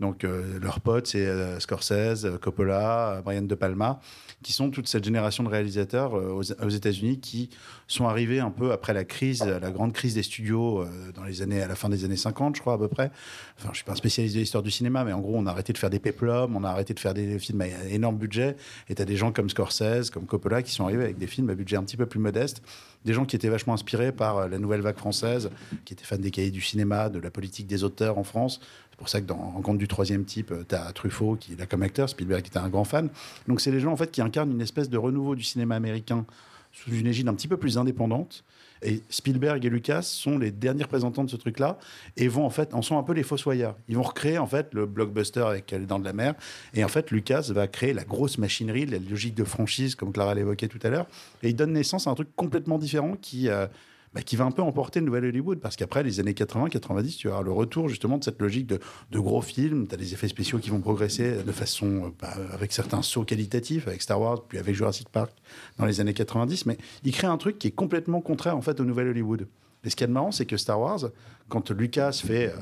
Donc, 0.00 0.22
euh, 0.22 0.60
leurs 0.60 0.80
potes, 0.80 1.08
c'est 1.08 1.26
euh, 1.26 1.58
Scorsese, 1.58 2.24
euh, 2.24 2.38
Coppola, 2.38 3.16
euh, 3.16 3.20
Brian 3.20 3.42
De 3.42 3.54
Palma, 3.56 3.98
qui 4.42 4.52
sont 4.52 4.70
toute 4.70 4.86
cette 4.86 5.02
génération 5.02 5.42
de 5.42 5.48
réalisateurs 5.48 6.14
aux, 6.14 6.52
aux 6.52 6.68
États-Unis 6.68 7.18
qui 7.18 7.50
sont 7.88 8.06
arrivés 8.06 8.38
un 8.38 8.50
peu 8.50 8.70
après 8.70 8.94
la 8.94 9.04
crise, 9.04 9.42
la 9.42 9.70
grande 9.70 9.92
crise 9.92 10.14
des 10.14 10.22
studios 10.22 10.84
dans 11.14 11.24
les 11.24 11.42
années, 11.42 11.62
à 11.62 11.66
la 11.66 11.74
fin 11.74 11.88
des 11.88 12.04
années 12.04 12.16
50, 12.16 12.54
je 12.54 12.60
crois, 12.60 12.74
à 12.74 12.78
peu 12.78 12.86
près. 12.86 13.10
Enfin, 13.58 13.70
je 13.72 13.78
suis 13.78 13.84
pas 13.84 13.92
un 13.92 13.96
spécialiste 13.96 14.36
de 14.36 14.40
l'histoire 14.40 14.62
du 14.62 14.70
cinéma, 14.70 15.04
mais 15.04 15.12
en 15.12 15.20
gros, 15.20 15.34
on 15.36 15.46
a 15.46 15.50
arrêté 15.50 15.72
de 15.72 15.78
faire 15.78 15.90
des 15.90 15.98
péplums, 15.98 16.54
on 16.54 16.62
a 16.62 16.68
arrêté 16.68 16.94
de 16.94 17.00
faire 17.00 17.14
des 17.14 17.38
films 17.38 17.62
à 17.62 17.66
énorme 17.90 18.16
budget. 18.16 18.56
Et 18.88 18.94
tu 18.94 19.02
as 19.02 19.06
des 19.06 19.16
gens 19.16 19.32
comme 19.32 19.50
Scorsese, 19.50 20.10
comme 20.10 20.26
Coppola, 20.26 20.62
qui 20.62 20.70
sont 20.70 20.84
arrivés 20.84 21.02
avec 21.02 21.18
des 21.18 21.26
films 21.26 21.50
à 21.50 21.54
budget 21.54 21.76
un 21.76 21.82
petit 21.82 21.96
peu 21.96 22.06
plus 22.06 22.20
modeste. 22.20 22.62
Des 23.04 23.14
gens 23.14 23.24
qui 23.24 23.34
étaient 23.34 23.48
vachement 23.48 23.74
inspirés 23.74 24.12
par 24.12 24.48
la 24.48 24.58
nouvelle 24.58 24.82
vague 24.82 24.98
française, 24.98 25.50
qui 25.84 25.94
étaient 25.94 26.04
fans 26.04 26.18
des 26.18 26.30
cahiers 26.30 26.50
du 26.50 26.60
cinéma, 26.60 27.08
de 27.08 27.18
la 27.18 27.30
politique 27.30 27.66
des 27.66 27.82
auteurs 27.82 28.18
en 28.18 28.24
France. 28.24 28.60
Pour 28.98 29.08
ça 29.08 29.20
que 29.20 29.26
dans 29.26 29.36
Rencontre 29.36 29.78
du 29.78 29.88
troisième 29.88 30.24
type, 30.24 30.52
tu 30.68 30.74
as 30.74 30.92
Truffaut 30.92 31.36
qui 31.36 31.52
est 31.52 31.56
là 31.56 31.66
comme 31.66 31.82
acteur, 31.82 32.08
Spielberg 32.08 32.42
qui 32.42 32.50
était 32.50 32.58
un 32.58 32.68
grand 32.68 32.84
fan. 32.84 33.08
Donc 33.46 33.60
c'est 33.60 33.70
les 33.70 33.80
gens 33.80 33.92
en 33.92 33.96
fait 33.96 34.10
qui 34.10 34.20
incarnent 34.20 34.50
une 34.50 34.60
espèce 34.60 34.90
de 34.90 34.98
renouveau 34.98 35.36
du 35.36 35.44
cinéma 35.44 35.76
américain 35.76 36.26
sous 36.72 36.92
une 36.92 37.06
égide 37.06 37.28
un 37.28 37.34
petit 37.34 37.48
peu 37.48 37.56
plus 37.56 37.78
indépendante. 37.78 38.44
Et 38.82 39.02
Spielberg 39.10 39.64
et 39.64 39.70
Lucas 39.70 40.02
sont 40.02 40.38
les 40.38 40.52
derniers 40.52 40.84
représentants 40.84 41.24
de 41.24 41.30
ce 41.30 41.36
truc-là 41.36 41.78
et 42.16 42.28
vont 42.28 42.44
en 42.44 42.50
fait 42.50 42.74
en 42.74 42.82
sont 42.82 42.96
un 42.96 43.02
peu 43.02 43.12
les 43.12 43.24
fossoyeurs. 43.24 43.76
Ils 43.88 43.96
vont 43.96 44.02
recréer 44.02 44.38
en 44.38 44.46
fait 44.46 44.72
le 44.72 44.86
blockbuster 44.86 45.40
avec 45.40 45.70
les 45.72 45.80
dents 45.80 45.98
de 45.98 46.04
la 46.04 46.12
mer 46.12 46.34
et 46.74 46.84
en 46.84 46.88
fait 46.88 47.10
Lucas 47.10 47.48
va 47.50 47.66
créer 47.66 47.92
la 47.92 48.04
grosse 48.04 48.38
machinerie, 48.38 48.86
la 48.86 48.98
logique 48.98 49.34
de 49.34 49.44
franchise 49.44 49.94
comme 49.96 50.12
Clara 50.12 50.34
l'évoquait 50.34 50.68
tout 50.68 50.78
à 50.82 50.90
l'heure 50.90 51.06
et 51.42 51.48
il 51.48 51.56
donne 51.56 51.72
naissance 51.72 52.06
à 52.06 52.10
un 52.10 52.14
truc 52.14 52.28
complètement 52.36 52.78
différent 52.78 53.16
qui 53.20 53.48
euh, 53.48 53.66
bah, 54.14 54.22
qui 54.22 54.36
va 54.36 54.44
un 54.44 54.50
peu 54.50 54.62
emporter 54.62 55.00
le 55.00 55.06
nouvel 55.06 55.26
Hollywood. 55.26 55.60
Parce 55.60 55.76
qu'après 55.76 56.02
les 56.02 56.20
années 56.20 56.32
80-90 56.32 57.16
tu 57.16 57.28
avoir 57.28 57.42
le 57.42 57.52
retour 57.52 57.88
justement 57.88 58.18
de 58.18 58.24
cette 58.24 58.40
logique 58.40 58.66
de, 58.66 58.78
gros 59.18 59.42
films, 59.42 59.86
tu 59.86 59.94
as 59.94 59.98
des 59.98 60.14
effets 60.14 60.28
spéciaux 60.28 60.58
qui 60.58 60.70
vont 60.70 60.80
progresser 60.80 61.42
de 61.42 61.52
façon 61.52 61.86
euh, 61.86 62.08
bah, 62.20 62.34
avec 62.52 62.72
certains 62.72 63.02
sauts 63.02 63.24
qualitatifs 63.24 63.86
avec 63.86 64.02
Star 64.02 64.20
Wars 64.20 64.44
puis 64.46 64.58
avec 64.58 64.74
Jurassic 64.74 65.08
Park 65.08 65.32
dans 65.78 65.86
les 65.86 66.00
années 66.00 66.14
90 66.14 66.66
mais 66.66 66.78
il 67.04 67.12
crée 67.12 67.26
un 67.26 67.38
truc 67.38 67.58
qui 67.58 67.68
est 67.68 67.72
complètement 67.72 68.20
contraire 68.20 68.56
en 68.56 68.62
fait 68.62 68.80
au 68.80 68.84
nouvel 68.84 69.08
Hollywood. 69.08 69.48
Et 69.84 69.90
ce 69.90 69.96
qui 69.96 70.04
est 70.04 70.08
marrant 70.08 70.32
c'est 70.32 70.46
que 70.46 70.56
Star 70.56 70.80
Wars 70.80 71.10
quand 71.48 71.70
Lucas 71.70 72.20
fait 72.24 72.48
euh, 72.48 72.52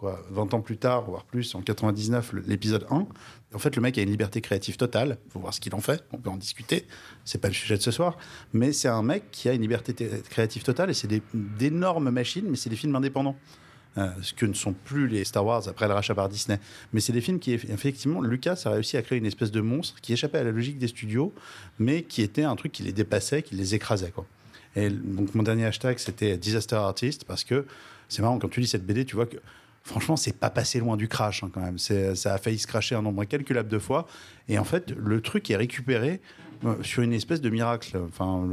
quoi 0.00 0.20
20 0.30 0.54
ans 0.54 0.60
plus 0.62 0.78
tard 0.78 1.02
voire 1.04 1.24
plus 1.24 1.54
en 1.54 1.60
99 1.60 2.32
le- 2.32 2.42
l'épisode 2.46 2.86
1 2.90 3.06
en 3.52 3.58
fait, 3.58 3.74
le 3.74 3.82
mec 3.82 3.98
a 3.98 4.02
une 4.02 4.10
liberté 4.10 4.40
créative 4.40 4.76
totale. 4.76 5.18
Il 5.26 5.32
faut 5.32 5.40
voir 5.40 5.52
ce 5.52 5.60
qu'il 5.60 5.74
en 5.74 5.80
fait. 5.80 6.04
On 6.12 6.18
peut 6.18 6.30
en 6.30 6.36
discuter. 6.36 6.86
C'est 7.24 7.38
pas 7.40 7.48
le 7.48 7.54
sujet 7.54 7.76
de 7.76 7.82
ce 7.82 7.90
soir. 7.90 8.16
Mais 8.52 8.72
c'est 8.72 8.86
un 8.86 9.02
mec 9.02 9.24
qui 9.32 9.48
a 9.48 9.52
une 9.52 9.60
liberté 9.62 9.92
créative 10.30 10.62
totale. 10.62 10.88
Et 10.88 10.94
c'est 10.94 11.08
d'énormes 11.34 12.10
machines, 12.10 12.46
mais 12.48 12.56
c'est 12.56 12.70
des 12.70 12.76
films 12.76 12.94
indépendants. 12.94 13.34
Euh, 13.98 14.08
ce 14.22 14.32
que 14.34 14.46
ne 14.46 14.52
sont 14.52 14.72
plus 14.72 15.08
les 15.08 15.24
Star 15.24 15.44
Wars 15.44 15.66
après 15.66 15.88
le 15.88 15.94
rachat 15.94 16.14
par 16.14 16.28
Disney. 16.28 16.60
Mais 16.92 17.00
c'est 17.00 17.12
des 17.12 17.20
films 17.20 17.40
qui, 17.40 17.52
effectivement, 17.52 18.20
Lucas 18.22 18.62
a 18.66 18.70
réussi 18.70 18.96
à 18.96 19.02
créer 19.02 19.18
une 19.18 19.26
espèce 19.26 19.50
de 19.50 19.60
monstre 19.60 20.00
qui 20.00 20.12
échappait 20.12 20.38
à 20.38 20.44
la 20.44 20.52
logique 20.52 20.78
des 20.78 20.86
studios, 20.86 21.34
mais 21.80 22.04
qui 22.04 22.22
était 22.22 22.44
un 22.44 22.54
truc 22.54 22.70
qui 22.70 22.84
les 22.84 22.92
dépassait, 22.92 23.42
qui 23.42 23.56
les 23.56 23.74
écrasait. 23.74 24.12
Et 24.76 24.90
donc, 24.90 25.34
mon 25.34 25.42
dernier 25.42 25.64
hashtag, 25.64 25.98
c'était 25.98 26.36
Disaster 26.38 26.76
Artist, 26.76 27.24
parce 27.24 27.42
que 27.42 27.66
c'est 28.08 28.22
marrant, 28.22 28.38
quand 28.38 28.48
tu 28.48 28.60
lis 28.60 28.68
cette 28.68 28.86
BD, 28.86 29.04
tu 29.04 29.16
vois 29.16 29.26
que 29.26 29.38
franchement, 29.82 30.16
c'est 30.16 30.36
pas 30.36 30.50
passé 30.50 30.78
loin 30.78 30.96
du 30.96 31.08
crash 31.08 31.42
hein, 31.42 31.50
quand 31.52 31.60
même. 31.60 31.78
Ça 31.78 32.34
a 32.34 32.38
failli 32.38 32.58
se 32.58 32.66
cracher 32.66 32.94
un 32.94 33.02
nombre 33.02 33.22
incalculable 33.22 33.68
de 33.68 33.78
fois. 33.78 34.06
Et 34.48 34.58
en 34.58 34.64
fait, 34.64 34.90
le 34.96 35.20
truc 35.20 35.50
est 35.50 35.56
récupéré 35.56 36.20
euh, 36.64 36.82
sur 36.82 37.02
une 37.02 37.12
espèce 37.12 37.40
de 37.40 37.50
miracle. 37.50 37.98
Enfin, 38.08 38.48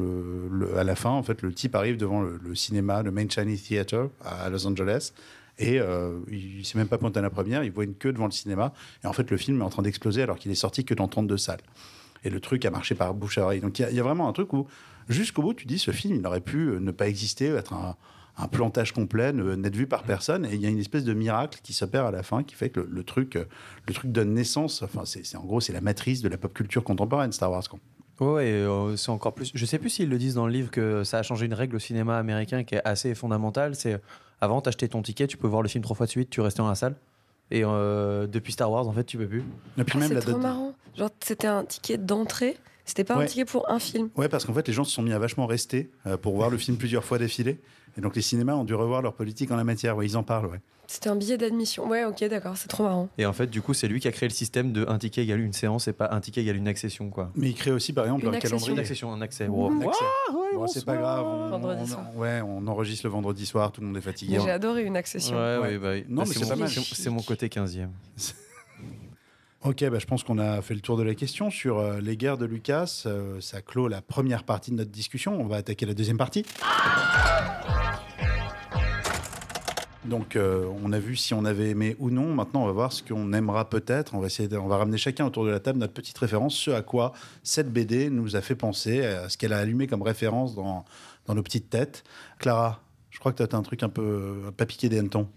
à 0.77 0.83
la 0.83 0.95
fin, 0.95 1.09
en 1.09 1.23
fait, 1.23 1.41
le 1.41 1.53
type 1.53 1.75
arrive 1.75 1.97
devant 1.97 2.21
le, 2.21 2.55
cinéma, 2.55 3.03
le 3.03 3.11
Main 3.11 3.27
Chinese 3.29 3.63
Theater 3.63 4.09
à 4.23 4.49
Los 4.49 4.65
Angeles. 4.65 5.11
Et 5.59 5.79
euh, 5.79 6.19
il 6.29 6.59
ne 6.59 6.63
s'est 6.63 6.77
même 6.77 6.87
pas 6.87 6.99
pointé 6.99 7.17
à 7.17 7.21
la 7.23 7.31
première, 7.31 7.63
il 7.63 7.71
voit 7.71 7.83
une 7.83 7.95
queue 7.95 8.13
devant 8.13 8.25
le 8.25 8.31
cinéma. 8.31 8.73
Et 9.03 9.07
en 9.07 9.13
fait, 9.13 9.29
le 9.31 9.37
film 9.37 9.61
est 9.61 9.63
en 9.63 9.69
train 9.69 9.81
d'exploser 9.81 10.21
alors 10.21 10.37
qu'il 10.37 10.51
est 10.51 10.55
sorti 10.55 10.85
que 10.85 10.93
dans 10.93 11.07
32 11.07 11.37
salles. 11.37 11.61
Et 12.23 12.29
le 12.29 12.39
truc 12.39 12.63
a 12.65 12.71
marché 12.71 12.93
par 12.93 13.13
bouche 13.13 13.37
à 13.39 13.43
oreille. 13.43 13.61
Donc 13.61 13.79
il 13.79 13.89
y 13.89 13.95
y, 13.95 13.99
a 13.99 14.03
vraiment 14.03 14.29
un 14.29 14.33
truc 14.33 14.53
où, 14.53 14.67
jusqu'au 15.09 15.41
bout, 15.41 15.53
tu 15.55 15.65
dis, 15.65 15.79
ce 15.79 15.91
film, 15.91 16.15
il 16.15 16.27
aurait 16.27 16.41
pu 16.41 16.57
ne 16.79 16.91
pas 16.91 17.07
exister, 17.07 17.47
être 17.47 17.73
un, 17.73 17.95
un 18.37 18.47
plantage 18.47 18.91
complet, 18.93 19.33
n'être 19.33 19.75
vu 19.75 19.87
par 19.87 20.03
personne. 20.03 20.45
Et 20.45 20.53
il 20.55 20.61
y 20.61 20.65
a 20.65 20.69
une 20.69 20.77
espèce 20.79 21.03
de 21.03 21.13
miracle 21.13 21.59
qui 21.63 21.73
s'opère 21.73 22.05
à 22.05 22.11
la 22.11 22.21
fin, 22.23 22.43
qui 22.43 22.55
fait 22.55 22.69
que 22.69 22.81
le, 22.81 22.87
le 22.91 23.03
truc, 23.03 23.35
euh, 23.35 23.45
le 23.87 23.93
truc 23.93 24.11
donne 24.11 24.33
naissance. 24.33 24.83
Enfin, 24.83 25.03
c'est 25.05 25.35
en 25.35 25.43
gros, 25.43 25.59
c'est 25.59 25.73
la 25.73 25.81
matrice 25.81 26.21
de 26.21 26.29
la 26.29 26.37
pop 26.37 26.53
culture 26.53 26.83
contemporaine, 26.83 27.31
Star 27.31 27.51
Wars. 27.51 27.63
quoi. 27.69 27.79
Ouais, 28.19 28.47
et, 28.47 28.51
euh, 28.53 28.95
c'est 28.95 29.09
encore 29.09 29.33
plus. 29.33 29.51
Je 29.53 29.65
sais 29.65 29.77
plus 29.79 29.89
s'ils 29.89 30.09
le 30.09 30.17
disent 30.17 30.35
dans 30.35 30.45
le 30.47 30.51
livre 30.53 30.71
que 30.71 31.03
ça 31.03 31.19
a 31.19 31.23
changé 31.23 31.45
une 31.45 31.53
règle 31.53 31.75
au 31.75 31.79
cinéma 31.79 32.17
américain 32.17 32.63
qui 32.63 32.75
est 32.75 32.81
assez 32.85 33.13
fondamentale. 33.15 33.75
C'est 33.75 33.99
avant, 34.41 34.61
t'achetais 34.61 34.87
ton 34.87 35.01
ticket, 35.01 35.27
tu 35.27 35.37
peux 35.37 35.47
voir 35.47 35.61
le 35.63 35.67
film 35.67 35.83
trois 35.83 35.95
fois 35.95 36.05
de 36.05 36.11
suite, 36.11 36.29
tu 36.29 36.41
restais 36.41 36.59
dans 36.63 36.69
la 36.69 36.75
salle. 36.75 36.95
Et 37.49 37.61
euh, 37.63 38.27
depuis 38.27 38.53
Star 38.53 38.69
Wars, 38.71 38.87
en 38.87 38.91
fait, 38.93 39.03
tu 39.05 39.17
peux 39.17 39.27
plus. 39.27 39.43
Ah, 39.77 39.83
c'est 40.01 40.19
trop 40.19 40.31
date- 40.33 40.41
marrant. 40.41 40.73
Genre, 40.95 41.09
c'était 41.23 41.47
un 41.47 41.63
ticket 41.63 41.97
d'entrée. 41.97 42.57
C'était 42.85 43.03
pas 43.03 43.17
Ouais. 43.17 43.23
un 43.23 43.27
ticket 43.27 43.45
pour 43.45 43.69
un 43.69 43.79
film. 43.79 44.09
Ouais, 44.15 44.29
parce 44.29 44.45
qu'en 44.45 44.53
fait, 44.53 44.67
les 44.67 44.73
gens 44.73 44.83
se 44.83 44.91
sont 44.91 45.01
mis 45.03 45.11
à 45.13 45.19
vachement 45.19 45.45
rester 45.45 45.89
euh, 46.05 46.17
pour 46.17 46.35
voir 46.35 46.49
le 46.49 46.57
film 46.57 46.77
plusieurs 46.77 47.03
fois 47.03 47.17
défiler. 47.19 47.59
Et 47.97 48.01
donc, 48.01 48.15
les 48.15 48.21
cinémas 48.21 48.53
ont 48.53 48.63
dû 48.63 48.75
revoir 48.75 49.01
leur 49.01 49.13
politique 49.13 49.51
en 49.51 49.55
la 49.55 49.63
matière. 49.63 49.97
Ouais, 49.97 50.05
ils 50.05 50.15
en 50.17 50.23
parlent, 50.23 50.45
ouais. 50.47 50.59
C'était 50.89 51.09
un 51.09 51.15
billet 51.17 51.37
d'admission. 51.37 51.87
Ouais, 51.89 52.05
ok, 52.05 52.23
d'accord, 52.29 52.55
c'est 52.55 52.69
trop 52.69 52.83
marrant. 52.83 53.09
Et 53.17 53.25
en 53.25 53.33
fait, 53.33 53.47
du 53.47 53.61
coup, 53.61 53.73
c'est 53.73 53.89
lui 53.89 53.99
qui 53.99 54.07
a 54.07 54.11
créé 54.13 54.29
le 54.29 54.33
système 54.33 54.71
de 54.71 54.85
un 54.87 54.97
ticket 54.97 55.23
égale 55.23 55.41
une 55.41 55.51
séance 55.51 55.89
et 55.89 55.93
pas 55.93 56.07
un 56.11 56.21
ticket 56.21 56.41
égale 56.41 56.55
une 56.55 56.67
accession, 56.69 57.09
quoi. 57.09 57.29
Mais 57.35 57.49
ils 57.49 57.55
créent 57.55 57.71
aussi, 57.71 57.91
par 57.91 58.05
exemple, 58.05 58.21
Une 58.21 58.27
leur 58.27 58.35
accession. 58.35 58.55
Une 58.57 58.61
calendrier. 58.63 58.81
accession, 58.81 59.11
un 59.11 59.21
accès. 59.21 59.45
Un. 59.45 59.49
Bon, 59.49 60.67
c'est 60.67 60.85
pas 60.85 60.95
grave. 60.95 61.25
On, 61.25 61.49
Vendredi 61.49 61.81
on- 61.83 61.87
soir. 61.87 62.05
ouais, 62.15 62.41
on 62.41 62.65
enregistre 62.67 63.05
le 63.05 63.11
vendredi 63.11 63.45
soir, 63.45 63.71
tout 63.73 63.81
le 63.81 63.87
monde 63.87 63.97
est 63.97 64.01
fatigué. 64.01 64.39
J'ai 64.41 64.49
adoré 64.51 64.83
une 64.85 64.95
accession. 64.95 65.35
Ouais, 65.35 65.57
Ouais. 65.57 65.77
ouais, 65.77 65.77
bah, 66.01 66.05
Non, 66.07 66.21
bah, 66.21 66.29
mais 66.29 66.33
c'est 66.35 66.47
pas 66.47 66.55
mal. 66.55 66.69
c'est- 66.69 66.95
C'est 66.95 67.09
mon 67.09 67.21
côté 67.21 67.49
15e. 67.49 67.89
Ok, 69.67 69.83
bah, 69.89 69.99
je 69.99 70.05
pense 70.05 70.23
qu'on 70.23 70.37
a 70.37 70.61
fait 70.61 70.75
le 70.75 70.79
tour 70.79 70.95
de 70.95 71.03
la 71.03 71.13
question 71.13 71.49
sur 71.49 71.79
euh, 71.79 71.99
les 71.99 72.15
guerres 72.15 72.37
de 72.37 72.45
Lucas. 72.45 73.03
Euh, 73.05 73.41
ça 73.41 73.61
clôt 73.61 73.89
la 73.89 74.01
première 74.01 74.43
partie 74.45 74.71
de 74.71 74.77
notre 74.77 74.91
discussion. 74.91 75.37
On 75.37 75.45
va 75.45 75.57
attaquer 75.57 75.85
la 75.85 75.93
deuxième 75.93 76.17
partie. 76.17 76.45
Donc, 80.05 80.37
euh, 80.37 80.71
on 80.81 80.93
a 80.93 80.99
vu 80.99 81.17
si 81.17 81.33
on 81.33 81.43
avait 81.43 81.71
aimé 81.71 81.97
ou 81.99 82.11
non. 82.11 82.33
Maintenant, 82.33 82.63
on 82.63 82.65
va 82.65 82.71
voir 82.71 82.93
ce 82.93 83.03
qu'on 83.03 83.33
aimera 83.33 83.69
peut-être. 83.69 84.15
On 84.15 84.21
va 84.21 84.27
essayer, 84.27 84.47
on 84.55 84.67
va 84.67 84.77
ramener 84.77 84.97
chacun 84.97 85.25
autour 85.25 85.43
de 85.43 85.49
la 85.49 85.59
table 85.59 85.79
notre 85.79 85.91
petite 85.91 86.17
référence, 86.17 86.55
ce 86.55 86.71
à 86.71 86.81
quoi 86.81 87.11
cette 87.43 87.69
BD 87.69 88.09
nous 88.09 88.37
a 88.37 88.41
fait 88.41 88.55
penser, 88.55 89.05
à 89.05 89.27
ce 89.27 89.37
qu'elle 89.37 89.51
a 89.51 89.57
allumé 89.57 89.87
comme 89.87 90.01
référence 90.01 90.55
dans, 90.55 90.85
dans 91.25 91.35
nos 91.35 91.43
petites 91.43 91.69
têtes. 91.69 92.05
Clara, 92.39 92.81
je 93.09 93.19
crois 93.19 93.33
que 93.33 93.43
tu 93.43 93.53
as 93.53 93.57
un 93.57 93.63
truc 93.63 93.83
un 93.83 93.89
peu 93.89 94.49
pas 94.55 94.65
piqué 94.65 94.87
des 94.87 94.97
hannetons. 94.97 95.27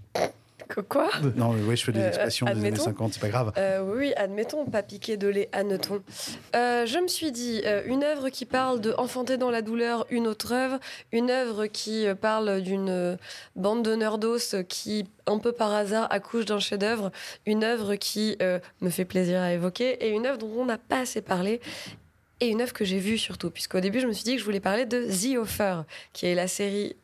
Quoi 0.89 1.11
Non, 1.37 1.53
mais 1.53 1.63
oui, 1.63 1.77
je 1.77 1.85
fais 1.85 1.93
des 1.93 2.01
Euh, 2.01 2.09
expressions 2.09 2.47
des 2.47 2.53
années 2.53 2.67
admettons. 2.69 2.85
50, 2.85 3.13
c'est 3.15 3.21
pas 3.21 3.29
grave. 3.29 3.53
Euh, 3.57 3.83
oui, 3.97 4.13
admettons, 4.17 4.65
pas 4.67 4.83
piquer 4.83 5.17
de 5.17 5.29
lait, 5.29 5.49
admettons. 5.53 6.03
Euh, 6.55 6.87
je 6.87 6.99
me 6.99 7.09
suis 7.09 7.33
dit, 7.33 7.63
euh, 7.65 7.83
une 7.87 8.05
œuvre 8.05 8.29
qui 8.29 8.45
parle 8.47 8.81
de 8.81 8.93
enfanter 8.99 9.37
dans 9.37 9.51
la 9.51 9.63
douleur 9.63 10.07
une 10.11 10.27
autre 10.27 10.53
œuvre, 10.53 10.79
une 11.13 11.31
œuvre 11.31 11.67
qui 11.67 12.07
parle 12.21 12.61
d'une 12.61 13.19
bande 13.57 13.85
de 13.85 13.95
nerdos 13.95 14.63
qui, 14.69 15.07
un 15.27 15.39
peu 15.39 15.53
par 15.53 15.73
hasard, 15.73 16.07
accouche 16.11 16.45
d'un 16.47 16.59
chef-d'œuvre, 16.59 17.11
une 17.47 17.65
œuvre 17.65 17.97
qui 17.97 18.37
me 18.81 18.91
fait 18.91 19.05
plaisir 19.05 19.41
à 19.41 19.53
évoquer, 19.53 20.05
et 20.05 20.11
une 20.11 20.27
œuvre 20.27 20.39
dont 20.39 20.51
on 20.57 20.65
n'a 20.65 20.79
pas 20.79 21.01
assez 21.01 21.21
parlé. 21.23 21.61
Et 22.43 22.49
une 22.49 22.63
œuvre 22.63 22.73
que 22.73 22.87
j'ai 22.87 22.99
vue 22.99 23.19
surtout, 23.19 23.51
puisqu'au 23.51 23.81
début, 23.81 24.01
je 24.01 24.07
me 24.07 24.13
suis 24.15 24.25
dit 24.25 24.33
que 24.33 24.39
je 24.41 24.45
voulais 24.47 24.61
parler 24.61 24.87
de 24.87 25.03
The 25.05 25.37
Offer, 25.39 25.83
qui 26.15 26.25
est 26.27 26.35
la 26.35 26.49
série 26.49 26.97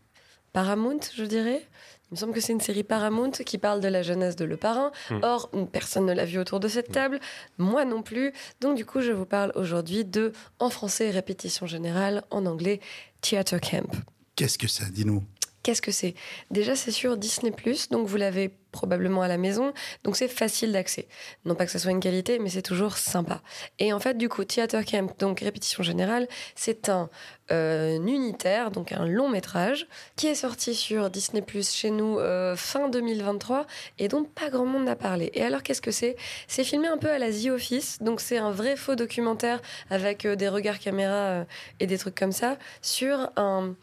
Paramount, 0.55 1.01
je 1.15 1.25
dirais. 1.25 1.63
Il 2.11 2.15
me 2.15 2.17
semble 2.17 2.33
que 2.33 2.41
c'est 2.41 2.53
une 2.53 2.61
série 2.61 2.85
Paramount 2.85 3.33
qui 3.33 3.59
parle 3.59 3.81
de 3.81 3.89
la 3.89 4.03
jeunesse 4.03 4.37
de 4.37 4.45
Le 4.45 4.57
Parrain. 4.57 4.93
Hmm. 5.11 5.19
Or, 5.23 5.51
personne 5.73 6.07
ne 6.07 6.13
l'a 6.13 6.25
vu 6.25 6.39
autour 6.39 6.61
de 6.61 6.69
cette 6.69 6.93
table, 6.93 7.19
moi 7.59 7.85
non 7.85 8.03
plus. 8.03 8.33
Donc, 8.61 8.77
du 8.77 8.87
coup, 8.87 9.01
je 9.01 9.11
vous 9.11 9.27
parle 9.27 9.51
aujourd'hui 9.57 10.05
de, 10.05 10.33
en 10.61 10.71
français, 10.71 11.11
répétition 11.11 11.67
générale, 11.67 12.23
en 12.31 12.47
anglais, 12.47 12.81
Theater 13.23 13.61
Camp. 13.61 13.91
Qu'est-ce 14.37 14.59
que 14.59 14.69
ça 14.69 14.85
Dis-nous? 14.91 15.25
Qu'est-ce 15.67 15.83
que 15.83 15.91
c'est? 15.91 16.15
Déjà, 16.53 16.77
c'est 16.77 16.93
sur 16.93 17.17
Disney+, 17.17 17.53
donc 17.91 18.07
vous 18.07 18.17
l'avez 18.17 18.53
probablement 18.71 19.23
à 19.23 19.27
la 19.27 19.37
maison, 19.37 19.73
donc 20.05 20.15
c'est 20.15 20.29
facile 20.29 20.71
d'accès. 20.71 21.09
Non 21.45 21.57
pas 21.57 21.67
que 21.67 21.73
ça 21.73 21.81
soit 21.81 21.91
une 21.91 21.99
qualité, 21.99 22.39
mais 22.39 22.51
c'est 22.51 22.63
toujours 22.63 22.97
sympa. 22.97 23.43
Et 23.81 23.93
en 23.93 23.99
fait, 23.99 24.17
du 24.17 24.29
coup, 24.29 24.45
Theater 24.45 24.85
Camp, 24.85 25.19
donc 25.19 25.41
répétition 25.41 25.83
générale, 25.83 26.29
c'est 26.55 26.89
un 26.89 27.11
euh, 27.51 27.97
unitaire, 27.97 28.71
donc 28.71 28.93
un 28.93 29.07
long 29.07 29.29
métrage, 29.29 29.89
qui 30.15 30.29
est 30.29 30.37
sorti 30.37 30.73
sur 30.73 31.11
Disney+, 31.11 31.45
chez 31.63 31.91
nous 31.91 32.21
euh, 32.21 32.55
fin 32.55 32.89
2023, 32.89 33.67
et 33.99 34.07
dont 34.07 34.23
pas 34.23 34.51
grand 34.51 34.67
monde 34.67 34.85
n'a 34.85 34.95
parlé. 34.95 35.33
Et 35.35 35.43
alors, 35.43 35.65
qu'est-ce 35.65 35.83
que 35.83 35.91
c'est? 35.91 36.15
C'est 36.47 36.63
filmé 36.63 36.87
un 36.87 36.99
peu 36.99 37.11
à 37.11 37.19
la 37.19 37.33
The 37.33 37.47
Office, 37.47 38.01
donc 38.01 38.21
c'est 38.21 38.39
un 38.39 38.53
vrai 38.53 38.77
faux 38.77 38.95
documentaire 38.95 39.61
avec 39.91 40.27
euh, 40.27 40.37
des 40.37 40.49
regards 40.49 40.79
caméra 40.79 41.45
et 41.81 41.89
des 41.89 41.99
trucs 41.99 42.15
comme 42.15 42.31
ça, 42.31 42.57
sur 42.83 43.33
un 43.35 43.75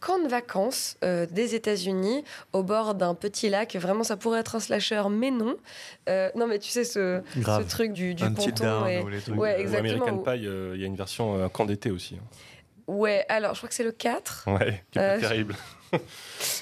camp 0.00 0.18
de 0.22 0.28
vacances 0.28 0.96
euh, 1.04 1.26
des 1.30 1.54
États-Unis 1.54 2.24
au 2.52 2.62
bord 2.62 2.94
d'un 2.94 3.14
petit 3.14 3.48
lac. 3.48 3.76
Vraiment, 3.76 4.02
ça 4.04 4.16
pourrait 4.16 4.40
être 4.40 4.56
un 4.56 4.60
slasher, 4.60 5.02
mais 5.10 5.30
non. 5.30 5.56
Euh, 6.08 6.30
non, 6.34 6.46
mais 6.46 6.58
tu 6.58 6.70
sais, 6.70 6.84
ce, 6.84 7.22
truc 7.68 7.92
du, 7.92 8.14
du 8.14 8.24
Until 8.24 8.52
ponton. 8.54 8.86
Et- 8.86 9.00
ou 9.02 9.08
les 9.08 9.20
trucs. 9.20 9.36
Ouais, 9.38 9.56
Ou 9.56 9.60
exactement. 9.60 10.04
American 10.06 10.18
Pie, 10.18 10.46
euh, 10.46 10.72
il 10.74 10.80
y 10.80 10.84
a 10.84 10.86
une 10.86 10.96
version 10.96 11.36
euh, 11.38 11.48
camp 11.48 11.66
d'été 11.66 11.90
aussi. 11.90 12.16
hein. 12.16 12.24
Ouais, 12.86 13.24
alors 13.28 13.54
je 13.54 13.60
crois 13.60 13.68
que 13.68 13.74
c'est 13.74 13.84
le 13.84 13.92
4. 13.92 14.44
Ouais, 14.48 14.82
qui 14.90 14.98
est 14.98 15.02
Euh, 15.02 15.14
pas 15.14 15.20
terrible. 15.20 15.54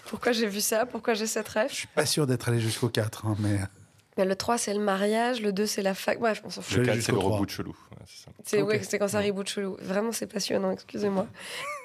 Pourquoi 0.07 0.33
j'ai 0.33 0.47
vu 0.47 0.61
ça? 0.61 0.85
Pourquoi 0.87 1.15
j'ai 1.15 1.27
cette 1.27 1.49
Je 1.49 1.55
rêve 1.55 1.71
suis 1.73 1.87
pas 1.89 2.07
sûr 2.07 2.27
d'être 2.27 2.49
allé 2.49 2.61
jusqu'au 2.61 2.89
4, 2.89 3.27
hein, 3.27 3.37
mais 3.39 3.59
Mais 4.17 4.25
Le 4.25 4.35
3, 4.37 4.59
c'est 4.59 4.75
le 4.75 4.81
mariage. 4.81 5.41
Le 5.41 5.53
2, 5.53 5.65
c'est 5.67 5.83
la 5.83 5.95
fac. 5.95 6.19
Bref, 6.19 6.43
on 6.45 6.51
s'en 6.51 6.61
fout. 6.61 6.73
Je 6.75 6.79
Le 6.81 6.85
vais 6.87 6.93
4, 6.95 7.03
c'est 7.03 7.13
le 7.13 7.19
reboot 7.19 7.49
chelou. 7.51 7.77
Ouais, 8.01 8.43
c'est 8.45 8.63
ouais, 8.63 8.81
quand 8.99 9.09
ça 9.09 9.21
reboot 9.21 9.49
chelou. 9.49 9.77
Vraiment, 9.81 10.13
c'est 10.13 10.27
passionnant, 10.27 10.71
excusez-moi. 10.71 11.27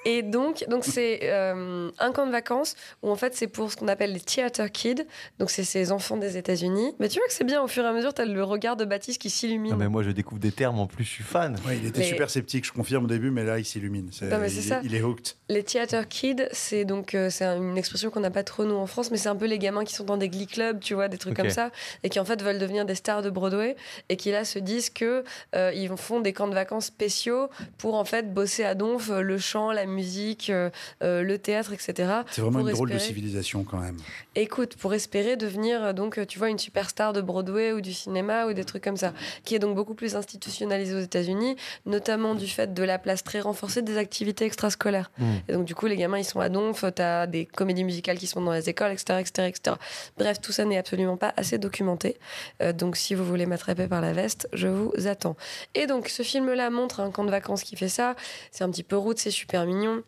Et 0.06 0.22
donc, 0.22 0.64
donc 0.68 0.84
c'est 0.84 1.20
euh, 1.24 1.90
un 1.98 2.12
camp 2.12 2.26
de 2.26 2.32
vacances 2.32 2.74
où 3.02 3.10
en 3.10 3.16
fait 3.16 3.34
c'est 3.34 3.46
pour 3.46 3.70
ce 3.72 3.76
qu'on 3.76 3.88
appelle 3.88 4.12
les 4.12 4.20
theater 4.20 4.70
kids. 4.70 5.06
Donc 5.38 5.50
c'est 5.50 5.64
ces 5.64 5.92
enfants 5.92 6.16
des 6.16 6.36
États-Unis. 6.36 6.94
Mais 7.00 7.08
tu 7.08 7.18
vois 7.18 7.26
que 7.26 7.32
c'est 7.32 7.44
bien 7.44 7.62
au 7.62 7.68
fur 7.68 7.84
et 7.84 7.86
à 7.88 7.92
mesure, 7.92 8.12
tu 8.12 8.20
as 8.22 8.26
le 8.26 8.44
regard 8.44 8.76
de 8.76 8.84
Baptiste 8.84 9.20
qui 9.20 9.30
s'illumine. 9.30 9.72
Non, 9.72 9.78
mais 9.78 9.88
moi, 9.88 10.02
je 10.02 10.10
découvre 10.10 10.40
des 10.40 10.52
termes, 10.52 10.78
en 10.78 10.86
plus, 10.86 11.04
je 11.04 11.10
suis 11.10 11.24
fan. 11.24 11.56
ouais, 11.66 11.78
il 11.78 11.86
était 11.86 12.00
Mais- 12.00 12.06
super 12.06 12.28
sceptique, 12.30 12.64
je 12.66 12.72
confirme 12.72 13.04
au 13.04 13.08
début, 13.08 13.30
mais 13.30 13.44
là, 13.44 13.58
il 13.58 13.64
s'illumine. 13.64 14.08
C'est- 14.12 14.26
Non, 14.26 14.38
mais 14.38 14.48
c'est 14.50 14.80
il, 14.82 14.90
il 14.90 14.94
est 14.94 15.02
hooked. 15.02 15.34
Les 15.48 15.62
theater 15.62 16.06
kids, 16.08 16.44
c'est 16.52 16.84
donc 16.84 17.14
euh, 17.14 17.30
c'est 17.30 17.44
une 17.44 17.76
expression 17.78 18.10
qu'on 18.10 18.20
n'a 18.20 18.30
pas 18.30 18.44
trop 18.44 18.64
nous 18.64 18.74
en 18.76 18.86
France, 18.86 19.10
mais 19.10 19.16
c'est 19.16 19.28
un 19.28 19.36
peu 19.36 19.46
les 19.46 19.58
gamins 19.58 19.84
qui 19.84 19.94
sont 19.94 20.04
dans 20.04 20.16
des 20.16 20.28
glee 20.28 20.46
clubs, 20.46 20.80
tu 20.80 20.94
vois, 20.94 21.08
des 21.08 21.18
trucs 21.18 21.36
comme 21.36 21.50
ça, 21.50 21.70
et 22.02 22.08
qui 22.08 22.20
en 22.20 22.24
fait 22.24 22.42
veulent 22.42 22.58
devenir 22.58 22.84
des 22.84 22.94
stars 22.94 23.22
de 23.22 23.30
Broadway, 23.30 23.76
et 24.08 24.16
qui 24.16 24.30
là 24.30 24.44
se 24.44 24.58
disent 24.58 24.90
que 24.90 25.24
euh, 25.54 25.72
ils 25.74 25.88
font 26.04 26.20
des 26.20 26.32
camps 26.32 26.48
de 26.48 26.54
vacances 26.54 26.86
spéciaux 26.86 27.48
pour 27.78 27.94
en 27.94 28.04
fait 28.04 28.32
bosser 28.32 28.64
à 28.64 28.74
donf 28.74 29.10
euh, 29.10 29.22
le 29.22 29.38
chant, 29.38 29.72
la 29.72 29.86
musique, 29.86 30.50
euh, 30.50 30.70
euh, 31.02 31.22
le 31.22 31.38
théâtre, 31.38 31.72
etc. 31.72 32.20
C'est 32.30 32.40
vraiment 32.40 32.60
une 32.60 32.70
drôle 32.70 32.90
de 32.90 32.94
espérer- 32.94 33.08
civilisation 33.08 33.64
quand 33.64 33.78
même. 33.78 33.96
Écoute, 34.36 34.76
pour 34.76 34.94
espérer 34.94 35.36
devenir 35.36 35.94
donc 35.94 36.24
tu 36.26 36.38
vois 36.38 36.50
une 36.50 36.58
superstar 36.58 37.12
de 37.12 37.20
Broadway 37.20 37.72
ou 37.72 37.80
du 37.80 37.92
cinéma 37.92 38.46
ou 38.46 38.52
des 38.52 38.64
trucs 38.64 38.84
comme 38.84 38.96
ça, 38.96 39.12
qui 39.44 39.54
est 39.54 39.58
donc 39.58 39.74
beaucoup 39.74 39.94
plus 39.94 40.16
institutionnalisé 40.16 40.94
aux 40.94 41.00
États-Unis, 41.00 41.56
notamment 41.86 42.34
du 42.34 42.46
fait 42.46 42.74
de 42.74 42.82
la 42.82 42.98
place 42.98 43.24
très 43.24 43.40
renforcée 43.40 43.82
des 43.82 43.96
activités 43.96 44.44
extrascolaires. 44.44 45.10
Mm. 45.18 45.24
Et 45.48 45.52
donc 45.54 45.64
du 45.64 45.74
coup 45.74 45.86
les 45.86 45.96
gamins 45.96 46.18
ils 46.18 46.24
sont 46.24 46.40
à 46.40 46.48
donf, 46.48 46.84
t'as 46.94 47.26
des 47.26 47.46
comédies 47.46 47.84
musicales 47.84 48.18
qui 48.18 48.26
sont 48.26 48.42
dans 48.42 48.52
les 48.52 48.68
écoles, 48.68 48.92
etc., 48.92 49.20
etc., 49.20 49.48
etc. 49.48 49.76
Bref, 50.18 50.40
tout 50.40 50.52
ça 50.52 50.64
n'est 50.64 50.78
absolument 50.78 51.16
pas 51.16 51.32
assez 51.36 51.58
documenté. 51.58 52.16
Euh, 52.62 52.72
donc 52.72 52.96
si 52.96 53.14
vous 53.14 53.24
voulez 53.24 53.46
m'attraper 53.46 53.86
par 53.86 54.00
la 54.00 54.12
veste, 54.12 54.48
je 54.52 54.68
vous 54.68 54.92
attends. 55.06 55.36
Et 55.74 55.86
donc 55.86 55.93
ce 56.02 56.22
film-là 56.22 56.70
montre 56.70 57.00
un 57.00 57.10
camp 57.10 57.24
de 57.24 57.30
vacances 57.30 57.62
qui 57.62 57.76
fait 57.76 57.88
ça. 57.88 58.14
C'est 58.50 58.64
un 58.64 58.70
petit 58.70 58.82
peu 58.82 58.96
route, 58.96 59.18
c'est 59.18 59.30
super 59.30 59.66
mignon. 59.66 60.02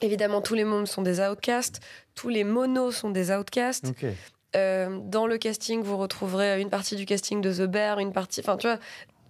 Évidemment, 0.00 0.40
tous 0.40 0.54
les 0.54 0.64
mômes 0.64 0.86
sont 0.86 1.02
des 1.02 1.20
outcasts, 1.20 1.80
tous 2.14 2.28
les 2.28 2.44
monos 2.44 2.90
sont 2.92 3.10
des 3.10 3.30
outcasts. 3.30 3.92
Euh, 4.56 4.98
dans 5.04 5.26
le 5.26 5.36
casting, 5.38 5.82
vous 5.82 5.96
retrouverez 5.96 6.60
une 6.60 6.70
partie 6.70 6.96
du 6.96 7.06
casting 7.06 7.40
de 7.40 7.52
The 7.52 7.62
Bear, 7.68 7.98
une 7.98 8.12
partie. 8.12 8.40
Enfin, 8.40 8.56
tu 8.56 8.66
vois. 8.66 8.78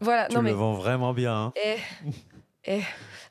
Voilà, 0.01 0.27
Tu 0.27 0.35
non 0.35 0.41
le 0.43 0.45
mais. 0.49 0.53
vends 0.53 0.75
vraiment 0.75 1.13
bien. 1.15 1.53
hein. 1.57 1.77
Eh. 2.66 2.81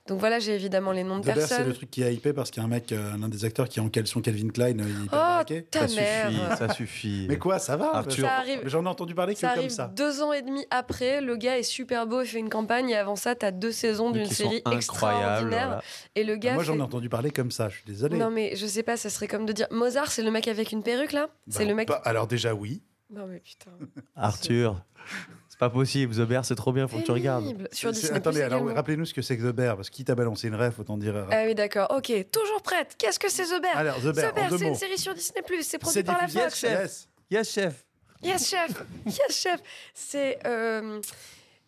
Donc 0.06 0.20
voilà, 0.20 0.38
j'ai 0.40 0.54
évidemment 0.54 0.92
les 0.92 1.06
noms 1.06 1.20
de 1.20 1.24
Bear, 1.24 1.36
c'est 1.38 1.48
personnes. 1.48 1.68
le 1.68 1.74
truc 1.74 1.90
qui 1.90 2.04
a 2.04 2.12
hypé 2.12 2.34
parce 2.34 2.52
qu'il 2.52 2.62
y 2.62 2.64
a 2.64 2.68
un 2.68 2.70
mec, 2.70 2.92
euh, 2.92 3.16
l'un 3.18 3.30
des 3.30 3.46
acteurs 3.46 3.70
qui 3.70 3.80
est 3.80 3.82
en 3.82 3.88
caleçon 3.88 4.20
Calvin 4.20 4.50
Klein, 4.50 4.78
euh, 4.80 4.84
il 4.86 5.08
Oh, 5.14 5.64
ta 5.72 5.88
ça 5.88 5.96
mère. 5.96 6.30
suffit, 6.30 6.58
ça 6.58 6.74
suffit. 6.74 7.26
Mais 7.30 7.38
quoi, 7.38 7.58
ça 7.58 7.78
va 7.78 7.96
Arthur. 7.96 8.26
Ça 8.28 8.34
arrive- 8.36 8.60
Mais 8.66 8.70
J'en 8.70 8.84
ai 8.84 8.90
entendu 8.90 9.16
parler 9.16 9.34
que 9.34 9.40
Ça 9.40 9.54
comme 9.56 9.70
ça. 9.70 9.88
deux 9.96 10.22
ans 10.22 10.34
et 10.34 10.42
demi 10.42 10.66
après, 10.72 11.22
le 11.22 11.38
gars 11.38 11.58
est 11.58 11.64
super 11.64 12.06
beau, 12.06 12.22
il 12.22 12.28
fait 12.28 12.40
une 12.40 12.50
campagne 12.50 12.90
et 12.90 12.98
avant 12.98 13.16
ça, 13.16 13.34
t'as 13.34 13.52
deux 13.52 13.72
saisons 13.72 14.12
d'une 14.12 14.26
série 14.26 14.62
extraordinaire. 14.74 15.68
voilà. 15.68 15.82
Et 16.16 16.26
le 16.26 16.36
gars. 16.36 16.56
Moi, 16.56 16.64
j'en 16.64 16.74
ai 16.74 16.78
fait- 16.78 16.84
entendu 16.84 17.08
parler 17.08 17.32
comme 17.32 17.52
ça, 17.52 17.70
je 17.70 17.76
suis 17.76 17.86
désolé. 17.86 18.18
Non 18.18 18.30
mais 18.30 18.58
je 18.58 18.68
sais 18.68 18.84
pas, 18.84 18.98
ça 18.98 19.10
serait 19.10 19.30
comme 19.30 19.46
de 19.46 19.54
dire 19.54 19.68
Mozart, 19.72 20.12
c'est 20.12 20.22
le 20.24 20.32
mec 20.32 20.50
avec 20.50 20.74
une 20.74 20.84
perruque 20.84 21.14
là? 21.14 21.30
C'est 21.48 21.60
Bah, 21.60 21.70
le 21.70 21.76
mec. 21.76 21.88
bah, 21.88 22.02
alors 22.04 22.28
déjà, 22.28 22.54
oui. 22.54 22.84
Non 23.10 23.26
mais 23.26 23.40
putain. 23.40 23.72
Arthur, 24.18 24.84
pas 25.64 25.70
possible. 25.70 26.14
The 26.14 26.22
Bear, 26.28 26.44
c'est 26.46 26.56
trop 26.56 26.72
bien, 26.74 26.88
faut 26.88 26.98
que 27.00 27.04
tu 27.04 27.12
regardes. 27.12 27.68
Sur 27.72 27.92
Disney+. 27.92 28.18
Attendez, 28.18 28.42
alors 28.42 28.60
également. 28.60 28.76
rappelez-nous 28.76 29.06
ce 29.06 29.14
que 29.14 29.22
c'est 29.22 29.38
que 29.38 29.44
The 29.44 29.56
Bear, 29.56 29.76
parce 29.76 29.90
que 29.90 29.96
qui 29.96 30.04
t'a 30.06 30.16
balancé 30.16 30.48
une 30.48 30.56
rêve, 30.56 30.74
autant 30.80 30.98
dire. 30.98 31.16
euh, 31.16 31.26
Ah 31.32 31.44
oui 31.46 31.56
d'accord, 31.56 31.88
ok, 31.96 32.12
toujours 32.32 32.62
prête. 32.62 32.96
Qu'est-ce 32.98 33.20
que 33.20 33.30
c'est 33.32 33.46
The 33.46 33.62
Bear? 33.62 33.78
Alors, 33.78 33.98
The 33.98 34.14
Bear, 34.14 34.32
The 34.32 34.36
Bear, 34.36 34.46
en 34.46 34.50
deux 34.50 34.58
c'est 34.58 34.68
une 34.68 34.76
série 34.76 34.98
sur 34.98 35.14
Disney+, 35.14 35.42
c'est 35.62 35.78
produit 35.78 35.94
C'est 36.00 36.04
par 36.04 36.18
la 36.22 36.28
diffusé- 36.28 36.42
Fox. 36.44 36.64
Yes. 36.64 37.08
Yes, 37.32 37.52
chef. 37.54 37.86
Yes 38.24 38.50
chef, 38.50 38.72
yes 39.06 39.38
chef. 39.42 39.60
C'est 39.94 40.40
euh, 40.46 41.02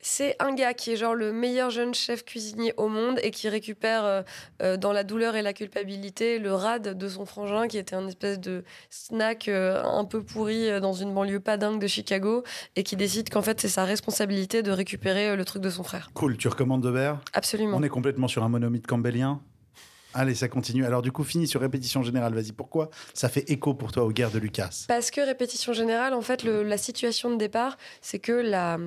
c'est 0.05 0.35
un 0.39 0.53
gars 0.53 0.75
qui 0.75 0.91
est 0.91 0.97
genre 0.97 1.15
le 1.15 1.33
meilleur 1.33 1.71
jeune 1.71 1.95
chef 1.95 2.23
cuisinier 2.23 2.73
au 2.77 2.87
monde 2.87 3.19
et 3.23 3.31
qui 3.31 3.49
récupère 3.49 4.05
euh, 4.05 4.21
euh, 4.61 4.77
dans 4.77 4.93
la 4.93 5.03
douleur 5.03 5.35
et 5.35 5.41
la 5.41 5.51
culpabilité 5.51 6.37
le 6.37 6.53
rad 6.53 6.95
de 6.95 7.09
son 7.09 7.25
frangin 7.25 7.67
qui 7.67 7.79
était 7.79 7.95
un 7.95 8.07
espèce 8.07 8.39
de 8.39 8.63
snack 8.91 9.47
euh, 9.47 9.83
un 9.83 10.05
peu 10.05 10.21
pourri 10.21 10.79
dans 10.79 10.93
une 10.93 11.11
banlieue 11.11 11.39
pas 11.39 11.57
dingue 11.57 11.81
de 11.81 11.87
Chicago 11.87 12.43
et 12.75 12.83
qui 12.83 12.95
décide 12.95 13.29
qu'en 13.29 13.41
fait 13.41 13.59
c'est 13.59 13.67
sa 13.67 13.83
responsabilité 13.83 14.61
de 14.61 14.69
récupérer 14.69 15.35
le 15.35 15.43
truc 15.43 15.63
de 15.63 15.71
son 15.71 15.83
frère. 15.83 16.11
Cool, 16.13 16.37
tu 16.37 16.47
recommandes 16.47 16.85
Bear 16.85 17.19
Absolument. 17.33 17.77
On 17.77 17.83
est 17.83 17.89
complètement 17.89 18.27
sur 18.27 18.43
un 18.43 18.49
monomythe 18.49 18.85
campbellien. 18.85 19.41
Allez, 20.17 20.33
ça 20.33 20.47
continue. 20.47 20.85
Alors, 20.85 21.01
du 21.01 21.11
coup, 21.11 21.25
fini 21.25 21.45
sur 21.45 21.59
répétition 21.59 22.01
générale. 22.01 22.33
Vas-y, 22.33 22.53
pourquoi 22.53 22.89
ça 23.13 23.27
fait 23.27 23.49
écho 23.49 23.73
pour 23.73 23.91
toi 23.91 24.05
aux 24.05 24.11
guerres 24.11 24.31
de 24.31 24.39
Lucas? 24.39 24.85
Parce 24.87 25.11
que 25.11 25.19
répétition 25.19 25.73
générale, 25.73 26.13
en 26.13 26.21
fait, 26.21 26.45
la 26.45 26.77
situation 26.77 27.29
de 27.29 27.35
départ, 27.35 27.77
c'est 27.99 28.19
que 28.19 28.31
la, 28.31 28.77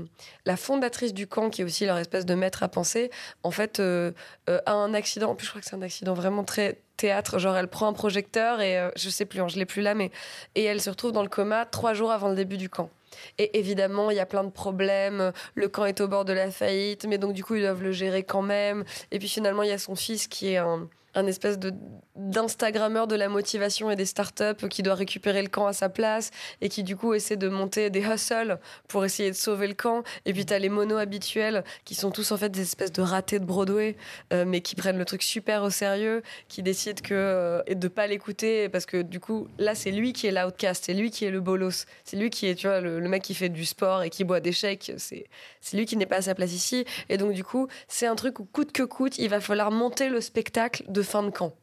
la 0.47 0.57
fondatrice 0.57 1.13
du 1.13 1.27
camp, 1.27 1.51
qui 1.51 1.61
est 1.61 1.65
aussi 1.65 1.85
leur 1.85 1.99
espèce 1.99 2.25
de 2.25 2.35
maître 2.35 2.63
à 2.63 2.69
penser, 2.69 3.11
en 3.43 3.51
fait, 3.51 3.79
euh, 3.79 4.13
euh, 4.49 4.59
a 4.65 4.73
un 4.73 4.95
accident. 4.95 5.29
En 5.29 5.35
plus, 5.35 5.45
je 5.45 5.51
crois 5.51 5.61
que 5.61 5.67
c'est 5.67 5.77
un 5.77 5.83
accident 5.83 6.15
vraiment 6.15 6.45
très 6.45 6.81
théâtre. 6.97 7.39
Genre, 7.39 7.55
elle 7.55 7.69
prend 7.69 7.89
un 7.89 7.93
projecteur 7.93 8.63
et 8.63 8.79
euh, 8.79 8.91
je 8.97 9.11
sais 9.11 9.27
plus, 9.27 9.43
hein, 9.43 9.49
je 9.49 9.59
l'ai 9.59 9.67
plus 9.67 9.83
là, 9.83 9.95
mais 9.95 10.11
et 10.55 10.65
elle 10.65 10.81
se 10.81 10.89
retrouve 10.89 11.13
dans 11.13 11.23
le 11.23 11.29
coma 11.29 11.67
trois 11.67 11.93
jours 11.93 12.11
avant 12.11 12.31
le 12.31 12.37
début 12.37 12.57
du 12.57 12.71
camp. 12.71 12.89
Et 13.37 13.59
évidemment, 13.59 14.11
il 14.11 14.17
y 14.17 14.21
a 14.21 14.27
plein 14.27 14.45
de 14.45 14.51
problèmes. 14.51 15.33
Le 15.55 15.69
camp 15.69 15.85
est 15.85 16.01
au 16.01 16.09
bord 16.09 16.25
de 16.25 16.33
la 16.33 16.51
faillite, 16.51 17.05
mais 17.07 17.19
donc 17.19 17.35
du 17.35 17.45
coup, 17.45 17.55
ils 17.55 17.63
doivent 17.63 17.83
le 17.83 17.93
gérer 17.93 18.23
quand 18.23 18.43
même. 18.43 18.85
Et 19.11 19.19
puis 19.19 19.29
finalement, 19.29 19.63
il 19.63 19.69
y 19.69 19.73
a 19.73 19.79
son 19.79 19.95
fils 19.95 20.27
qui 20.27 20.49
est 20.49 20.57
un, 20.57 20.89
un 21.15 21.27
espèce 21.27 21.59
de 21.59 21.73
d'instagrammeur 22.19 23.07
de 23.07 23.15
la 23.15 23.29
motivation 23.29 23.91
et 23.91 23.97
des 23.97 24.05
startups 24.05 24.69
qui 24.69 24.83
doit 24.83 24.95
récupérer 24.95 25.41
le 25.41 25.49
camp 25.49 25.67
à 25.67 25.73
sa 25.73 25.89
place 25.89 26.31
et 26.61 26.69
qui 26.69 26.83
du 26.83 26.97
coup 26.97 27.15
essaie 27.15 27.37
de 27.37 27.49
monter 27.49 27.91
des 27.91 28.01
hustles 28.01 28.59
pour 28.89 29.05
essayer 29.05 29.31
de 29.31 29.37
sauver 29.37 29.69
le 29.69 29.75
camp. 29.75 30.03
Et 30.27 30.33
puis 30.33 30.45
t'as 30.45 30.59
les 30.59 30.69
monos 30.69 30.97
habituels 30.97 31.63
qui 31.85 31.95
sont 31.95 32.11
tous 32.11 32.33
en 32.33 32.37
fait 32.37 32.49
des 32.49 32.63
espèces 32.63 32.93
de 32.93 33.03
ratés 33.03 33.39
de 33.39 33.45
Broadway, 33.45 33.97
euh, 34.33 34.45
mais 34.47 34.61
qui 34.61 34.75
prennent 34.75 34.99
le 34.99 35.05
truc 35.05 35.23
super 35.23 35.63
au 35.63 35.71
sérieux, 35.71 36.23
qui 36.49 36.63
décident 36.63 37.01
que 37.03 37.15
euh, 37.15 37.63
et 37.67 37.77
de 37.77 37.89
pas 37.89 38.07
l'écouter 38.07 38.69
parce 38.69 38.85
que 38.85 39.03
du 39.03 39.21
coup 39.21 39.47
là 39.59 39.75
c'est 39.75 39.93
lui 39.93 40.13
qui 40.13 40.27
est 40.27 40.33
l'outcast, 40.33 40.85
c'est 40.87 40.95
lui 40.95 41.11
qui 41.11 41.25
est 41.25 41.31
le 41.31 41.41
bolos, 41.41 41.87
c'est 42.05 42.17
lui 42.17 42.31
qui 42.31 42.47
est 42.47 42.57
tu 42.57 42.67
vois 42.67 42.81
le, 42.81 43.01
mec 43.09 43.23
qui 43.23 43.35
fait 43.35 43.49
du 43.49 43.65
sport 43.65 44.03
et 44.03 44.11
qui 44.11 44.25
boit 44.25 44.41
des 44.41 44.53
chèques, 44.53 44.93
c'est 44.97 45.27
c'est 45.61 45.77
lui 45.77 45.87
qui 45.87 45.97
n'est 45.97 46.07
pas 46.07 46.17
à 46.17 46.23
sa 46.23 46.35
place 46.35 46.53
ici. 46.53 46.85
Et 47.09 47.17
donc 47.17 47.33
du 47.33 47.45
coup 47.45 47.69
c'est 47.87 48.07
un 48.07 48.17
truc 48.17 48.41
où 48.41 48.45
coûte 48.45 48.73
que 48.73 48.83
coûte 48.83 49.19
il 49.19 49.29
va 49.29 49.41
falloir 49.41 49.71
monter 49.71 50.09
le 50.09 50.21
spectacle 50.21 50.83
de 50.89 50.98
fin 51.03 51.23
de 51.23 51.31
camp. 51.31 51.55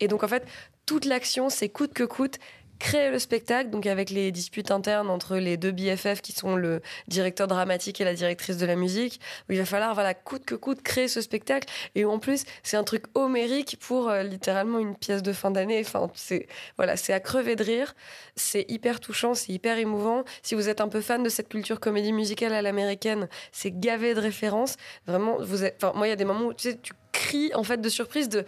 Et 0.00 0.08
donc 0.08 0.22
en 0.22 0.28
fait, 0.28 0.46
toute 0.86 1.04
l'action, 1.04 1.50
c'est 1.50 1.68
coûte 1.68 1.92
que 1.92 2.04
coûte 2.04 2.38
créer 2.78 3.10
le 3.10 3.18
spectacle, 3.18 3.70
donc 3.70 3.86
avec 3.86 4.10
les 4.10 4.30
disputes 4.32 4.70
internes 4.70 5.10
entre 5.10 5.36
les 5.36 5.56
deux 5.56 5.72
BFF 5.72 6.20
qui 6.22 6.32
sont 6.32 6.56
le 6.56 6.80
directeur 7.08 7.46
dramatique 7.46 8.00
et 8.00 8.04
la 8.04 8.14
directrice 8.14 8.56
de 8.56 8.66
la 8.66 8.76
musique, 8.76 9.20
il 9.48 9.58
va 9.58 9.64
falloir, 9.64 9.94
voilà, 9.94 10.14
coûte 10.14 10.44
que 10.44 10.54
coûte 10.54 10.82
créer 10.82 11.08
ce 11.08 11.20
spectacle. 11.20 11.68
Et 11.94 12.04
en 12.04 12.18
plus, 12.18 12.44
c'est 12.62 12.76
un 12.76 12.84
truc 12.84 13.04
homérique 13.14 13.78
pour 13.80 14.08
euh, 14.08 14.22
littéralement 14.22 14.78
une 14.78 14.94
pièce 14.94 15.22
de 15.22 15.32
fin 15.32 15.50
d'année. 15.50 15.80
Enfin, 15.80 16.10
c'est 16.14 16.46
voilà, 16.76 16.96
c'est 16.96 17.12
à 17.12 17.20
crever 17.20 17.56
de 17.56 17.64
rire. 17.64 17.94
C'est 18.36 18.64
hyper 18.68 19.00
touchant, 19.00 19.34
c'est 19.34 19.52
hyper 19.52 19.78
émouvant. 19.78 20.24
Si 20.42 20.54
vous 20.54 20.68
êtes 20.68 20.80
un 20.80 20.88
peu 20.88 21.00
fan 21.00 21.22
de 21.22 21.28
cette 21.28 21.48
culture 21.48 21.80
comédie 21.80 22.12
musicale 22.12 22.52
à 22.52 22.62
l'américaine, 22.62 23.28
c'est 23.52 23.72
gavé 23.72 24.14
de 24.14 24.20
références. 24.20 24.76
Vraiment, 25.06 25.38
vous 25.40 25.64
êtes. 25.64 25.82
Enfin, 25.82 25.96
moi, 25.96 26.06
il 26.06 26.10
y 26.10 26.12
a 26.12 26.16
des 26.16 26.24
moments 26.24 26.46
où 26.46 26.54
tu 26.54 26.70
sais, 26.70 26.78
tu 26.80 26.92
cries 27.18 27.50
en 27.54 27.62
fait 27.64 27.80
de 27.80 27.88
surprise 27.88 28.28
de 28.28 28.44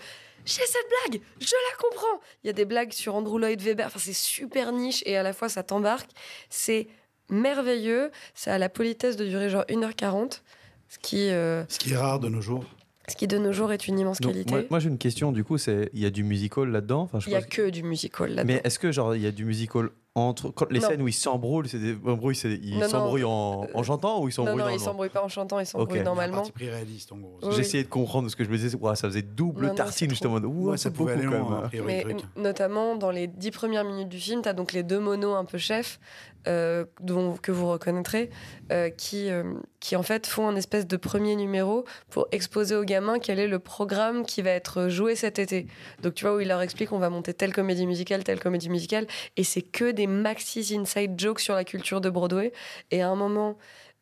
j'ai 0.47 0.63
cette 0.67 0.87
blague, 1.11 1.21
je 1.39 1.53
la 1.71 1.77
comprends. 1.77 2.21
Il 2.43 2.47
y 2.47 2.51
a 2.51 2.55
des 2.55 2.65
blagues 2.65 2.93
sur 2.93 3.15
Andrew 3.15 3.39
Lloyd 3.39 3.61
Webber, 3.61 3.85
enfin 3.87 3.99
c'est 3.99 4.15
super 4.15 4.73
niche 4.73 5.03
et 5.07 5.17
à 5.19 5.23
la 5.23 5.33
fois 5.35 5.49
ça 5.51 5.63
t'embarque. 5.63 6.11
C'est 6.49 6.89
merveilleux, 7.29 8.11
ça 8.35 8.55
a 8.55 8.59
la 8.59 8.69
politesse 8.69 9.17
de 9.17 9.27
durer 9.27 9.51
genre 9.51 9.65
1h40, 9.69 10.41
ce 10.89 10.99
qui, 10.99 11.29
euh, 11.31 11.65
Ce 11.69 11.79
qui 11.79 11.93
est 11.93 11.97
rare 11.97 12.21
de 12.21 12.29
nos 12.29 12.41
jours. 12.41 12.65
ce 13.09 13.17
qui 13.17 13.27
de 13.27 13.39
nos 13.39 13.53
jours 13.53 13.73
est 13.73 13.87
une 13.87 13.99
immense 13.99 14.19
Donc, 14.21 14.33
qualité. 14.33 14.51
moi, 14.53 14.63
moi, 14.71 14.79
j'ai 14.81 14.89
une 14.89 14.99
question, 14.99 15.31
du 15.33 15.45
coup, 15.45 15.59
c'est 15.59 15.91
il 15.93 16.01
y 16.01 16.07
a 16.07 16.11
du 16.11 16.25
musical 16.25 16.71
là-dedans? 16.71 17.03
Enfin, 17.03 17.19
Il 17.27 17.33
y 17.33 17.37
a 17.37 17.43
que 17.43 17.69
du 17.71 17.83
musical 17.83 18.35
là-dedans. 18.35 18.55
Mais 18.55 18.61
est-ce 18.65 18.79
que 18.79 18.91
genre 18.93 19.15
il 19.15 19.23
y 19.23 19.27
a 19.27 19.33
du 19.33 19.45
musical 19.45 19.91
entre 20.17 20.51
quand, 20.51 20.71
les 20.73 20.81
Non. 20.81 20.89
scènes 20.89 21.03
où 21.03 21.09
ils 21.09 21.13
s'embrouillent, 21.13 21.69
c'est 21.69 21.79
des 21.79 21.95
embrouilles, 22.05 22.35
c'est 22.35 22.51
ils 22.51 22.75
Non, 22.75 22.81
non. 22.81 22.89
s'embrouillent 22.89 23.25
en, 23.25 23.67
en 23.73 23.83
chantant 23.85 24.21
ou 24.21 24.29
ils 24.29 24.31
Non, 24.31 24.31
s'embrouillent 24.33 24.57
non, 24.57 24.57
ils 24.57 24.57
normalement 24.71 24.85
s'embrouillent 24.85 25.09
pas 25.09 25.23
en 25.25 25.29
chantant, 25.29 25.61
ils 25.61 25.67
s'embrouillent 25.67 26.01
Ok. 26.01 26.05
normalement. 26.05 26.37
Parti 26.39 26.53
pris 26.53 26.69
réaliste, 26.69 27.13
en 27.13 27.19
gros. 27.19 27.39
Oui, 27.43 27.61
essayé 27.61 27.85
de 27.85 27.89
comprendre 27.89 28.29
ce 28.29 28.35
que 28.35 28.43
je 28.45 28.51
me 28.51 28.57
disais, 28.57 28.77
ça 28.77 28.95
faisait 29.09 29.23
double 29.23 29.63
Non, 29.63 29.69
non, 29.69 29.75
tartine 29.77 30.09
c'est 30.09 30.11
justement. 30.11 30.37
Ouah, 30.39 30.73
Ouais, 30.73 30.77
ça 30.77 30.85
c'est 30.85 30.91
pouvait 30.91 31.15
beaucoup 31.17 31.29
aller 31.33 31.39
quand 31.39 31.49
loin, 31.49 31.57
même. 31.57 31.65
a 31.65 31.69
priori, 31.69 31.87
Mais 31.87 32.03
truc. 32.03 32.19
notamment 32.37 32.97
dans 32.97 33.11
les 33.13 33.29
dix 33.29 33.53
premières 33.53 33.85
minutes 33.85 34.09
du 34.09 34.19
film, 34.19 34.43
tu 34.43 34.49
as 34.49 34.53
donc 34.53 34.73
les 34.73 34.83
deux 34.83 34.99
monos 34.99 35.35
un 35.35 35.45
peu 35.45 35.59
chefs 35.59 36.01
euh, 36.49 36.87
dont, 37.03 37.35
que 37.37 37.53
vous 37.53 37.69
reconnaîtrez, 37.69 38.31
euh, 38.73 38.89
qui, 38.89 39.31
euh, 39.31 39.45
qui 39.79 39.95
en 39.95 40.03
fait 40.03 40.27
font 40.27 40.49
un 40.49 40.57
espèce 40.57 40.87
de 40.87 40.97
premier 40.97 41.37
numéro 41.37 41.85
pour 42.09 42.29
exposer 42.33 42.75
aux 42.75 42.85
gamins 42.85 43.19
quel 43.19 43.39
est 43.39 43.47
le 43.47 43.59
programme 43.59 44.25
qui 44.25 44.41
va 44.41 44.49
être 44.51 44.89
joué 44.89 45.17
cet 45.17 45.39
été. 45.39 45.67
Donc 46.03 46.15
tu 46.15 46.25
vois, 46.25 46.35
où 46.35 46.41
il 46.41 46.49
leur 46.49 46.63
explique 46.63 46.93
on 46.93 46.99
va 46.99 47.11
monter 47.11 47.35
telle 47.35 47.53
comédie 47.53 47.87
musicale, 47.87 48.25
telle 48.25 48.41
comédie 48.41 48.71
musicale, 48.71 49.07
et 49.37 49.45
c'est 49.45 49.61
que 49.61 49.91
des 49.91 50.00
maxis 50.07 50.75
inside 50.77 51.19
jokes 51.19 51.41
sur 51.41 51.55
la 51.55 51.65
culture 51.65 52.01
de 52.01 52.11
Broadway. 52.11 52.53
Et 52.91 53.03
à 53.03 53.09
un 53.09 53.17
moment, 53.17 53.57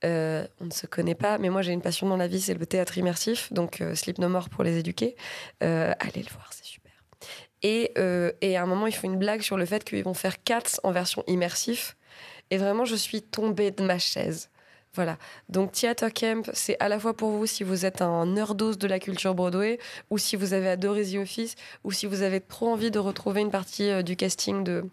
euh, 0.05 0.47
on 0.61 0.67
ne 0.67 0.71
se 0.71 0.87
connaît 0.87 1.15
pas, 1.15 1.39
mais 1.39 1.51
moi 1.51 1.63
j'ai 1.63 1.73
une 1.73 1.83
passion 1.83 2.09
dans 2.09 2.17
la 2.17 2.29
vie, 2.29 2.41
c'est 2.41 2.55
le 2.55 2.67
théâtre 2.67 2.97
immersif, 2.99 3.53
donc 3.53 3.81
euh, 3.81 3.95
Sleep 3.95 4.19
No 4.19 4.29
More 4.29 4.49
pour 4.49 4.63
les 4.63 4.79
éduquer. 4.79 5.17
Euh, 5.63 5.93
allez 5.99 6.23
le 6.23 6.31
voir, 6.33 6.51
c'est 6.53 6.65
super. 6.65 6.93
Et, 7.63 7.93
euh, 7.99 8.31
et 8.41 8.57
à 8.57 8.63
un 8.63 8.67
moment, 8.67 8.87
ils 8.87 8.95
font 8.95 9.11
une 9.11 9.19
blague 9.19 9.43
sur 9.43 9.57
le 9.57 9.65
fait 9.65 9.83
qu'ils 9.83 10.05
vont 10.05 10.15
faire 10.15 10.43
Cats 10.45 10.81
en 10.85 10.93
version 10.93 11.25
immersif. 11.27 11.97
Et 12.51 12.57
vraiment, 12.57 12.85
je 12.85 12.95
suis 12.95 13.23
tombée 13.23 13.73
de 13.73 13.83
ma 13.83 13.99
chaise. 13.99 14.51
Voilà. 14.95 15.19
Donc, 15.49 15.73
Theater 15.73 16.13
Camp, 16.15 16.49
c'est 16.55 16.77
à 16.81 16.89
la 16.89 16.99
fois 16.99 17.15
pour 17.15 17.31
vous 17.31 17.47
si 17.47 17.65
vous 17.65 17.85
êtes 17.85 18.01
un 18.01 18.27
nerdos 18.27 18.75
de 18.75 18.87
la 18.87 19.01
culture 19.01 19.35
Broadway, 19.35 19.79
ou 20.11 20.19
si 20.19 20.37
vous 20.37 20.55
avez 20.55 20.69
adoré 20.69 21.05
The 21.05 21.17
Office, 21.17 21.57
ou 21.85 21.91
si 21.91 22.07
vous 22.07 22.23
avez 22.23 22.41
trop 22.41 22.69
envie 22.69 22.91
de 22.91 22.99
retrouver 22.99 23.41
une 23.41 23.51
partie 23.51 24.03
du 24.03 24.17
casting 24.17 24.65
de, 24.65 24.85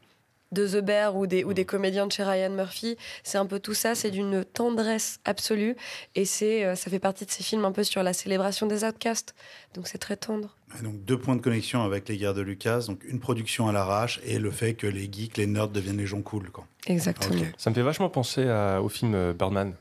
de 0.56 0.68
The 0.68 0.84
Bear 0.84 1.16
ou 1.16 1.28
des, 1.28 1.44
ou 1.44 1.54
des 1.54 1.66
comédiens 1.66 2.08
de 2.08 2.12
chez 2.12 2.24
Ryan 2.24 2.50
Murphy. 2.50 2.98
C'est 3.24 3.38
un 3.38 3.46
peu 3.46 3.60
tout 3.60 3.76
ça, 3.76 3.94
c'est 3.94 4.10
d'une 4.10 4.44
tendresse 4.44 5.20
absolue. 5.26 5.76
Et 6.16 6.26
c'est, 6.26 6.66
euh, 6.66 6.76
ça 6.76 6.90
fait 6.90 6.98
partie 7.00 7.26
de 7.26 7.32
ces 7.32 7.44
films 7.44 7.66
un 7.66 7.72
peu 7.72 7.84
sur 7.84 8.02
la 8.02 8.14
célébration 8.14 8.66
des 8.66 8.84
outcasts. 8.84 9.36
Donc, 9.76 9.88
c'est 9.88 9.98
très 10.00 10.18
tendre. 10.18 10.56
Et 10.80 10.84
Donc 10.84 11.04
deux 11.06 11.18
points 11.20 11.36
de 11.36 11.42
connexion 11.42 11.84
avec 11.84 12.10
les 12.10 12.18
guerres 12.18 12.34
de 12.34 12.42
Lucas, 12.42 12.86
donc 12.88 13.04
une 13.08 13.20
production 13.20 13.68
à 13.68 13.72
l'arrache 13.72 14.20
et 14.26 14.40
le 14.40 14.50
fait 14.52 14.74
que 14.74 14.88
les 14.88 15.08
geeks, 15.12 15.38
les 15.38 15.46
nerds 15.48 15.68
deviennent 15.70 15.98
les 15.98 16.08
gens 16.08 16.22
cool. 16.22 16.50
Quoi. 16.50 16.66
Exactement. 16.88 17.44
Ça 17.58 17.70
me 17.70 17.76
fait 17.76 17.82
vachement 17.84 18.10
penser 18.10 18.48
à- 18.50 18.82
au 18.82 18.90
film 18.90 19.14
euh, 19.14 19.34
Birdman 19.34 19.74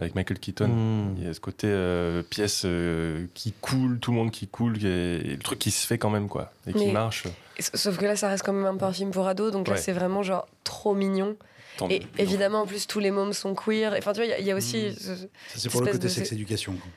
avec 0.00 0.14
Michael 0.14 0.38
Keaton. 0.38 0.68
Hmm. 0.68 1.14
Il 1.18 1.24
y 1.26 1.28
a 1.28 1.34
ce 1.34 1.40
côté 1.40 1.66
euh, 1.68 2.22
pièce 2.22 2.62
euh, 2.64 3.26
qui 3.34 3.52
coule, 3.60 3.98
tout 4.00 4.10
le 4.12 4.16
monde 4.16 4.30
qui 4.30 4.46
coule, 4.48 4.76
et, 4.84 5.16
et 5.16 5.36
le 5.36 5.42
truc 5.42 5.58
qui 5.58 5.70
se 5.70 5.86
fait 5.86 5.98
quand 5.98 6.10
même, 6.10 6.28
quoi, 6.28 6.52
et 6.66 6.72
qui 6.72 6.86
Mais- 6.86 6.92
marche. 6.92 7.24
Sauf 7.58 7.98
que 7.98 8.06
là, 8.06 8.16
ça 8.16 8.28
reste 8.28 8.42
quand 8.44 8.54
même 8.54 8.64
un 8.64 8.76
peu 8.76 8.86
un 8.86 8.92
film 8.92 9.10
pour 9.10 9.28
ados, 9.28 9.52
donc 9.52 9.68
là, 9.68 9.76
c'est 9.76 9.92
vraiment 9.92 10.22
genre 10.22 10.48
trop 10.64 10.94
mignon. 10.94 11.36
Tant 11.76 11.88
Et 11.90 12.02
évidemment, 12.18 12.62
en 12.62 12.66
plus, 12.66 12.86
tous 12.86 13.00
les 13.00 13.10
mômes 13.10 13.32
sont 13.34 13.54
queer. 13.54 13.94
Enfin, 13.98 14.12
tu 14.12 14.20
vois, 14.20 14.26
il 14.26 14.30
y 14.30 14.32
a- 14.32 14.38
il 14.40 14.46
y, 14.46 14.50
a 14.50 14.56
aussi. 14.56 14.86
Mm. 14.88 14.92
ce- 14.98 15.14
Ça 15.16 15.26
c'est 15.56 15.68
pour 15.70 15.80
le 15.82 15.86
côté 15.92 15.98
de- 15.98 16.08
sex 16.08 16.32
éducation. 16.32 16.72
quoi. 16.72 16.90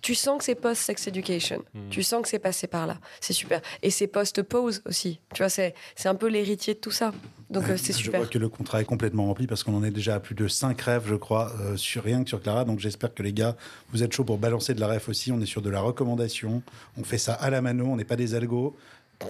Tu 0.00 0.14
sens 0.14 0.38
que 0.38 0.44
c'est 0.44 0.54
post-sex 0.54 1.06
education. 1.06 1.62
Mm. 1.74 1.88
Tu 1.90 2.02
sens 2.02 2.22
que 2.22 2.28
c'est 2.28 2.38
passé 2.38 2.66
par 2.66 2.86
là. 2.86 2.98
C'est 3.20 3.32
super. 3.32 3.60
Et 3.82 3.90
c'est 3.90 4.06
post-pause 4.06 4.82
aussi. 4.86 5.20
Tu 5.34 5.42
vois, 5.42 5.48
c'est 5.48 5.74
c'est 5.96 6.08
un 6.08 6.14
peu 6.14 6.28
l'héritier 6.28 6.74
de 6.74 6.78
tout 6.78 6.90
ça. 6.90 7.12
Donc, 7.50 7.64
euh, 7.68 7.76
c'est 7.76 7.92
je 7.92 7.98
super. 7.98 8.20
vois 8.20 8.28
que 8.28 8.38
le 8.38 8.48
contrat 8.48 8.80
est 8.80 8.84
complètement 8.84 9.26
rempli 9.26 9.46
parce 9.46 9.64
qu'on 9.64 9.74
en 9.74 9.82
est 9.82 9.90
déjà 9.90 10.16
à 10.16 10.20
plus 10.20 10.34
de 10.34 10.48
5 10.48 10.80
rêves, 10.80 11.04
je 11.06 11.14
crois, 11.14 11.52
euh, 11.60 11.76
sur 11.76 12.04
rien 12.04 12.22
que 12.22 12.28
sur 12.28 12.42
Clara. 12.42 12.64
Donc 12.64 12.78
j'espère 12.78 13.14
que 13.14 13.22
les 13.22 13.32
gars, 13.32 13.56
vous 13.90 14.02
êtes 14.02 14.12
chauds 14.12 14.24
pour 14.24 14.38
balancer 14.38 14.74
de 14.74 14.80
la 14.80 14.86
rêve 14.86 15.04
aussi. 15.08 15.32
On 15.32 15.40
est 15.40 15.46
sur 15.46 15.62
de 15.62 15.70
la 15.70 15.80
recommandation. 15.80 16.62
On 16.98 17.04
fait 17.04 17.18
ça 17.18 17.34
à 17.34 17.50
la 17.50 17.62
mano, 17.62 17.86
on 17.86 17.96
n'est 17.96 18.04
pas 18.04 18.16
des 18.16 18.34
algos. 18.34 18.76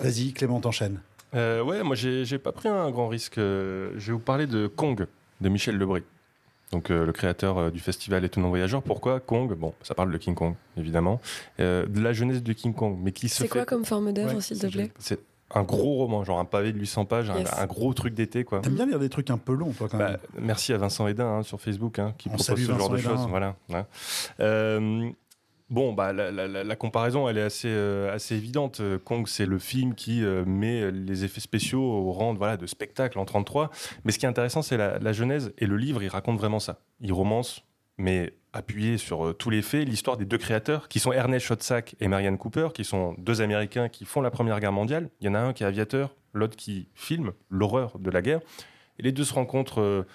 Vas-y, 0.00 0.32
Clément, 0.32 0.60
t'enchaînes. 0.60 1.00
Euh, 1.34 1.62
ouais, 1.62 1.82
moi 1.82 1.94
j'ai 1.94 2.24
j'ai 2.24 2.38
pas 2.38 2.52
pris 2.52 2.68
un 2.68 2.90
grand 2.90 3.08
risque. 3.08 3.36
Je 3.36 3.92
vais 3.98 4.12
vous 4.12 4.18
parler 4.18 4.46
de 4.46 4.66
Kong 4.66 5.06
de 5.40 5.48
Michel 5.48 5.76
Lebris. 5.76 6.02
Donc 6.72 6.90
euh, 6.90 7.06
le 7.06 7.12
créateur 7.12 7.56
euh, 7.58 7.70
du 7.70 7.80
festival 7.80 8.24
Étonnant 8.24 8.48
Voyageur. 8.48 8.82
Pourquoi 8.82 9.20
Kong? 9.20 9.54
Bon, 9.54 9.72
ça 9.82 9.94
parle 9.94 10.12
de 10.12 10.18
King 10.18 10.34
Kong, 10.34 10.54
évidemment. 10.76 11.20
Euh, 11.60 11.86
de 11.86 12.00
la 12.00 12.12
jeunesse 12.12 12.42
de 12.42 12.52
King 12.52 12.74
Kong, 12.74 12.98
mais 13.02 13.12
qui 13.12 13.28
se 13.28 13.36
C'est 13.36 13.42
fait... 13.44 13.48
quoi 13.48 13.64
comme 13.64 13.84
forme 13.86 14.12
d'œuvre, 14.12 14.34
Ouais, 14.34 14.40
s'il 14.40 14.58
te 14.58 14.66
c'est 14.66 14.72
plaît? 14.72 14.92
C'est 14.98 15.20
un 15.54 15.62
gros 15.62 15.94
roman, 15.94 16.24
genre 16.24 16.38
un 16.38 16.44
pavé 16.44 16.72
de 16.74 16.78
800 16.78 17.06
pages, 17.06 17.30
un- 17.30 17.38
Yes. 17.38 17.48
un, 17.58 17.64
gros 17.66 17.94
truc 17.94 18.12
d'été, 18.12 18.44
quoi. 18.44 18.60
T'aimes 18.60 18.74
bien 18.74 18.84
lire 18.84 18.98
des 18.98 19.08
trucs 19.08 19.30
un 19.30 19.38
peu 19.38 19.54
longs, 19.54 19.72
toi, 19.72 19.88
quand 19.90 19.96
Bah, 19.96 20.08
même? 20.10 20.18
merci 20.44 20.74
à 20.74 20.76
Vincent 20.76 21.06
Hédin 21.08 21.38
hein, 21.38 21.42
sur 21.42 21.58
Facebook 21.58 21.98
hein, 21.98 22.12
qui 22.18 22.28
On 22.28 22.32
propose 22.36 22.60
ce 22.60 22.66
genre 22.66 22.76
Vincent 22.90 22.92
de 22.92 22.98
choses. 22.98 23.26
Voilà. 23.30 23.56
ouais. 23.70 23.84
Bon, 25.70 25.92
bah, 25.92 26.14
la, 26.14 26.76
comparaison, 26.76 27.28
elle 27.28 27.36
est 27.36 27.42
assez, 27.42 27.68
euh, 27.68 28.14
assez 28.14 28.34
évidente. 28.34 28.80
Euh, 28.80 28.98
Kong, 28.98 29.26
c'est 29.28 29.44
le 29.44 29.58
film 29.58 29.94
qui 29.94 30.24
euh, 30.24 30.42
met 30.46 30.90
les 30.90 31.24
effets 31.26 31.42
spéciaux 31.42 31.82
au 31.82 32.10
rang 32.12 32.32
de, 32.32 32.66
spectacle 32.66 33.18
en 33.18 33.26
33. 33.26 33.70
Mais 34.04 34.12
ce 34.12 34.18
qui 34.18 34.24
est 34.24 34.28
intéressant, 34.28 34.62
c'est 34.62 34.78
la, 34.78 35.12
genèse. 35.12 35.52
Et 35.58 35.66
le 35.66 35.76
livre, 35.76 36.02
il 36.02 36.08
raconte 36.08 36.38
vraiment 36.38 36.58
ça. 36.58 36.80
Il 37.02 37.12
romance, 37.12 37.66
mais 37.98 38.32
appuyé 38.54 38.96
sur 38.96 39.36
tous 39.36 39.50
les 39.50 39.60
faits, 39.60 39.86
l'histoire 39.86 40.16
des 40.16 40.24
deux 40.24 40.38
créateurs, 40.38 40.88
qui 40.88 41.00
sont 41.00 41.12
Ernest 41.12 41.44
Schoedsack 41.44 41.96
et 42.00 42.08
Marianne 42.08 42.38
Cooper, 42.38 42.68
qui 42.72 42.84
sont 42.84 43.14
deux 43.18 43.42
Américains 43.42 43.90
qui 43.90 44.06
font 44.06 44.22
la 44.22 44.30
Première 44.30 44.60
Guerre 44.60 44.72
mondiale. 44.72 45.10
Il 45.20 45.26
y 45.26 45.28
en 45.28 45.34
a 45.34 45.38
un 45.38 45.52
qui 45.52 45.64
est 45.64 45.66
aviateur, 45.66 46.16
l'autre 46.32 46.56
qui 46.56 46.88
filme 46.94 47.32
l'horreur 47.50 47.98
de 47.98 48.10
la 48.10 48.22
guerre. 48.22 48.40
Et 48.98 49.02
les 49.02 49.12
deux 49.12 49.24
se 49.24 49.34
rencontrent 49.34 50.06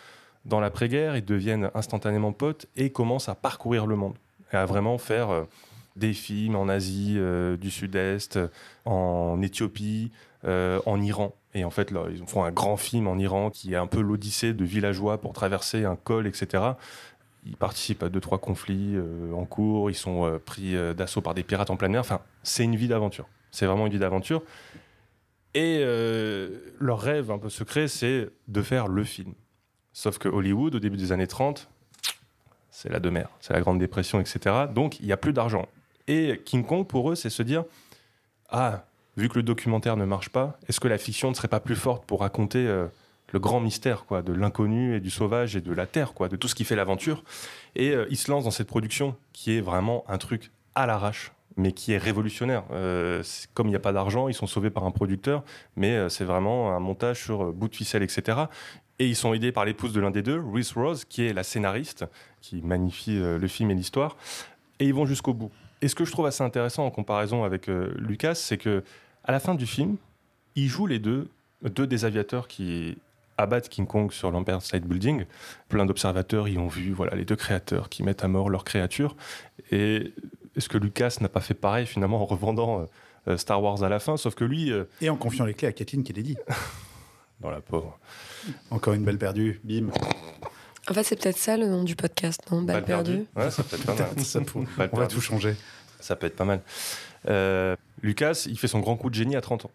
dans 0.45 0.59
l'après-guerre, 0.59 1.15
ils 1.15 1.23
deviennent 1.23 1.69
instantanément 1.75 2.33
potes 2.33 2.65
et 2.75 2.91
commencent 2.91 3.29
à 3.29 3.35
parcourir 3.35 3.85
le 3.85 3.95
monde. 3.95 4.15
À 4.53 4.65
vraiment 4.65 4.97
faire 4.97 5.29
euh, 5.29 5.43
des 5.95 6.13
films 6.13 6.55
en 6.55 6.67
Asie 6.67 7.15
euh, 7.17 7.57
du 7.57 7.71
Sud-Est, 7.71 8.39
en 8.85 9.41
Éthiopie, 9.41 10.11
euh, 10.45 10.79
en 10.85 11.01
Iran. 11.01 11.33
Et 11.53 11.63
en 11.63 11.69
fait, 11.69 11.91
là, 11.91 12.05
ils 12.09 12.25
font 12.25 12.43
un 12.43 12.51
grand 12.51 12.77
film 12.77 13.07
en 13.07 13.17
Iran 13.17 13.49
qui 13.49 13.73
est 13.73 13.77
un 13.77 13.87
peu 13.87 14.01
l'odyssée 14.01 14.53
de 14.53 14.65
villageois 14.65 15.19
pour 15.19 15.33
traverser 15.33 15.85
un 15.85 15.95
col, 15.95 16.27
etc. 16.27 16.63
Ils 17.45 17.57
participent 17.57 18.03
à 18.03 18.09
deux, 18.09 18.19
trois 18.19 18.39
conflits 18.39 18.95
euh, 18.95 19.33
en 19.33 19.45
cours, 19.45 19.89
ils 19.89 19.95
sont 19.95 20.25
euh, 20.25 20.39
pris 20.39 20.75
euh, 20.75 20.93
d'assaut 20.93 21.21
par 21.21 21.33
des 21.33 21.43
pirates 21.43 21.69
en 21.69 21.77
plein 21.77 21.93
air. 21.93 22.01
Enfin, 22.01 22.21
c'est 22.41 22.63
une 22.63 22.75
vie 22.75 22.87
d'aventure. 22.87 23.27
C'est 23.51 23.65
vraiment 23.65 23.85
une 23.85 23.93
vie 23.93 23.99
d'aventure. 23.99 24.43
Et 25.53 25.79
euh, 25.81 26.49
leur 26.79 26.99
rêve 26.99 27.29
un 27.31 27.37
peu 27.37 27.49
secret, 27.49 27.87
c'est 27.87 28.29
de 28.47 28.61
faire 28.61 28.87
le 28.87 29.03
film. 29.03 29.33
Sauf 29.91 30.17
que 30.17 30.27
Hollywood, 30.27 30.75
au 30.75 30.79
début 30.79 30.97
des 30.97 31.11
années 31.11 31.27
30, 31.27 31.69
c'est 32.73 32.89
la 32.89 32.99
demeure, 32.99 33.29
c'est 33.39 33.53
la 33.53 33.61
Grande 33.61 33.77
Dépression, 33.77 34.19
etc. 34.19 34.65
Donc 34.73 34.99
il 34.99 35.05
n'y 35.05 35.11
a 35.11 35.17
plus 35.17 35.31
d'argent. 35.31 35.67
Et 36.07 36.41
King 36.43 36.65
Kong, 36.65 36.85
pour 36.85 37.11
eux, 37.11 37.15
c'est 37.15 37.29
se 37.29 37.43
dire 37.43 37.63
Ah, 38.49 38.83
vu 39.15 39.29
que 39.29 39.35
le 39.35 39.43
documentaire 39.43 39.95
ne 39.95 40.05
marche 40.05 40.29
pas, 40.29 40.57
est-ce 40.67 40.79
que 40.79 40.87
la 40.87 40.97
fiction 40.97 41.29
ne 41.29 41.35
serait 41.35 41.47
pas 41.47 41.59
plus 41.59 41.75
forte 41.75 42.03
pour 42.05 42.21
raconter 42.21 42.65
euh, 42.67 42.87
le 43.31 43.39
grand 43.39 43.59
mystère 43.59 44.05
quoi, 44.05 44.23
de 44.23 44.33
l'inconnu 44.33 44.95
et 44.95 44.99
du 44.99 45.11
sauvage 45.11 45.55
et 45.55 45.61
de 45.61 45.71
la 45.71 45.85
terre, 45.85 46.13
quoi, 46.13 46.29
de 46.29 46.35
tout 46.35 46.47
ce 46.47 46.55
qui 46.55 46.65
fait 46.65 46.75
l'aventure? 46.75 47.23
Et 47.75 47.91
euh, 47.91 48.07
ils 48.09 48.17
se 48.17 48.31
lancent 48.31 48.45
dans 48.45 48.51
cette 48.51 48.67
production 48.67 49.15
qui 49.33 49.55
est 49.55 49.61
vraiment 49.61 50.03
un 50.07 50.17
truc 50.17 50.51
à 50.73 50.87
l'arrache 50.87 51.31
mais 51.55 51.71
qui 51.71 51.93
est 51.93 51.99
révolutionnaire. 51.99 52.63
Euh, 52.71 53.21
comme 53.53 53.67
il 53.67 53.69
n'y 53.69 53.75
a 53.75 53.79
pas 53.79 53.93
d'argent, 53.93 54.27
ils 54.27 54.33
sont 54.33 54.47
sauvés 54.47 54.71
par 54.71 54.85
un 54.85 54.91
producteur, 54.91 55.43
mais 55.75 56.09
c'est 56.09 56.23
vraiment 56.23 56.75
un 56.75 56.79
montage 56.79 57.21
sur 57.21 57.53
bout 57.53 57.67
de 57.67 57.75
ficelle, 57.75 58.01
etc. 58.01 58.45
Et 59.03 59.07
ils 59.07 59.17
sont 59.17 59.33
aidés 59.33 59.51
par 59.51 59.65
l'épouse 59.65 59.91
de 59.91 59.99
l'un 59.99 60.11
des 60.11 60.21
deux, 60.21 60.39
Reese 60.39 60.71
Rose, 60.71 61.03
qui 61.03 61.25
est 61.25 61.33
la 61.33 61.43
scénariste, 61.43 62.05
qui 62.39 62.61
magnifie 62.61 63.17
euh, 63.17 63.37
le 63.37 63.47
film 63.49 63.69
et 63.69 63.75
l'histoire. 63.75 64.15
Et 64.79 64.85
ils 64.85 64.93
vont 64.93 65.05
jusqu'au 65.05 65.33
bout. 65.33 65.51
Et 65.81 65.89
ce 65.89 65.95
que 65.95 66.05
je 66.05 66.11
trouve 66.13 66.25
assez 66.25 66.41
intéressant 66.41 66.85
en 66.85 66.89
comparaison 66.89 67.43
avec 67.43 67.67
euh, 67.67 67.93
Lucas, 67.97 68.35
c'est 68.35 68.57
que 68.57 68.81
à 69.25 69.33
la 69.33 69.41
fin 69.41 69.55
du 69.55 69.65
film, 69.65 69.97
ils 70.55 70.69
jouent 70.69 70.87
les 70.87 70.99
deux, 70.99 71.27
deux 71.63 71.85
des 71.85 72.05
aviateurs 72.05 72.47
qui 72.47 72.97
abattent 73.37 73.67
King 73.67 73.87
Kong 73.87 74.09
sur 74.13 74.31
l'Empire 74.31 74.61
State 74.61 74.83
Building. 74.83 75.25
Plein 75.67 75.85
d'observateurs 75.85 76.47
y 76.47 76.57
ont 76.57 76.69
vu 76.69 76.93
voilà, 76.93 77.15
les 77.15 77.25
deux 77.25 77.35
créateurs 77.35 77.89
qui 77.89 78.03
mettent 78.03 78.23
à 78.23 78.29
mort 78.29 78.49
leurs 78.49 78.63
créatures. 78.63 79.17
Et 79.69 80.13
est-ce 80.55 80.69
que 80.69 80.77
Lucas 80.77 81.17
n'a 81.19 81.27
pas 81.27 81.41
fait 81.41 81.55
pareil 81.55 81.85
finalement 81.85 82.21
en 82.21 82.25
revendant 82.25 82.79
euh, 82.79 82.85
euh, 83.27 83.37
Star 83.37 83.61
Wars 83.61 83.83
à 83.83 83.89
la 83.89 83.99
fin? 83.99 84.15
Sauf 84.15 84.33
que 84.33 84.45
lui, 84.45 84.71
euh, 84.71 84.85
Et 85.01 85.09
en 85.09 85.17
confiant 85.17 85.43
les 85.43 85.55
clés 85.55 85.67
à 85.67 85.73
Kathleen 85.73 86.05
Kennedy. 86.05 86.37
dans 87.43 87.51
la 87.51 87.61
pauvre. 87.61 87.99
Encore 88.71 88.93
une 88.93 89.03
balle 89.03 89.17
perdue, 89.17 89.59
bim. 89.63 89.87
En 90.89 90.93
fait, 90.93 91.03
c'est 91.03 91.15
peut-être 91.21 91.37
ça 91.37 91.55
le 91.57 91.67
nom 91.67 91.83
du 91.83 91.95
podcast, 91.95 92.41
non? 92.51 92.61
Balle 92.61 92.77
Balle 92.77 92.85
perdue. 92.85 93.25
Ouais, 93.35 93.51
ça 93.51 93.63
peut 93.63 93.75
être 93.75 93.85
pas 93.85 93.95
mal. 93.95 94.09
Ça 94.25 94.41
pour- 94.41 94.63
Balle 94.77 94.89
On 94.91 94.97
va 94.97 95.07
tout 95.07 95.21
changer. 95.21 95.55
Ça 95.99 96.15
peut 96.15 96.27
être 96.27 96.35
pas 96.35 96.45
mal. 96.45 96.61
Euh, 97.29 97.75
Lucas, 98.01 98.45
il 98.47 98.57
fait 98.57 98.67
son 98.67 98.79
grand 98.79 98.97
coup 98.97 99.09
de 99.09 99.15
génie 99.15 99.35
à 99.35 99.41
30 99.41 99.65
ans. 99.65 99.71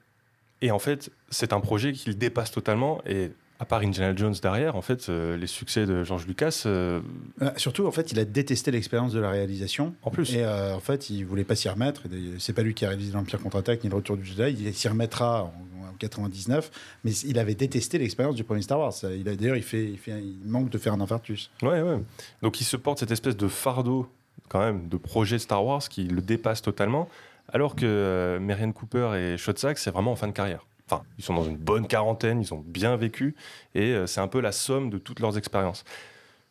Et 0.61 0.71
en 0.71 0.79
fait, 0.79 1.11
c'est 1.31 1.53
un 1.53 1.61
projet 1.61 1.93
qu'il 1.93 2.19
dépasse 2.19 2.51
totalement. 2.51 3.01
Et 3.07 3.31
à 3.61 3.65
part 3.65 3.81
Indiana 3.81 4.15
Jones 4.17 4.35
derrière, 4.41 4.77
en 4.77 4.83
fait, 4.83 5.09
euh, 5.09 5.37
les 5.37 5.47
succès 5.49 5.85
de 5.85 6.05
George 6.05 6.27
Lucas, 6.27 6.63
euh, 6.67 7.01
Euh, 7.43 7.51
surtout, 7.57 7.87
en 7.87 7.91
fait, 7.91 8.13
il 8.13 8.19
a 8.21 8.25
détesté 8.25 8.71
l'expérience 8.71 9.13
de 9.13 9.19
la 9.21 9.31
réalisation. 9.31 9.95
en 10.03 10.11
plus. 10.11 10.33
Et 10.35 10.45
euh, 10.45 10.75
en 10.77 10.81
fait, 10.81 11.11
il 11.11 11.25
voulait 11.25 11.45
pas 11.45 11.57
s'y 11.57 11.69
remettre. 11.69 12.03
Et 12.07 12.39
C'est 12.39 12.53
pas 12.53 12.63
lui 12.63 12.75
qui 12.75 12.85
a 12.85 12.89
réalisé 12.89 13.13
l'Empire 13.13 13.41
contre-attaque 13.41 13.83
ni 13.83 13.91
le 13.91 13.97
Retour 13.97 14.17
du 14.17 14.25
Jedi. 14.25 14.65
Il 14.67 14.75
s'y 14.75 14.89
remettra 14.89 15.43
en, 15.45 15.47
en 15.47 15.93
99. 15.99 16.71
Mais 17.05 17.11
il 17.13 17.39
avait 17.39 17.55
détesté 17.57 17.99
l'expérience 17.99 18.37
du 18.37 18.45
premier 18.45 18.63
Star 18.63 18.79
Wars. 18.79 18.93
Il 19.03 19.29
a 19.29 19.35
d'ailleurs, 19.35 19.57
il 19.57 19.63
fait, 19.65 19.85
il 19.87 19.99
fait, 19.99 20.13
il 20.21 20.39
manque 20.49 20.71
de 20.71 20.79
faire 20.79 20.93
un 20.93 21.01
infarctus. 21.01 21.51
Ouais, 21.63 21.83
ouais. 21.83 21.99
Donc 22.43 22.61
il 22.61 22.65
se 22.65 22.77
porte 22.77 23.01
cette 23.01 23.11
espèce 23.11 23.37
de 23.37 23.49
fardeau, 23.49 24.09
quand 24.49 24.61
même, 24.61 24.89
de 24.89 24.97
projet 24.97 25.39
Star 25.41 25.65
Wars 25.65 25.89
qui 25.89 26.05
le 26.05 26.23
dépasse 26.23 26.63
totalement. 26.63 27.09
Alors 27.53 27.75
que 27.75 28.39
Marianne 28.41 28.73
Cooper 28.75 29.11
et 29.17 29.37
Schotzak, 29.39 29.79
c'est 29.79 29.91
vraiment 29.91 30.13
en 30.13 30.17
fin 30.17 30.29
de 30.29 30.33
carrière. 30.33 30.65
Enfin, 30.91 31.03
ils 31.19 31.25
sont 31.25 31.35
dans 31.35 31.45
une 31.45 31.57
bonne 31.57 31.87
quarantaine, 31.87 32.41
ils 32.41 32.55
ont 32.55 32.65
bien 32.65 32.97
vécu, 32.97 33.37
et 33.75 33.93
euh, 33.93 34.07
c'est 34.07 34.21
un 34.21 34.29
peu 34.29 34.41
la 34.41 34.53
somme 34.53 34.89
de 34.89 34.97
toutes 34.97 35.21
leurs 35.21 35.37
expériences. 35.37 35.85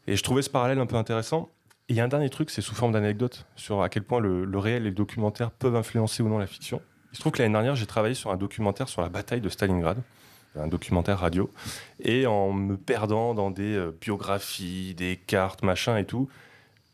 Et 0.05 0.15
je 0.15 0.23
trouvais 0.23 0.43
ce 0.43 0.49
parallèle 0.49 0.79
un 0.79 0.85
peu 0.85 0.95
intéressant. 0.95 1.49
Et 1.89 1.93
il 1.93 1.95
y 1.95 2.01
a 2.01 2.03
un 2.03 2.07
dernier 2.07 2.29
truc, 2.29 2.49
c'est 2.49 2.61
sous 2.61 2.75
forme 2.75 2.91
d'anecdote, 2.91 3.47
sur 3.55 3.81
à 3.81 3.89
quel 3.89 4.03
point 4.03 4.19
le, 4.19 4.45
le 4.45 4.57
réel 4.59 4.83
et 4.83 4.89
le 4.89 4.95
documentaire 4.95 5.49
peuvent 5.51 5.75
influencer 5.75 6.21
ou 6.21 6.29
non 6.29 6.37
la 6.37 6.47
fiction. 6.47 6.81
Il 7.11 7.15
se 7.15 7.21
trouve 7.21 7.31
que 7.31 7.41
l'année 7.41 7.53
dernière, 7.53 7.75
j'ai 7.75 7.85
travaillé 7.85 8.13
sur 8.13 8.29
un 8.29 8.37
documentaire 8.37 8.89
sur 8.89 9.01
la 9.01 9.09
bataille 9.09 9.41
de 9.41 9.49
Stalingrad, 9.49 9.97
un 10.55 10.67
documentaire 10.67 11.19
radio, 11.19 11.49
et 11.99 12.27
en 12.27 12.51
me 12.53 12.77
perdant 12.77 13.33
dans 13.33 13.49
des 13.49 13.75
euh, 13.75 13.97
biographies, 13.99 14.93
des 14.95 15.17
cartes, 15.17 15.63
machin 15.63 15.97
et 15.97 16.05
tout, 16.05 16.27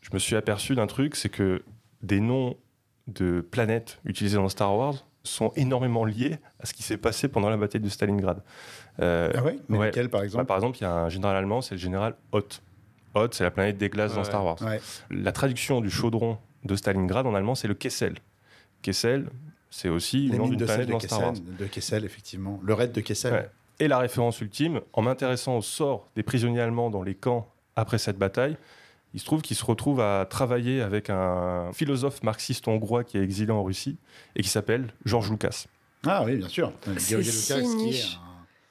je 0.00 0.10
me 0.12 0.18
suis 0.18 0.36
aperçu 0.36 0.74
d'un 0.74 0.86
truc, 0.86 1.16
c'est 1.16 1.28
que 1.28 1.62
des 2.02 2.20
noms 2.20 2.56
de 3.06 3.40
planètes 3.40 4.00
utilisés 4.04 4.36
dans 4.36 4.48
Star 4.48 4.76
Wars 4.76 5.06
sont 5.24 5.52
énormément 5.56 6.04
liés 6.04 6.38
à 6.60 6.66
ce 6.66 6.74
qui 6.74 6.82
s'est 6.82 6.96
passé 6.98 7.28
pendant 7.28 7.48
la 7.50 7.56
bataille 7.56 7.80
de 7.80 7.88
Stalingrad. 7.88 8.42
Euh, 9.00 9.32
Ah 9.34 9.42
ouais? 9.42 9.58
Mais 9.68 9.78
ouais. 9.78 9.86
lequel, 9.86 10.08
par 10.10 10.20
bah, 10.20 10.24
exemple? 10.26 10.44
par 10.44 10.56
exemple, 10.58 10.78
il 10.78 10.82
y 10.82 10.84
a 10.84 10.92
un 10.92 11.08
général 11.08 11.36
allemand, 11.36 11.62
c'est 11.62 11.74
le 11.74 11.80
général 11.80 12.14
Hoth. 12.32 12.62
Hoth, 13.14 13.34
c'est 13.34 13.44
la 13.44 13.50
planète 13.50 13.78
des 13.78 13.88
glaces 13.88 14.10
Ouais, 14.12 14.18
dans. 14.18 14.24
Star 14.24 14.44
Wars. 14.44 14.60
Ouais. 14.62 14.80
La 15.10 15.32
traduction 15.32 15.80
du 15.80 15.90
chaudron 15.90 16.38
de 16.64 16.76
Stalingrad 16.76 17.26
en 17.26 17.34
allemand, 17.34 17.54
c'est 17.54 17.68
le 17.68 17.74
Kessel. 17.74 18.14
Kessel, 18.82 19.28
c'est 19.70 19.88
aussi 19.88 20.26
le 20.28 20.36
nom 20.36 20.44
L'ennemi 20.44 20.50
d'une 20.50 20.58
de 20.58 20.64
planète 20.66 20.86
Kessel, 20.86 20.86
de 20.86 20.92
dans 20.92 21.00
Star 21.00 21.20
Wars. 21.20 21.34
De 21.58 21.66
Kessel, 21.66 22.04
effectivement. 22.04 22.60
Le 22.62 22.74
raid 22.74 22.92
de 22.92 23.00
Kessel. 23.00 23.32
Ouais. 23.32 23.50
Et 23.80 23.88
la 23.88 23.98
référence 23.98 24.40
ultime, 24.40 24.80
en 24.92 25.02
m'intéressant 25.02 25.56
au 25.56 25.62
sort 25.62 26.08
des 26.14 26.22
prisonniers 26.22 26.60
allemands 26.60 26.90
dans 26.90 27.02
les 27.02 27.14
camps 27.14 27.50
après 27.76 27.98
cette 27.98 28.18
bataille, 28.18 28.56
il 29.14 29.20
se 29.20 29.24
trouve 29.24 29.40
qu'il 29.42 29.56
se 29.56 29.64
retrouve 29.64 30.00
à 30.00 30.26
travailler 30.28 30.82
avec 30.82 31.08
un 31.08 31.70
philosophe 31.72 32.22
marxiste 32.22 32.68
hongrois 32.68 33.04
qui 33.04 33.16
est 33.16 33.22
exilé 33.22 33.52
en 33.52 33.62
Russie 33.62 33.96
et 34.36 34.42
qui 34.42 34.48
s'appelle 34.48 34.92
Georges 35.04 35.30
Lucas. 35.30 35.64
Ah 36.06 36.22
oui, 36.24 36.36
bien 36.36 36.48
sûr. 36.48 36.72
C'est 36.98 37.16
Lucas, 37.16 37.58
est 37.60 38.18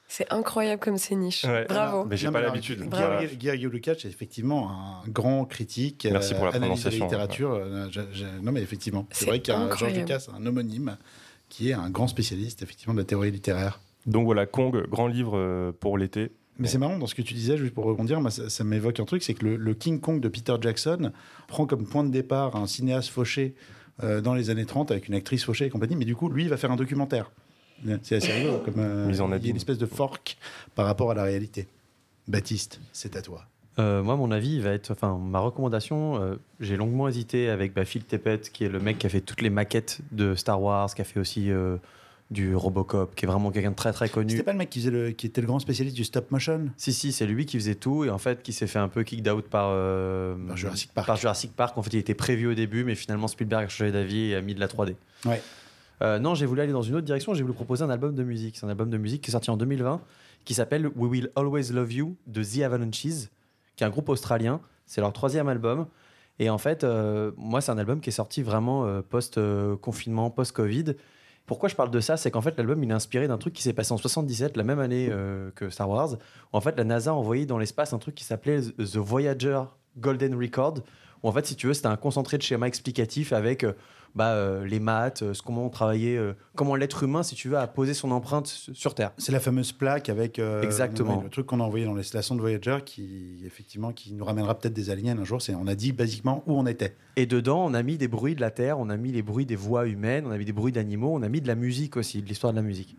C'est 0.06 0.32
incroyable 0.32 0.80
comme 0.80 0.98
c'est 0.98 1.16
niche. 1.16 1.44
Ouais. 1.44 1.64
Bravo. 1.68 2.04
Mais 2.04 2.16
j'ai 2.16 2.30
pas 2.30 2.40
l'habitude. 2.40 2.86
Voilà. 2.88 3.20
Georgi 3.26 3.66
Lucas, 3.68 3.94
c'est 3.98 4.08
effectivement 4.08 4.70
un 4.70 5.08
grand 5.08 5.44
critique. 5.44 6.06
Merci 6.08 6.34
pour 6.34 6.44
la 6.44 6.50
analyse 6.54 6.84
de 6.84 6.90
prononciation. 6.90 7.04
littérature. 7.06 7.52
Euh, 7.54 7.88
je- 7.90 8.00
je- 8.12 8.24
Non, 8.42 8.52
mais 8.52 8.62
effectivement. 8.62 9.06
C'est 9.10 9.26
vrai 9.26 9.40
qu'il 9.40 9.52
y 9.52 9.56
a 9.56 9.60
un 9.60 9.62
George 9.66 9.82
incroyable. 9.82 10.00
Lucas, 10.12 10.26
un 10.36 10.46
homonyme, 10.46 10.96
qui 11.48 11.70
est 11.70 11.74
un 11.74 11.90
grand 11.90 12.06
spécialiste, 12.06 12.62
effectivement, 12.62 12.94
de 12.94 12.98
la 13.00 13.04
théorie 13.04 13.30
littéraire. 13.32 13.80
Donc 14.06 14.26
voilà, 14.26 14.44
Kong, 14.46 14.86
grand 14.88 15.06
livre 15.08 15.36
euh, 15.38 15.72
pour 15.72 15.98
l'été. 15.98 16.30
Mais 16.58 16.68
c'est 16.68 16.78
marrant 16.78 16.98
dans 16.98 17.06
ce 17.06 17.14
que 17.14 17.22
tu 17.22 17.34
disais, 17.34 17.56
juste 17.56 17.74
pour 17.74 17.84
rebondir, 17.84 18.20
moi, 18.20 18.30
ça, 18.30 18.48
ça 18.48 18.64
m'évoque 18.64 19.00
un 19.00 19.04
truc, 19.04 19.22
c'est 19.22 19.34
que 19.34 19.44
le, 19.44 19.56
le 19.56 19.74
King 19.74 20.00
Kong 20.00 20.20
de 20.20 20.28
Peter 20.28 20.54
Jackson 20.60 21.12
prend 21.48 21.66
comme 21.66 21.86
point 21.86 22.04
de 22.04 22.10
départ 22.10 22.54
un 22.56 22.66
cinéaste 22.66 23.08
fauché 23.08 23.54
euh, 24.02 24.20
dans 24.20 24.34
les 24.34 24.50
années 24.50 24.66
30 24.66 24.90
avec 24.90 25.08
une 25.08 25.14
actrice 25.14 25.44
fauchée 25.44 25.66
et 25.66 25.70
compagnie, 25.70 25.96
mais 25.96 26.04
du 26.04 26.14
coup, 26.14 26.28
lui, 26.28 26.44
il 26.44 26.48
va 26.48 26.56
faire 26.56 26.70
un 26.70 26.76
documentaire. 26.76 27.30
C'est 28.02 28.16
assez 28.16 28.32
rigolo. 28.32 28.58
Comme, 28.64 28.78
euh, 28.78 29.06
Mise 29.06 29.20
en 29.20 29.32
il 29.32 29.42
y 29.44 29.46
a 29.48 29.50
une 29.50 29.56
espèce 29.56 29.78
de 29.78 29.86
fork 29.86 30.36
par 30.74 30.86
rapport 30.86 31.10
à 31.10 31.14
la 31.14 31.24
réalité. 31.24 31.66
Baptiste, 32.28 32.80
c'est 32.92 33.16
à 33.16 33.22
toi. 33.22 33.46
Euh, 33.78 34.02
moi, 34.02 34.16
mon 34.16 34.30
avis, 34.30 34.56
il 34.56 34.62
va 34.62 34.70
être. 34.70 34.92
Enfin, 34.92 35.18
ma 35.18 35.40
recommandation, 35.40 36.20
euh, 36.20 36.36
j'ai 36.60 36.76
longuement 36.76 37.08
hésité 37.08 37.48
avec 37.48 37.74
bah, 37.74 37.84
Phil 37.84 38.04
Tippett, 38.04 38.50
qui 38.50 38.64
est 38.64 38.68
le 38.68 38.78
mec 38.78 38.98
qui 38.98 39.06
a 39.06 39.10
fait 39.10 39.20
toutes 39.20 39.42
les 39.42 39.50
maquettes 39.50 40.00
de 40.12 40.34
Star 40.34 40.62
Wars, 40.62 40.94
qui 40.94 41.00
a 41.00 41.04
fait 41.04 41.18
aussi 41.18 41.50
euh, 41.50 41.76
du 42.34 42.54
Robocop, 42.54 43.14
qui 43.14 43.24
est 43.24 43.28
vraiment 43.28 43.50
quelqu'un 43.50 43.70
de 43.70 43.76
très 43.76 43.92
très 43.92 44.10
connu. 44.10 44.32
C'était 44.32 44.42
pas 44.42 44.52
le 44.52 44.58
mec 44.58 44.68
qui, 44.68 44.80
faisait 44.80 44.90
le, 44.90 45.12
qui 45.12 45.26
était 45.26 45.40
le 45.40 45.46
grand 45.46 45.58
spécialiste 45.58 45.96
du 45.96 46.04
stop 46.04 46.30
motion? 46.30 46.66
Si, 46.76 46.92
si, 46.92 47.12
c'est 47.12 47.26
lui 47.26 47.46
qui 47.46 47.58
faisait 47.58 47.74
tout 47.74 48.04
et 48.04 48.10
en 48.10 48.18
fait 48.18 48.42
qui 48.42 48.52
s'est 48.52 48.66
fait 48.66 48.78
un 48.78 48.88
peu 48.88 49.02
kicked 49.02 49.26
out 49.28 49.48
par, 49.48 49.68
euh, 49.70 50.36
Par 50.46 50.56
Jurassic 50.56 50.92
Park. 50.92 51.06
par 51.06 51.16
Jurassic 51.16 51.56
Park. 51.56 51.78
En 51.78 51.82
fait, 51.82 51.94
il 51.94 51.98
était 51.98 52.14
prévu 52.14 52.48
au 52.48 52.54
début, 52.54 52.84
mais 52.84 52.94
finalement 52.94 53.28
Spielberg 53.28 53.64
a 53.64 53.68
changé 53.68 53.92
d'avis 53.92 54.30
et 54.30 54.34
a 54.34 54.42
mis 54.42 54.54
de 54.54 54.60
la 54.60 54.66
3D. 54.66 54.96
Ouais. 55.24 55.40
Euh, 56.02 56.18
non, 56.18 56.34
j'ai 56.34 56.44
voulu 56.44 56.60
aller 56.60 56.72
dans 56.72 56.82
une 56.82 56.96
autre 56.96 57.06
direction. 57.06 57.32
J'ai 57.32 57.42
voulu 57.42 57.54
proposer 57.54 57.84
un 57.84 57.90
album 57.90 58.14
de 58.14 58.22
musique. 58.22 58.58
C'est 58.58 58.66
un 58.66 58.68
album 58.68 58.90
de 58.90 58.98
musique 58.98 59.22
qui 59.22 59.30
est 59.30 59.32
sorti 59.32 59.50
en 59.50 59.56
2020 59.56 60.00
qui 60.44 60.54
s'appelle 60.54 60.86
We 60.88 61.10
Will 61.10 61.30
Always 61.36 61.72
Love 61.72 61.92
You 61.92 62.16
de 62.26 62.42
The 62.42 62.62
Avalanches, 62.62 63.30
qui 63.76 63.84
est 63.84 63.86
un 63.86 63.90
groupe 63.90 64.08
australien. 64.08 64.60
C'est 64.86 65.00
leur 65.00 65.12
troisième 65.12 65.48
album. 65.48 65.86
Et 66.38 66.50
en 66.50 66.58
fait, 66.58 66.84
euh, 66.84 67.30
moi, 67.36 67.60
c'est 67.60 67.72
un 67.72 67.78
album 67.78 68.00
qui 68.00 68.10
est 68.10 68.12
sorti 68.12 68.42
vraiment 68.42 68.84
euh, 68.86 69.02
post-confinement, 69.02 70.30
post-Covid. 70.30 70.94
Pourquoi 71.46 71.68
je 71.68 71.74
parle 71.74 71.90
de 71.90 72.00
ça 72.00 72.16
C'est 72.16 72.30
qu'en 72.30 72.40
fait, 72.40 72.56
l'album, 72.56 72.82
il 72.82 72.90
est 72.90 72.94
inspiré 72.94 73.28
d'un 73.28 73.36
truc 73.36 73.52
qui 73.52 73.62
s'est 73.62 73.74
passé 73.74 73.92
en 73.92 73.98
77, 73.98 74.56
la 74.56 74.64
même 74.64 74.78
année 74.78 75.08
euh, 75.10 75.50
que 75.54 75.68
Star 75.68 75.88
Wars. 75.90 76.16
En 76.52 76.60
fait, 76.60 76.76
la 76.76 76.84
NASA 76.84 77.10
a 77.10 77.14
envoyé 77.14 77.44
dans 77.44 77.58
l'espace 77.58 77.92
un 77.92 77.98
truc 77.98 78.14
qui 78.14 78.24
s'appelait 78.24 78.62
The 78.62 78.96
Voyager 78.96 79.62
Golden 79.98 80.34
Record. 80.34 80.76
Où 81.24 81.28
en 81.28 81.32
fait, 81.32 81.44
si 81.46 81.56
tu 81.56 81.66
veux, 81.66 81.74
c'était 81.74 81.88
un 81.88 81.96
concentré 81.96 82.38
de 82.38 82.42
schémas 82.42 82.66
explicatifs 82.66 83.32
avec 83.32 83.64
euh, 83.64 83.72
bah, 84.14 84.28
euh, 84.34 84.64
les 84.64 84.78
maths, 84.78 85.22
euh, 85.22 85.34
ce- 85.34 85.42
comment 85.42 85.66
on 85.66 85.70
travaillait, 85.70 86.16
euh, 86.16 86.34
comment 86.54 86.76
l'être 86.76 87.02
humain, 87.02 87.22
si 87.24 87.34
tu 87.34 87.48
veux, 87.48 87.56
a 87.58 87.66
posé 87.66 87.94
son 87.94 88.10
empreinte 88.12 88.46
sur 88.46 88.94
Terre. 88.94 89.10
C'est 89.18 89.32
la 89.32 89.40
fameuse 89.40 89.72
plaque 89.72 90.08
avec 90.10 90.38
Exactement. 90.62 91.22
le 91.24 91.30
truc 91.30 91.46
qu'on 91.46 91.58
a 91.60 91.64
envoyé 91.64 91.84
dans 91.86 91.94
les 91.94 92.02
stations 92.04 92.34
de 92.36 92.40
Voyager 92.40 92.76
qui, 92.84 93.38
effectivement, 93.44 93.90
qui 93.92 94.12
nous 94.12 94.24
ramènera 94.24 94.54
peut-être 94.56 94.74
des 94.74 94.90
aliens 94.90 95.18
un 95.18 95.24
jour. 95.24 95.42
C'est, 95.42 95.54
on 95.54 95.66
a 95.66 95.74
dit 95.74 95.92
basiquement 95.92 96.44
où 96.46 96.52
on 96.58 96.66
était. 96.66 96.94
Et 97.16 97.26
dedans, 97.26 97.64
on 97.66 97.74
a 97.74 97.82
mis 97.82 97.96
des 97.96 98.06
bruits 98.06 98.34
de 98.36 98.40
la 98.42 98.50
Terre, 98.52 98.78
on 98.78 98.90
a 98.90 98.96
mis 98.96 99.10
les 99.10 99.22
bruits 99.22 99.46
des 99.46 99.56
voix 99.56 99.86
humaines, 99.88 100.26
on 100.28 100.30
a 100.30 100.36
mis 100.38 100.44
des 100.44 100.52
bruits 100.52 100.72
d'animaux, 100.72 101.12
on 101.14 101.22
a 101.22 101.28
mis 101.28 101.40
de 101.40 101.48
la 101.48 101.54
musique 101.56 101.96
aussi, 101.96 102.20
de 102.22 102.28
l'histoire 102.28 102.52
de 102.52 102.58
la 102.58 102.62
musique. 102.62 102.96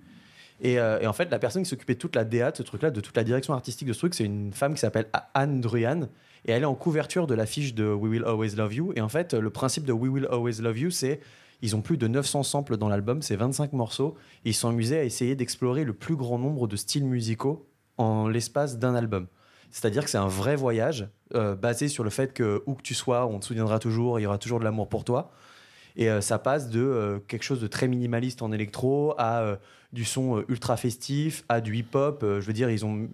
Et, 0.61 0.73
et 0.75 1.05
en 1.05 1.13
fait, 1.13 1.29
la 1.29 1.37
personne 1.37 1.63
qui 1.63 1.69
s'occupait 1.69 1.93
de 1.95 1.99
toute 1.99 2.15
la 2.15 2.23
DA 2.25 2.49
de 2.51 2.57
ce 2.57 2.63
truc-là, 2.63 2.89
de 2.89 3.01
toute 3.01 3.15
la 3.15 3.23
direction 3.23 3.53
artistique 3.53 3.87
de 3.87 3.93
ce 3.93 3.99
truc, 3.99 4.13
c'est 4.15 4.23
une 4.23 4.51
femme 4.53 4.73
qui 4.73 4.79
s'appelle 4.79 5.07
Anne 5.33 5.61
Druyan. 5.61 6.07
Et 6.45 6.51
elle 6.51 6.61
est 6.61 6.67
en 6.67 6.75
couverture 6.75 7.27
de 7.27 7.33
l'affiche 7.33 7.73
de 7.73 7.91
We 7.91 8.11
Will 8.11 8.23
Always 8.23 8.55
Love 8.55 8.73
You. 8.73 8.93
Et 8.95 9.01
en 9.01 9.09
fait, 9.09 9.33
le 9.33 9.49
principe 9.49 9.85
de 9.85 9.91
We 9.91 10.11
Will 10.11 10.27
Always 10.31 10.61
Love 10.61 10.77
You, 10.77 10.89
c'est 10.91 11.19
ils 11.61 11.75
ont 11.75 11.81
plus 11.81 11.97
de 11.97 12.07
900 12.07 12.43
samples 12.43 12.77
dans 12.77 12.89
l'album, 12.89 13.21
c'est 13.21 13.35
25 13.35 13.73
morceaux. 13.73 14.15
Et 14.43 14.49
ils 14.49 14.53
sont 14.53 14.69
amusés 14.69 14.99
à 14.99 15.03
essayer 15.03 15.35
d'explorer 15.35 15.83
le 15.83 15.93
plus 15.93 16.15
grand 16.15 16.37
nombre 16.37 16.67
de 16.67 16.75
styles 16.75 17.05
musicaux 17.05 17.67
en 17.97 18.27
l'espace 18.27 18.77
d'un 18.77 18.93
album. 18.93 19.27
C'est-à-dire 19.71 20.03
que 20.03 20.09
c'est 20.09 20.17
un 20.17 20.27
vrai 20.27 20.55
voyage 20.55 21.09
euh, 21.33 21.55
basé 21.55 21.87
sur 21.87 22.03
le 22.03 22.09
fait 22.09 22.33
que 22.33 22.61
où 22.65 22.75
que 22.75 22.81
tu 22.81 22.93
sois, 22.93 23.25
on 23.25 23.39
te 23.39 23.45
souviendra 23.45 23.79
toujours, 23.79 24.19
il 24.19 24.23
y 24.23 24.25
aura 24.25 24.37
toujours 24.37 24.59
de 24.59 24.63
l'amour 24.63 24.87
pour 24.87 25.03
toi. 25.03 25.31
Et 25.95 26.09
euh, 26.09 26.21
ça 26.21 26.39
passe 26.39 26.69
de 26.69 26.81
euh, 26.81 27.19
quelque 27.27 27.43
chose 27.43 27.61
de 27.61 27.67
très 27.67 27.87
minimaliste 27.87 28.41
en 28.41 28.51
électro 28.51 29.15
à 29.17 29.57
du 29.91 30.05
son 30.05 30.43
ultra 30.49 30.77
festif, 30.77 31.45
à 31.49 31.61
du 31.61 31.75
hip-hop. 31.75 32.19
Je 32.21 32.45
veux 32.45 32.53
dire, 32.53 32.69
ils 32.69 32.85
ont 32.85 33.09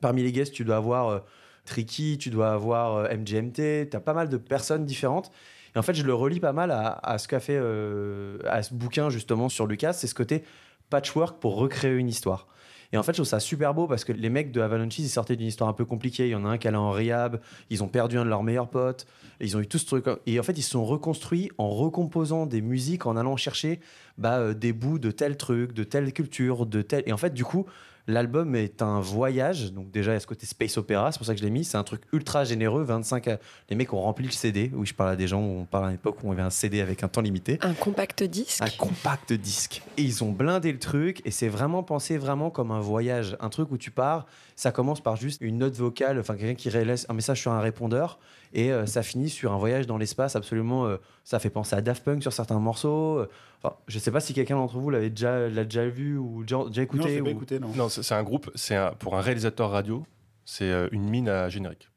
parmi 0.00 0.22
les 0.22 0.32
guests, 0.32 0.52
tu 0.52 0.64
dois 0.64 0.76
avoir 0.76 1.22
Tricky, 1.64 2.18
tu 2.18 2.30
dois 2.30 2.52
avoir 2.52 2.96
euh, 2.96 3.16
MGMT, 3.16 3.90
tu 3.90 3.96
as 3.96 4.00
pas 4.00 4.14
mal 4.14 4.28
de 4.28 4.36
personnes 4.36 4.84
différentes. 4.84 5.30
Et 5.74 5.78
en 5.78 5.82
fait, 5.82 5.94
je 5.94 6.04
le 6.04 6.14
relis 6.14 6.40
pas 6.40 6.52
mal 6.52 6.70
à, 6.70 7.18
ce 7.18 7.26
qu'a 7.26 7.40
fait, 7.40 7.58
euh, 7.60 8.38
à 8.46 8.62
ce 8.62 8.74
bouquin 8.74 9.10
justement 9.10 9.48
sur 9.48 9.66
Lucas, 9.66 9.92
c'est 9.92 10.06
ce 10.06 10.14
côté 10.14 10.44
patchwork 10.90 11.40
pour 11.40 11.56
recréer 11.56 11.96
une 11.96 12.08
histoire. 12.08 12.46
Et 12.92 12.96
en 12.96 13.02
fait, 13.02 13.10
je 13.10 13.16
trouve 13.16 13.26
ça 13.26 13.40
super 13.40 13.74
beau 13.74 13.88
parce 13.88 14.04
que 14.04 14.12
les 14.12 14.30
mecs 14.30 14.52
de 14.52 14.60
Avalanche, 14.60 15.00
ils 15.00 15.08
sortaient 15.08 15.34
d'une 15.34 15.48
histoire 15.48 15.68
un 15.68 15.72
peu 15.72 15.84
compliquée. 15.84 16.28
Il 16.28 16.30
y 16.30 16.34
en 16.36 16.44
a 16.44 16.50
un 16.50 16.58
qui 16.58 16.68
allait 16.68 16.76
en 16.76 16.92
rehab, 16.92 17.40
ils 17.68 17.82
ont 17.82 17.88
perdu 17.88 18.18
un 18.18 18.24
de 18.24 18.28
leurs 18.28 18.44
meilleurs 18.44 18.68
potes, 18.68 19.06
ils 19.40 19.56
ont 19.56 19.60
eu 19.60 19.66
tout 19.66 19.78
ce 19.78 19.86
truc. 19.86 20.04
Et 20.26 20.38
en 20.38 20.44
fait, 20.44 20.56
ils 20.56 20.62
se 20.62 20.70
sont 20.70 20.84
reconstruits 20.84 21.50
en 21.58 21.70
recomposant 21.70 22.46
des 22.46 22.60
musiques, 22.60 23.06
en 23.06 23.16
allant 23.16 23.36
chercher 23.36 23.80
bah, 24.16 24.38
euh, 24.38 24.54
des 24.54 24.72
bouts 24.72 25.00
de 25.00 25.10
tel 25.10 25.36
truc, 25.36 25.72
de 25.72 25.82
telle 25.82 26.12
culture, 26.12 26.66
de 26.66 26.82
tel. 26.82 27.02
Et 27.06 27.12
en 27.12 27.16
fait, 27.16 27.34
du 27.34 27.44
coup, 27.44 27.66
l'album 28.06 28.54
est 28.54 28.82
un 28.82 29.00
voyage. 29.00 29.72
Donc, 29.72 29.90
déjà, 29.90 30.10
il 30.12 30.14
y 30.14 30.16
a 30.16 30.20
ce 30.20 30.26
côté 30.26 30.46
space 30.46 30.76
opéra, 30.76 31.10
c'est 31.12 31.18
pour 31.18 31.26
ça 31.26 31.34
que 31.34 31.40
je 31.40 31.44
l'ai 31.44 31.50
mis. 31.50 31.64
C'est 31.64 31.76
un 31.78 31.84
truc 31.84 32.02
ultra 32.12 32.44
généreux. 32.44 32.82
25. 32.84 33.28
à- 33.28 33.38
Les 33.70 33.76
mecs 33.76 33.92
ont 33.92 34.00
rempli 34.00 34.26
le 34.26 34.32
CD. 34.32 34.70
Oui, 34.74 34.86
je 34.86 34.94
parle 34.94 35.10
à 35.10 35.16
des 35.16 35.26
gens 35.26 35.40
où 35.40 35.60
on 35.60 35.64
parle 35.64 35.86
à 35.86 35.88
une 35.88 35.94
époque 35.94 36.18
où 36.22 36.28
on 36.28 36.32
avait 36.32 36.42
un 36.42 36.50
CD 36.50 36.80
avec 36.80 37.02
un 37.02 37.08
temps 37.08 37.20
limité 37.22 37.58
Un 37.62 37.74
compact 37.74 38.22
disque. 38.22 38.62
un 38.62 38.68
compact 38.70 39.32
disque. 39.32 39.82
Et 39.96 40.02
ils 40.02 40.22
ont 40.24 40.32
blindé 40.32 40.72
le 40.72 40.78
truc 40.78 41.22
et 41.24 41.30
c'est 41.30 41.48
vraiment 41.48 41.82
pensé 41.82 42.18
vraiment 42.18 42.50
comme 42.50 42.70
un 42.70 42.80
voyage, 42.80 43.36
un 43.40 43.48
truc 43.48 43.70
où 43.70 43.78
tu 43.78 43.90
pars, 43.90 44.26
ça 44.56 44.70
commence 44.70 45.00
par 45.00 45.16
juste 45.16 45.40
une 45.40 45.58
note 45.58 45.74
vocale, 45.74 46.18
enfin 46.20 46.36
quelqu'un 46.36 46.54
qui 46.54 46.70
laisse 46.70 47.06
un 47.08 47.14
message 47.14 47.40
sur 47.40 47.52
un 47.52 47.60
répondeur 47.60 48.18
et 48.54 48.72
euh, 48.72 48.86
ça 48.86 49.02
finit 49.02 49.28
sur 49.28 49.52
un 49.52 49.58
voyage 49.58 49.86
dans 49.86 49.98
l'espace 49.98 50.36
absolument. 50.36 50.86
euh, 50.86 50.96
ça 51.24 51.38
fait 51.38 51.50
penser 51.50 51.76
à 51.76 51.82
Daft 51.82 52.02
Punk 52.04 52.22
sur 52.22 52.32
certains 52.32 52.58
morceaux. 52.58 53.18
euh, 53.18 53.28
Enfin, 53.62 53.76
je 53.88 53.98
sais 53.98 54.10
pas 54.10 54.20
si 54.20 54.34
quelqu'un 54.34 54.56
d'entre 54.56 54.78
vous 54.78 54.90
l'avait 54.90 55.08
déjà, 55.10 55.48
l'a 55.48 55.64
déjà 55.64 55.86
vu 55.88 56.18
ou 56.18 56.42
déjà, 56.42 56.64
déjà 56.68 56.80
Non, 56.82 56.84
écouté. 56.84 57.18
pas 57.22 57.24
ou- 57.24 57.30
écouté, 57.30 57.58
non. 57.58 57.68
Non, 57.74 57.88
c'est 57.88 58.02
c'est 58.02 58.14
un 58.14 58.22
groupe, 58.22 58.50
c'est 58.54 58.76
un- 58.76 58.92
pour 58.92 59.16
un 59.16 59.20
réalisateur 59.22 59.70
radio, 59.70 60.04
c'est 60.44 60.70
euh, 60.70 60.88
une 60.92 61.08
mine 61.08 61.28
à 61.30 61.48
générique. 61.48 61.88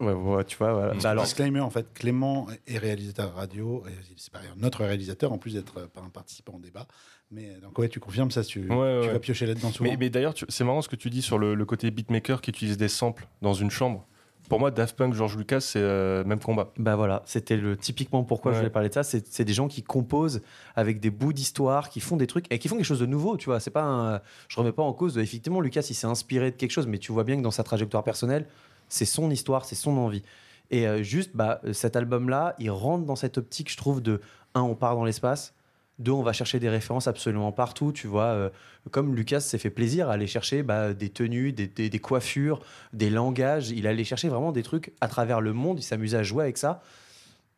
Ouais, 0.00 0.12
ouais, 0.12 0.44
tu 0.44 0.56
vois. 0.56 0.72
Voilà. 0.72 0.94
Bah 0.94 1.10
alors, 1.10 1.22
Disclaimer, 1.24 1.60
en 1.60 1.70
fait, 1.70 1.86
Clément 1.94 2.48
est 2.66 2.78
réalisateur 2.78 3.32
radio, 3.34 3.84
et 3.86 3.92
c'est 4.16 4.32
par 4.32 4.42
ailleurs 4.42 4.56
notre 4.56 4.84
réalisateur, 4.84 5.32
en 5.32 5.38
plus 5.38 5.54
d'être 5.54 5.78
euh, 5.78 5.86
pas 5.86 6.00
un 6.00 6.08
participant 6.08 6.54
au 6.54 6.58
débat. 6.58 6.86
Mais 7.30 7.54
donc, 7.62 7.78
ouais, 7.78 7.88
tu 7.88 8.00
confirmes 8.00 8.30
ça, 8.32 8.42
tu, 8.42 8.60
Ouais, 8.62 8.66
tu 8.66 8.72
ouais. 9.06 9.12
vas 9.12 9.18
piocher 9.20 9.46
là-dedans 9.46 9.70
souvent. 9.70 9.88
Mais, 9.90 9.96
mais 9.96 10.10
d'ailleurs, 10.10 10.34
tu- 10.34 10.46
c'est 10.48 10.64
marrant 10.64 10.82
ce 10.82 10.88
que 10.88 10.96
tu 10.96 11.10
dis 11.10 11.22
sur 11.22 11.38
le, 11.38 11.54
le 11.54 11.64
côté 11.64 11.90
beatmaker 11.92 12.40
qui 12.40 12.50
utilise 12.50 12.76
des 12.76 12.88
samples 12.88 13.28
dans 13.40 13.54
une 13.54 13.70
chambre. 13.70 14.04
Pour 14.48 14.60
moi, 14.60 14.70
Daft 14.70 14.96
Punk, 14.96 15.14
George 15.14 15.36
Lucas, 15.36 15.60
c'est 15.60 15.80
euh, 15.80 16.22
même 16.24 16.38
combat. 16.38 16.70
Bah 16.76 16.96
voilà, 16.96 17.22
c'était 17.24 17.56
le 17.56 17.76
typiquement 17.76 18.24
pourquoi 18.24 18.52
je 18.52 18.58
voulais 18.58 18.70
parler 18.70 18.90
de 18.90 18.94
ça. 18.94 19.02
C'est 19.02 19.44
des 19.44 19.52
gens 19.52 19.68
qui 19.68 19.82
composent 19.82 20.42
avec 20.76 21.00
des 21.00 21.10
bouts 21.10 21.32
d'histoire, 21.32 21.88
qui 21.88 22.00
font 22.00 22.16
des 22.16 22.26
trucs 22.26 22.52
et 22.52 22.58
qui 22.58 22.68
font 22.68 22.76
quelque 22.76 22.84
chose 22.84 23.00
de 23.00 23.06
nouveau. 23.06 23.36
Tu 23.36 23.46
vois, 23.46 23.58
c'est 23.60 23.70
pas. 23.70 23.82
Un, 23.82 24.20
je 24.48 24.56
remets 24.58 24.72
pas 24.72 24.82
en 24.82 24.92
cause. 24.92 25.16
Effectivement, 25.18 25.60
Lucas, 25.60 25.86
il 25.88 25.94
s'est 25.94 26.06
inspiré 26.06 26.50
de 26.50 26.56
quelque 26.56 26.72
chose, 26.72 26.86
mais 26.86 26.98
tu 26.98 27.10
vois 27.10 27.24
bien 27.24 27.36
que 27.36 27.42
dans 27.42 27.50
sa 27.50 27.64
trajectoire 27.64 28.04
personnelle, 28.04 28.46
c'est 28.88 29.06
son 29.06 29.30
histoire, 29.30 29.64
c'est 29.64 29.74
son 29.74 29.96
envie. 29.96 30.22
Et 30.70 30.86
euh, 30.86 31.02
juste, 31.02 31.30
bah, 31.34 31.60
cet 31.72 31.96
album-là, 31.96 32.54
il 32.58 32.70
rentre 32.70 33.04
dans 33.04 33.16
cette 33.16 33.38
optique, 33.38 33.70
je 33.70 33.76
trouve, 33.76 34.02
de 34.02 34.20
un, 34.54 34.62
on 34.62 34.74
part 34.74 34.94
dans 34.94 35.04
l'espace. 35.04 35.54
Deux, 36.00 36.10
on 36.10 36.22
va 36.22 36.32
chercher 36.32 36.58
des 36.58 36.68
références 36.68 37.06
absolument 37.06 37.52
partout. 37.52 37.92
Tu 37.92 38.08
vois, 38.08 38.24
euh, 38.24 38.50
comme 38.90 39.14
Lucas 39.14 39.40
s'est 39.40 39.58
fait 39.58 39.70
plaisir 39.70 40.08
à 40.08 40.14
aller 40.14 40.26
chercher 40.26 40.64
bah, 40.64 40.92
des 40.92 41.08
tenues, 41.08 41.52
des, 41.52 41.98
coiffures, 42.00 42.60
des 42.92 43.10
langages. 43.10 43.70
Il 43.70 43.86
allait 43.86 44.02
chercher 44.02 44.28
vraiment 44.28 44.50
des 44.50 44.64
trucs 44.64 44.92
à 45.00 45.06
travers 45.06 45.40
le 45.40 45.52
monde. 45.52 45.78
Il 45.78 45.84
s'amusait 45.84 46.16
à 46.16 46.22
jouer 46.24 46.42
avec 46.42 46.58
ça. 46.58 46.82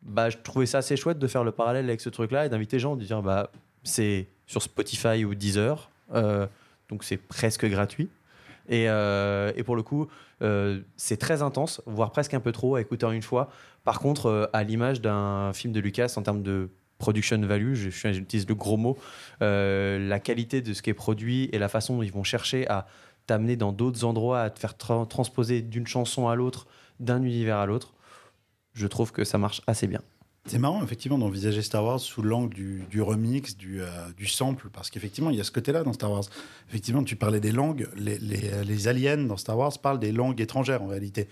Bah, 0.03 0.29
je 0.29 0.37
trouvais 0.37 0.67
ça 0.67 0.79
assez 0.79 0.95
chouette 0.95 1.17
de 1.17 1.27
faire 1.27 1.43
le 1.43 1.51
parallèle 1.51 1.85
avec 1.85 1.99
ce 1.99 2.09
truc-là 2.09 2.45
et 2.45 2.49
d'inviter 2.49 2.75
les 2.75 2.81
gens, 2.81 2.95
de 2.95 3.03
dire 3.03 3.23
bah, 3.23 3.49
c'est 3.83 4.27
sur 4.45 4.61
Spotify 4.61 5.25
ou 5.25 5.33
Deezer, 5.33 5.89
euh, 6.13 6.45
donc 6.89 7.03
c'est 7.03 7.17
presque 7.17 7.65
gratuit. 7.65 8.07
Et, 8.69 8.87
euh, 8.87 9.51
et 9.55 9.63
pour 9.63 9.75
le 9.75 9.81
coup, 9.81 10.07
c'est 10.97 11.17
très 11.17 11.41
intense, 11.41 11.81
voire 11.87 12.11
presque 12.11 12.35
un 12.35 12.39
peu 12.39 12.51
trop 12.51 12.75
à 12.75 12.81
écouter 12.81 13.07
en 13.07 13.11
une 13.11 13.23
fois. 13.23 13.49
Par 13.83 13.99
contre, 13.99 14.51
à 14.53 14.63
l'image 14.63 15.01
d'un 15.01 15.51
film 15.53 15.73
de 15.73 15.79
Lucas 15.79 16.13
en 16.15 16.21
termes 16.21 16.43
de 16.43 16.69
production 16.97 17.39
value, 17.41 17.73
je- 17.73 17.89
j'utilise 17.89 18.47
le 18.47 18.55
gros 18.55 18.77
mot, 18.77 18.97
euh, 19.41 19.99
la 20.07 20.19
qualité 20.19 20.61
de 20.61 20.73
ce 20.73 20.81
qui 20.81 20.89
est 20.89 20.93
produit 20.95 21.49
et 21.51 21.59
la 21.59 21.69
façon 21.69 21.97
dont 21.97 22.03
ils 22.03 22.11
vont 22.11 22.23
chercher 22.23 22.67
à 22.67 22.87
t'amener 23.27 23.55
dans 23.55 23.71
d'autres 23.71 24.03
endroits, 24.03 24.41
à 24.41 24.49
te 24.49 24.59
faire 24.59 24.73
tra- 24.73 25.07
transposer 25.07 25.61
d'une 25.61 25.85
chanson 25.87 26.27
à 26.27 26.35
l'autre, 26.35 26.67
d'un 26.99 27.21
univers 27.21 27.57
à 27.57 27.65
l'autre, 27.65 27.93
je 28.73 28.87
trouve 28.87 29.11
que 29.11 29.23
ça 29.23 29.37
marche 29.37 29.61
assez 29.67 29.87
bien. 29.87 30.01
C'est 30.45 30.59
marrant, 30.59 30.81
effectivement, 30.81 31.17
d'envisager 31.17 31.61
Star 31.61 31.83
Wars 31.83 31.99
sous 31.99 32.21
l'angle 32.21 32.53
du, 32.53 32.83
du 32.89 33.01
remix, 33.01 33.57
du, 33.57 33.81
euh, 33.81 33.87
sample, 34.27 34.69
parce 34.71 34.89
qu'effectivement, 34.89 35.29
il 35.29 35.35
y 35.35 35.41
a 35.41 35.43
ce 35.43 35.51
côté-là 35.51 35.83
dans 35.83 35.91
Star 35.91 36.09
Wars. 36.09 36.23
Effectivement, 36.69 37.03
tu 37.03 37.17
parlais 37.17 37.41
des 37.41 37.51
langues. 37.51 37.89
Les 37.97 38.87
aliens 38.87 39.17
dans 39.17 39.35
Star 39.35 39.57
Wars 39.57 39.77
parlent 39.79 39.99
des 39.99 40.13
langues 40.13 40.39
étrangères, 40.39 40.81
en 40.81 40.87
réalité. 40.87 41.27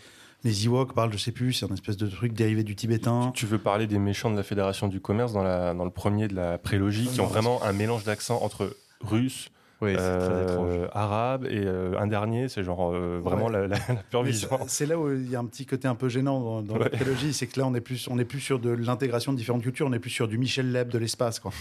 Les 0.45 0.65
Ewoks 0.67 0.93
parlent, 0.93 1.11
je 1.11 1.17
sais 1.17 1.31
plus, 1.31 1.53
c'est 1.53 1.65
un 1.69 1.73
espèce 1.73 1.97
de 1.97 2.07
truc 2.07 2.31
dérivé 2.33 2.63
du 2.63 2.75
tibétain. 2.75 3.31
Tu 3.33 3.45
veux 3.47 3.57
parler 3.57 3.87
des 3.87 3.97
méchants 3.99 4.29
de 4.31 4.37
la 4.37 4.43
Fédération 4.43 4.87
du 4.87 5.01
commerce 5.01 5.33
dans, 5.33 5.43
la, 5.43 5.73
dans 5.73 5.85
le 5.85 5.89
premier 5.91 6.27
de 6.27 6.35
la 6.35 6.57
prélogie, 6.59 7.07
qui 7.07 7.19
ont 7.19 7.25
vraiment 7.25 7.61
un 7.63 7.73
mélange 7.73 8.03
d'accents 8.03 8.39
entre 8.43 8.77
russe, 9.01 9.49
Oui, 9.81 9.91
c'est 9.91 9.95
très 9.97 10.03
euh, 10.05 10.87
arabe 10.93 11.45
et 11.45 11.63
euh, 11.65 11.99
un 11.99 12.05
dernier, 12.07 12.47
c'est 12.47 12.63
genre 12.63 12.93
euh, 12.93 13.19
vraiment 13.23 13.49
la, 13.49 13.61
la, 13.67 13.75
la 13.89 13.95
pure 14.09 14.23
Mais 14.23 14.29
vision. 14.29 14.49
c'est- 14.67 14.85
là 14.85 14.97
où 14.99 15.11
il 15.11 15.29
y 15.31 15.35
a 15.35 15.39
un 15.39 15.45
petit 15.45 15.65
côté 15.65 15.87
un 15.87 15.95
peu 15.95 16.09
gênant 16.09 16.39
dans, 16.39 16.61
dans 16.61 16.77
la 16.77 16.89
trilogie, 16.89 17.33
c'est 17.33 17.47
que 17.47 17.59
là 17.59 17.65
on 17.65 17.73
est 17.73 17.81
plus, 17.81 18.07
on 18.07 18.19
est 18.19 18.23
plus 18.25 18.39
sur 18.39 18.59
de 18.59 18.69
l'intégration 18.69 19.33
de 19.33 19.37
différentes 19.37 19.63
cultures, 19.63 19.87
on 19.87 19.93
est 19.93 19.99
plus 19.99 20.11
sur 20.11 20.27
du 20.27 20.37
Michel 20.37 20.71
Leb 20.71 20.89
de 20.89 20.97
l'espace, 20.99 21.39
quoi. 21.39 21.51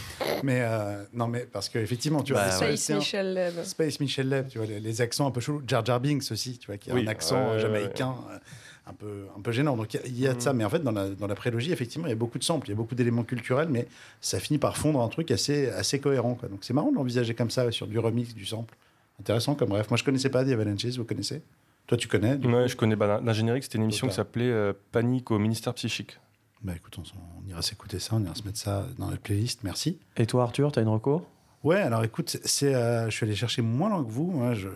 Mais 0.42 0.60
euh, 0.60 1.02
non, 1.14 1.26
mais 1.26 1.46
parce 1.50 1.70
que 1.70 1.78
effectivement, 1.78 2.22
tu 2.22 2.34
vois, 2.34 2.42
Bah, 2.42 2.50
c'est- 2.50 2.76
Space 2.76 2.98
Michel 2.98 3.32
Leb. 3.34 3.62
Space 3.64 3.98
Michel 4.00 4.28
Leb, 4.28 4.48
tu 4.48 4.58
vois, 4.58 4.66
les, 4.66 4.78
les 4.78 5.00
accents 5.00 5.26
un 5.26 5.30
peu 5.30 5.40
chelous. 5.40 5.62
Jar 5.66 5.82
Jar 5.84 6.00
Binks 6.00 6.30
aussi, 6.30 6.58
tu 6.58 6.66
vois, 6.66 6.76
qui 6.76 6.90
a 6.90 6.94
Oui, 6.94 7.04
un 7.04 7.08
accent 7.08 7.58
jamaïcain 7.58 8.14
euh, 8.30 8.38
un 8.86 8.92
peu, 8.92 9.26
un 9.36 9.40
peu 9.40 9.50
gênant. 9.52 9.76
Donc 9.76 9.94
il 9.94 10.18
y 10.18 10.26
a- 10.26 10.34
de 10.34 10.40
ça, 10.40 10.52
mais 10.52 10.64
en 10.64 10.70
fait, 10.70 10.80
dans 10.82 10.92
la, 10.92 11.08
dans 11.10 11.26
la 11.26 11.34
prélogie, 11.34 11.72
effectivement, 11.72 12.06
il 12.06 12.10
y 12.10 12.12
a 12.12 12.16
beaucoup 12.16 12.38
de 12.38 12.44
samples, 12.44 12.66
il 12.68 12.70
y 12.70 12.74
a 12.74 12.76
beaucoup 12.76 12.94
d'éléments 12.94 13.24
culturels, 13.24 13.68
mais 13.70 13.86
ça 14.20 14.40
finit 14.40 14.58
par 14.58 14.76
fondre 14.76 15.00
un 15.00 15.08
truc 15.08 15.30
assez, 15.30 15.68
assez 15.70 16.00
cohérent. 16.00 16.34
Quoi. 16.34 16.48
Donc 16.48 16.58
c'est 16.62 16.74
marrant 16.74 16.90
de 16.90 16.96
l'envisager 16.96 17.34
comme 17.34 17.50
ça, 17.50 17.70
sur 17.72 17.86
du 17.86 17.98
remix, 17.98 18.34
du 18.34 18.44
sample. 18.46 18.74
Intéressant 19.20 19.54
comme 19.54 19.68
bref. 19.70 19.88
Moi, 19.90 19.96
je 19.96 20.04
connaissais 20.04 20.28
pas 20.28 20.44
The 20.44 20.48
Avalanches, 20.48 20.96
vous 20.96 21.04
connaissez? 21.04 21.40
Toi, 21.86 21.96
tu 21.98 22.08
connais 22.08 22.34
Ouais, 22.36 22.66
je 22.68 22.76
connais 22.76 22.96
bah, 22.96 23.20
d'un 23.20 23.32
générique, 23.32 23.62
c'était 23.64 23.76
une 23.78 23.84
émission 23.84 24.08
qui 24.08 24.14
s'appelait 24.14 24.50
euh, 24.50 24.72
Panique 24.92 25.30
au 25.30 25.38
ministère 25.38 25.74
psychique. 25.74 26.18
Bah 26.62 26.72
écoute, 26.74 26.96
on, 26.98 27.02
on 27.44 27.48
ira 27.50 27.60
s'écouter 27.60 27.98
ça, 27.98 28.14
on 28.16 28.24
ira 28.24 28.34
se 28.34 28.42
mettre 28.44 28.56
ça 28.58 28.86
dans 28.98 29.08
notre 29.08 29.20
playlist, 29.20 29.60
merci. 29.64 29.98
Et 30.16 30.24
toi, 30.26 30.44
Arthur, 30.44 30.72
t'as 30.72 30.80
une 30.80 30.88
reco? 30.88 31.26
Ouais, 31.64 31.78
alors 31.78 32.04
écoute, 32.04 32.36
c'est, 32.44 32.74
euh, 32.74 33.06
je 33.08 33.16
suis 33.16 33.24
allé 33.24 33.34
chercher 33.34 33.62
moins 33.62 33.88
loin 33.88 34.04
que 34.04 34.10
vous. 34.10 34.30
Moi, 34.30 34.52
je, 34.52 34.68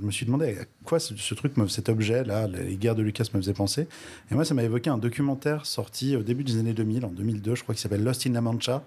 me 0.00 0.12
suis 0.12 0.24
demandé 0.24 0.56
à 0.60 0.64
quoi 0.84 1.00
ce, 1.00 1.34
truc, 1.34 1.54
cet 1.68 1.88
objet-là, 1.88 2.46
les 2.46 2.76
guerres 2.76 2.94
de 2.94 3.02
Lucas 3.02 3.24
me 3.34 3.40
faisait 3.40 3.52
penser. 3.52 3.88
Et 4.30 4.36
moi, 4.36 4.44
ça 4.44 4.54
m'a 4.54 4.62
évoqué 4.62 4.90
un 4.90 4.98
documentaire 4.98 5.66
sorti 5.66 6.14
au 6.14 6.22
début 6.22 6.44
des 6.44 6.56
années 6.60 6.72
2000, 6.72 7.04
en 7.04 7.08
2002, 7.10 7.56
je 7.56 7.64
crois, 7.64 7.74
qui 7.74 7.80
s'appelle 7.80 8.04
Lost 8.04 8.28
in 8.28 8.32
La 8.32 8.42
Mancha, 8.42 8.84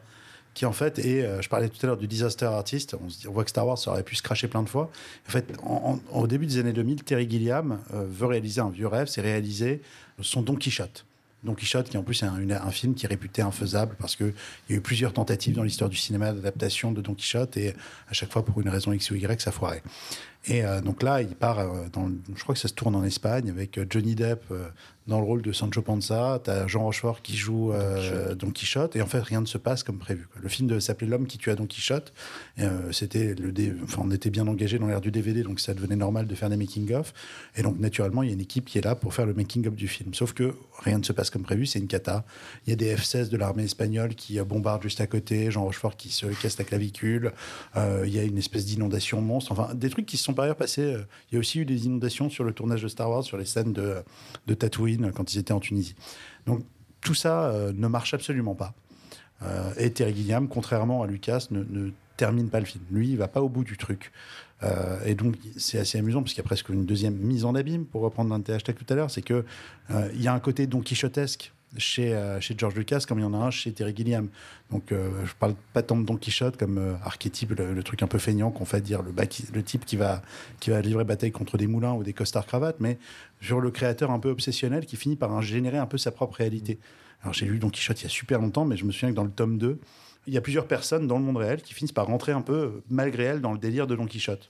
qui 0.53 0.65
en 0.65 0.71
fait 0.71 0.99
est, 0.99 1.25
euh, 1.25 1.41
je 1.41 1.49
parlais 1.49 1.67
tout 1.67 1.79
à 1.83 1.87
l'heure 1.87 1.97
du 1.97 2.07
disaster 2.07 2.45
artist, 2.45 2.95
on, 3.03 3.09
se 3.09 3.19
dit- 3.19 3.27
on 3.27 3.33
voit 3.33 3.43
que 3.43 3.49
Star 3.49 3.67
Wars 3.67 3.77
aurait 3.87 4.03
pu 4.03 4.15
se 4.15 4.23
cracher 4.23 4.47
plein 4.47 4.63
de 4.63 4.69
fois. 4.69 4.89
En 5.27 5.31
fait, 5.31 5.45
au 6.13 6.27
début 6.27 6.45
des 6.45 6.59
années 6.59 6.71
2000, 6.71 7.03
Terry 7.03 7.29
Gilliam 7.29 7.79
euh, 7.93 8.05
veut 8.09 8.27
réaliser 8.27 8.61
un 8.61 8.69
vieux 8.69 8.87
rêve, 8.87 9.07
c'est 9.07 9.21
réaliser 9.21 9.81
son 10.21 10.43
Don 10.43 10.55
Quichotte. 10.55 11.05
Don 11.43 11.55
Quichotte, 11.55 11.89
qui 11.89 11.97
en 11.97 12.03
plus 12.03 12.23
est 12.23 12.25
un, 12.25 12.71
film 12.71 12.95
qui 12.95 13.05
est 13.05 13.09
réputé 13.09 13.41
infaisable 13.41 13.95
parce 13.99 14.15
qu'il 14.15 14.33
y 14.69 14.73
a 14.73 14.75
eu 14.77 14.81
plusieurs 14.81 15.13
tentatives 15.13 15.55
dans 15.55 15.63
l'histoire 15.63 15.89
du 15.89 15.97
cinéma 15.97 16.31
d'adaptation 16.31 16.91
de 16.91 17.01
Don 17.01 17.13
Quichotte 17.13 17.57
et 17.57 17.73
à 18.09 18.13
chaque 18.13 18.31
fois, 18.31 18.45
pour 18.45 18.61
une 18.61 18.69
raison 18.69 18.93
X 18.93 19.11
ou 19.11 19.15
Y, 19.15 19.41
ça 19.41 19.51
foirait. 19.51 19.83
Et 20.45 20.63
euh, 20.65 20.81
donc 20.81 21.03
là, 21.03 21.21
il 21.21 21.35
part, 21.35 21.59
euh, 21.59 21.85
dans, 21.93 22.09
je 22.35 22.43
crois 22.43 22.53
que 22.53 22.59
ça 22.59 22.67
se 22.67 22.73
tourne 22.73 22.95
en 22.95 23.03
Espagne 23.05 23.49
avec 23.49 23.77
euh, 23.77 23.85
Johnny 23.89 24.13
Depp 24.13 24.43
euh, 24.51 24.67
dans 25.07 25.19
le 25.19 25.25
rôle 25.25 25.41
de 25.41 25.51
Sancho 25.53 25.81
Panza. 25.81 26.41
Tu 26.43 26.49
as 26.51 26.67
Jean 26.67 26.83
Rochefort 26.83 27.21
qui 27.21 27.35
joue 27.35 27.73
Don 28.37 28.51
Quichotte. 28.51 28.95
Et 28.95 29.01
en 29.01 29.05
fait, 29.05 29.19
rien 29.21 29.41
ne 29.41 29.45
se 29.45 29.57
passe 29.57 29.83
comme 29.83 29.97
prévu. 29.97 30.27
quoi. 30.31 30.41
Le 30.41 30.47
film 30.47 30.79
s'appelait 30.79 31.07
L'homme 31.07 31.27
qui 31.27 31.37
tua 31.37 31.55
Don 31.55 31.65
Quichotte. 31.65 32.13
C'était 32.91 33.35
le 33.35 33.51
dé- 33.51 33.73
enfin, 33.83 34.01
on 34.05 34.11
était 34.11 34.29
bien 34.29 34.47
engagé 34.47 34.79
dans 34.79 34.87
l'ère 34.87 35.01
du 35.01 35.11
DVD, 35.11 35.43
donc 35.43 35.59
ça 35.59 35.73
devenait 35.73 35.97
normal 35.97 36.25
de 36.25 36.33
faire 36.35 36.49
des 36.49 36.55
making-of. 36.55 37.13
Et 37.57 37.63
donc, 37.63 37.79
naturellement, 37.79 38.23
il 38.23 38.27
y 38.27 38.31
a 38.31 38.33
une 38.33 38.39
équipe 38.39 38.63
qui 38.63 38.77
est 38.77 38.81
là 38.81 38.95
pour 38.95 39.13
faire 39.13 39.25
le 39.25 39.33
making-of 39.33 39.75
du 39.75 39.89
film. 39.89 40.13
Sauf 40.13 40.31
que 40.31 40.55
rien 40.79 40.99
ne 40.99 41.03
se 41.03 41.11
passe 41.11 41.29
comme 41.29 41.43
prévu, 41.43 41.65
c'est 41.65 41.79
une 41.79 41.87
cata. 41.87 42.23
Il 42.65 42.69
y 42.69 42.73
a 42.73 42.77
des 42.77 42.95
F-16 42.95 43.27
de 43.27 43.35
l'armée 43.35 43.63
espagnole 43.63 44.15
qui 44.15 44.39
bombardent 44.39 44.83
juste 44.83 45.01
à 45.01 45.07
côté, 45.07 45.51
Jean 45.51 45.63
Rochefort 45.65 45.97
qui 45.97 46.11
se 46.13 46.27
casse 46.27 46.57
la 46.57 46.63
clavicule. 46.63 47.33
Il 47.75 48.09
y 48.09 48.19
a 48.19 48.23
une 48.23 48.37
espèce 48.37 48.65
d'inondation 48.65 49.19
monstre. 49.21 49.51
Enfin, 49.51 49.73
des 49.75 49.89
trucs 49.89 50.05
qui 50.05 50.15
se 50.15 50.23
par 50.33 50.43
ailleurs 50.45 50.55
passés. 50.55 50.93
euh, 50.93 51.03
Il 51.31 51.35
y 51.35 51.37
a 51.37 51.39
aussi 51.39 51.59
eu 51.59 51.65
des 51.65 51.85
inondations 51.85 52.29
sur 52.29 52.43
le 52.43 52.53
tournage 52.53 52.81
de 52.81 52.87
Star 52.87 53.09
Wars, 53.09 53.23
sur 53.23 53.37
les 53.37 53.45
scènes 53.45 53.73
de, 53.73 53.97
de 54.47 54.53
Tatooine 54.53 55.11
quand 55.13 55.33
ils 55.33 55.39
étaient 55.39 55.53
en 55.53 55.59
Tunisie. 55.59 55.95
Donc, 56.45 56.63
tout 57.01 57.13
ça 57.13 57.45
euh, 57.45 57.71
ne 57.75 57.87
marche 57.87 58.13
absolument 58.13 58.55
pas. 58.55 58.73
Euh, 59.41 59.73
et 59.77 59.91
Terry 59.91 60.15
Gilliam, 60.15 60.47
contrairement 60.47 61.03
à 61.03 61.07
Lucas, 61.07 61.47
ne, 61.51 61.63
ne 61.63 61.91
termine 62.15 62.49
pas 62.49 62.59
le 62.59 62.65
film. 62.65 62.83
Lui, 62.91 63.09
il 63.09 63.17
va 63.17 63.27
pas 63.27 63.41
au 63.41 63.49
bout 63.49 63.63
du 63.63 63.77
truc. 63.77 64.11
Euh, 64.61 65.03
et 65.05 65.15
donc, 65.15 65.35
c'est 65.57 65.79
assez 65.79 65.97
amusant 65.97 66.21
parce 66.21 66.33
qu'il 66.33 66.41
y 66.41 66.45
a 66.45 66.47
presque 66.47 66.69
une 66.69 66.85
deuxième 66.85 67.15
mise 67.15 67.43
en 67.43 67.53
abîme, 67.55 67.85
pour 67.85 68.01
reprendre 68.01 68.33
un 68.33 68.41
hashtags 68.53 68.77
tout 68.77 68.85
à 68.87 68.95
l'heure, 68.95 69.11
c'est 69.11 69.21
que 69.21 69.43
euh, 69.91 70.09
il 70.13 70.21
y 70.21 70.27
a 70.27 70.33
un 70.33 70.39
côté 70.39 70.67
Don 70.67 70.79
Quichotesque 70.79 71.51
chez, 71.77 72.13
euh, 72.13 72.39
chez 72.39 72.55
George 72.57 72.75
Lucas 72.75 73.05
comme 73.07 73.19
il 73.19 73.23
y 73.23 73.25
en 73.25 73.33
a 73.33 73.37
un 73.37 73.51
chez 73.51 73.71
Terry 73.71 73.95
Gilliam. 73.95 74.29
Donc 74.71 74.91
euh, 74.91 75.09
je 75.25 75.33
parle 75.33 75.55
pas 75.73 75.83
tant 75.83 75.97
de 75.97 76.05
Don 76.05 76.17
Quichotte 76.17 76.57
comme 76.57 76.77
euh, 76.77 76.95
archétype, 77.03 77.51
le, 77.51 77.83
truc 77.83 78.03
un 78.03 78.07
peu 78.07 78.19
feignant 78.19 78.51
qu'on 78.51 78.65
fait 78.65 78.81
dire 78.81 79.01
le, 79.03 79.63
type 79.63 79.85
qui 79.85 79.97
va, 79.97 80.21
qui 80.59 80.69
va 80.69 80.81
livrer 80.81 81.03
bataille 81.03 81.31
contre 81.31 81.57
des 81.57 81.67
moulins 81.67 81.93
ou 81.93 82.03
des 82.03 82.13
costards 82.13 82.45
cravates, 82.45 82.79
mais 82.79 82.97
sur 83.41 83.59
le 83.59 83.71
créateur 83.71 84.11
un 84.11 84.19
peu 84.19 84.29
obsessionnel 84.29 84.85
qui 84.85 84.95
finit 84.95 85.15
par 85.15 85.41
générer 85.41 85.77
un 85.77 85.85
peu 85.87 85.97
sa 85.97 86.11
propre 86.11 86.37
réalité. 86.37 86.79
Alors 87.21 87.33
j'ai 87.33 87.45
lu 87.45 87.59
Don 87.59 87.69
Quichotte 87.69 88.01
il 88.01 88.03
y 88.03 88.07
a 88.07 88.09
super 88.09 88.39
longtemps, 88.39 88.65
mais 88.65 88.77
je 88.77 88.85
me 88.85 88.91
souviens 88.91 89.09
que 89.09 89.15
dans 89.15 89.23
le 89.23 89.31
tome 89.31 89.57
2, 89.57 89.79
il 90.27 90.33
y 90.33 90.37
a 90.37 90.41
plusieurs 90.41 90.67
personnes 90.67 91.07
dans 91.07 91.17
le 91.17 91.23
monde 91.23 91.37
réel 91.37 91.61
qui 91.61 91.73
finissent 91.73 91.91
par 91.91 92.07
rentrer 92.07 92.31
un 92.31 92.41
peu, 92.41 92.81
malgré 92.89 93.23
elles, 93.23 93.41
dans 93.41 93.51
le 93.51 93.57
délire 93.57 93.87
de 93.87 93.95
Don 93.95 94.05
Quichotte. 94.05 94.49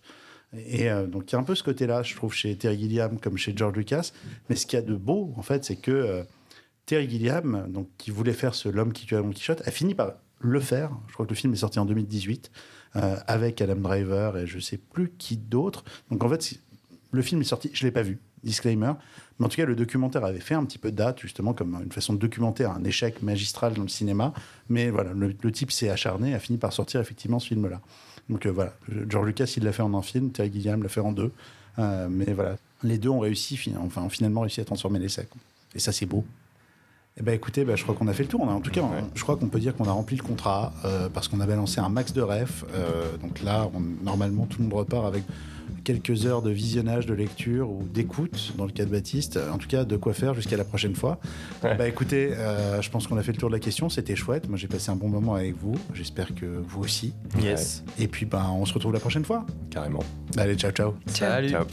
Et 0.56 0.90
euh, 0.90 1.08
donc, 1.08 1.32
il 1.32 1.34
y 1.34 1.36
a 1.36 1.40
un 1.40 1.44
peu 1.44 1.56
ce 1.56 1.64
côté-là, 1.64 2.04
je 2.04 2.16
trouve, 2.16 2.34
chez 2.34 2.56
Terry 2.56 2.78
Gilliam 2.78 3.20
comme 3.20 3.38
chez 3.38 3.54
George 3.56 3.76
Lucas. 3.76 4.12
Mais 4.50 4.56
ce 4.56 4.66
qu'il 4.66 4.78
y 4.78 4.82
a 4.82 4.86
de 4.86 4.96
beau, 4.96 5.34
en 5.36 5.42
fait, 5.42 5.66
c'est 5.66 5.76
que 5.76 5.92
euh, 5.92 6.24
Terry 6.86 7.10
Gilliam, 7.10 7.68
donc, 7.70 7.88
qui 7.98 8.12
voulait 8.12 8.34
faire 8.34 8.56
ce 8.56 8.70
L'homme 8.70 8.94
qui 8.94 9.06
tue 9.06 9.16
Don 9.16 9.30
Quichotte, 9.30 9.62
a 9.66 9.72
fini 9.72 9.96
par 9.96 10.14
le 10.40 10.60
faire. 10.60 10.92
Je 11.08 11.14
crois 11.14 11.26
que 11.26 11.32
le 11.32 11.36
film 11.36 11.54
est 11.54 11.58
sorti 11.58 11.80
en 11.80 11.86
2018 11.86 12.52
euh, 12.96 13.16
avec 13.28 13.62
Adam 13.62 13.76
Driver 13.76 14.38
et 14.38 14.48
je 14.48 14.60
sais 14.60 14.78
plus 14.78 15.12
qui 15.18 15.38
d'autre. 15.38 15.84
Donc, 16.12 16.24
en 16.24 16.30
fait, 16.30 16.60
le 17.12 17.22
film 17.22 17.42
est 17.42 17.46
sorti, 17.46 17.70
je 17.74 17.86
l'ai 17.86 17.92
pas 17.92 18.02
vu, 18.02 18.20
disclaimer. 18.44 18.94
Mais 19.40 19.46
en 19.46 19.50
tout 19.50 19.56
cas, 19.56 19.66
le 19.66 19.76
documentaire 19.76 20.26
avait 20.26 20.40
fait 20.40 20.56
un 20.56 20.66
petit 20.66 20.78
peu 20.78 20.92
de 20.92 20.98
date, 20.98 21.20
justement, 21.20 21.54
comme 21.54 21.80
une 21.82 21.92
façon 21.92 22.14
de 22.14 22.20
documenter 22.20 22.66
un 22.66 22.84
échec 22.84 23.22
magistral 23.22 23.74
dans 23.74 23.84
le 23.84 23.88
cinéma. 23.88 24.34
Mais 24.70 24.90
voilà, 24.90 25.12
le, 25.14 25.52
type 25.52 25.72
s'est 25.72 25.90
acharné, 25.90 26.34
a 26.34 26.40
fini 26.40 26.58
par 26.58 26.74
sortir 26.74 27.00
effectivement 27.00 27.40
ce 27.40 27.48
film-là. 27.48 27.82
Donc 28.30 28.46
euh, 28.46 28.52
voilà, 28.52 28.74
George 29.10 29.28
Lucas, 29.28 29.54
il 29.58 29.64
l'a 29.64 29.72
fait 29.72 29.82
en 29.82 29.94
un 29.94 30.02
film, 30.02 30.32
Terry 30.32 30.52
Gilliam 30.52 30.82
l'a 30.82 30.90
fait 30.90 31.02
en 31.02 31.12
deux. 31.12 31.32
Euh, 31.80 32.08
mais 32.10 32.32
voilà, 32.34 32.58
les 32.84 32.98
deux 32.98 33.10
ont 33.10 33.20
réussi, 33.20 33.60
ont 33.78 34.10
finalement 34.10 34.42
réussi 34.42 34.62
à 34.62 34.66
transformer 34.66 35.00
l'essai. 35.00 35.28
Et 35.76 35.80
ça, 35.80 35.92
c'est 35.92 36.06
beau. 36.06 36.24
Eh 37.16 37.22
ben 37.22 37.36
écoutez, 37.36 37.64
ben, 37.64 37.76
je 37.78 37.84
crois 37.84 37.94
qu'on 37.94 38.08
a 38.08 38.14
fait 38.14 38.24
le 38.24 38.30
tour. 38.30 38.42
On 38.42 38.50
a- 38.50 38.54
en 38.54 38.60
tout 38.62 38.72
cas, 38.72 38.82
je 39.14 39.22
crois 39.22 39.36
qu'on 39.38 39.48
peut 39.48 39.60
dire 39.60 39.76
qu'on 39.76 39.86
a 39.88 39.92
rempli 39.92 40.16
le 40.18 40.24
contrat 40.24 40.74
euh, 40.84 41.10
parce 41.14 41.28
qu'on 41.28 41.40
a 41.42 41.46
balancé 41.46 41.80
un 41.80 41.90
max 41.90 42.12
de 42.12 42.22
refs. 42.22 42.66
Euh, 42.74 43.04
donc 43.22 43.44
là, 43.44 43.70
on- 43.76 44.04
normalement, 44.04 44.48
tout 44.48 44.58
le 44.60 44.64
monde 44.68 44.74
repart 44.80 45.06
avec 45.06 45.24
quelques 45.84 46.26
heures 46.26 46.42
de 46.42 46.50
visionnage, 46.50 47.06
de 47.06 47.14
lecture 47.14 47.70
ou 47.70 47.84
d'écoute, 47.84 48.54
dans 48.58 48.66
le 48.66 48.72
cas 48.72 48.86
de 48.86 48.90
Baptiste. 48.90 49.38
En 49.54 49.60
tout 49.60 49.68
cas, 49.68 49.86
de 49.86 49.96
quoi 49.96 50.14
faire 50.14 50.34
jusqu'à 50.34 50.58
la 50.58 50.64
prochaine 50.64 50.96
fois. 50.96 51.20
Ouais. 51.64 51.76
Bah 51.76 51.88
écoutez, 51.88 52.34
euh, 52.34 52.82
je 52.82 52.90
pense 52.90 53.06
qu'on 53.06 53.18
a 53.18 53.22
fait 53.22 53.32
le 53.34 53.38
tour 53.38 53.50
de 53.50 53.54
la 53.54 53.60
question. 53.60 53.90
C'était 53.90 54.16
chouette. 54.16 54.50
Moi, 54.50 54.58
j'ai 54.58 54.68
passé 54.68 54.90
un 54.90 54.96
bon 54.96 55.08
moment 55.10 55.36
avec 55.36 55.56
vous. 55.56 55.76
J'espère 55.94 56.34
que 56.34 56.46
vous 56.68 56.82
aussi. 56.82 57.14
Yes. 57.40 57.84
Et 58.00 58.08
puis, 58.08 58.26
ben, 58.26 58.44
on 58.56 58.66
se 58.66 58.74
retrouve 58.74 58.92
la 58.94 59.00
prochaine 59.00 59.24
fois. 59.26 59.46
Carrément. 59.70 60.04
Allez, 60.36 60.56
ciao, 60.56 60.72
ciao. 60.72 60.96
Salut. 61.06 61.50
Ciao. 61.52 61.66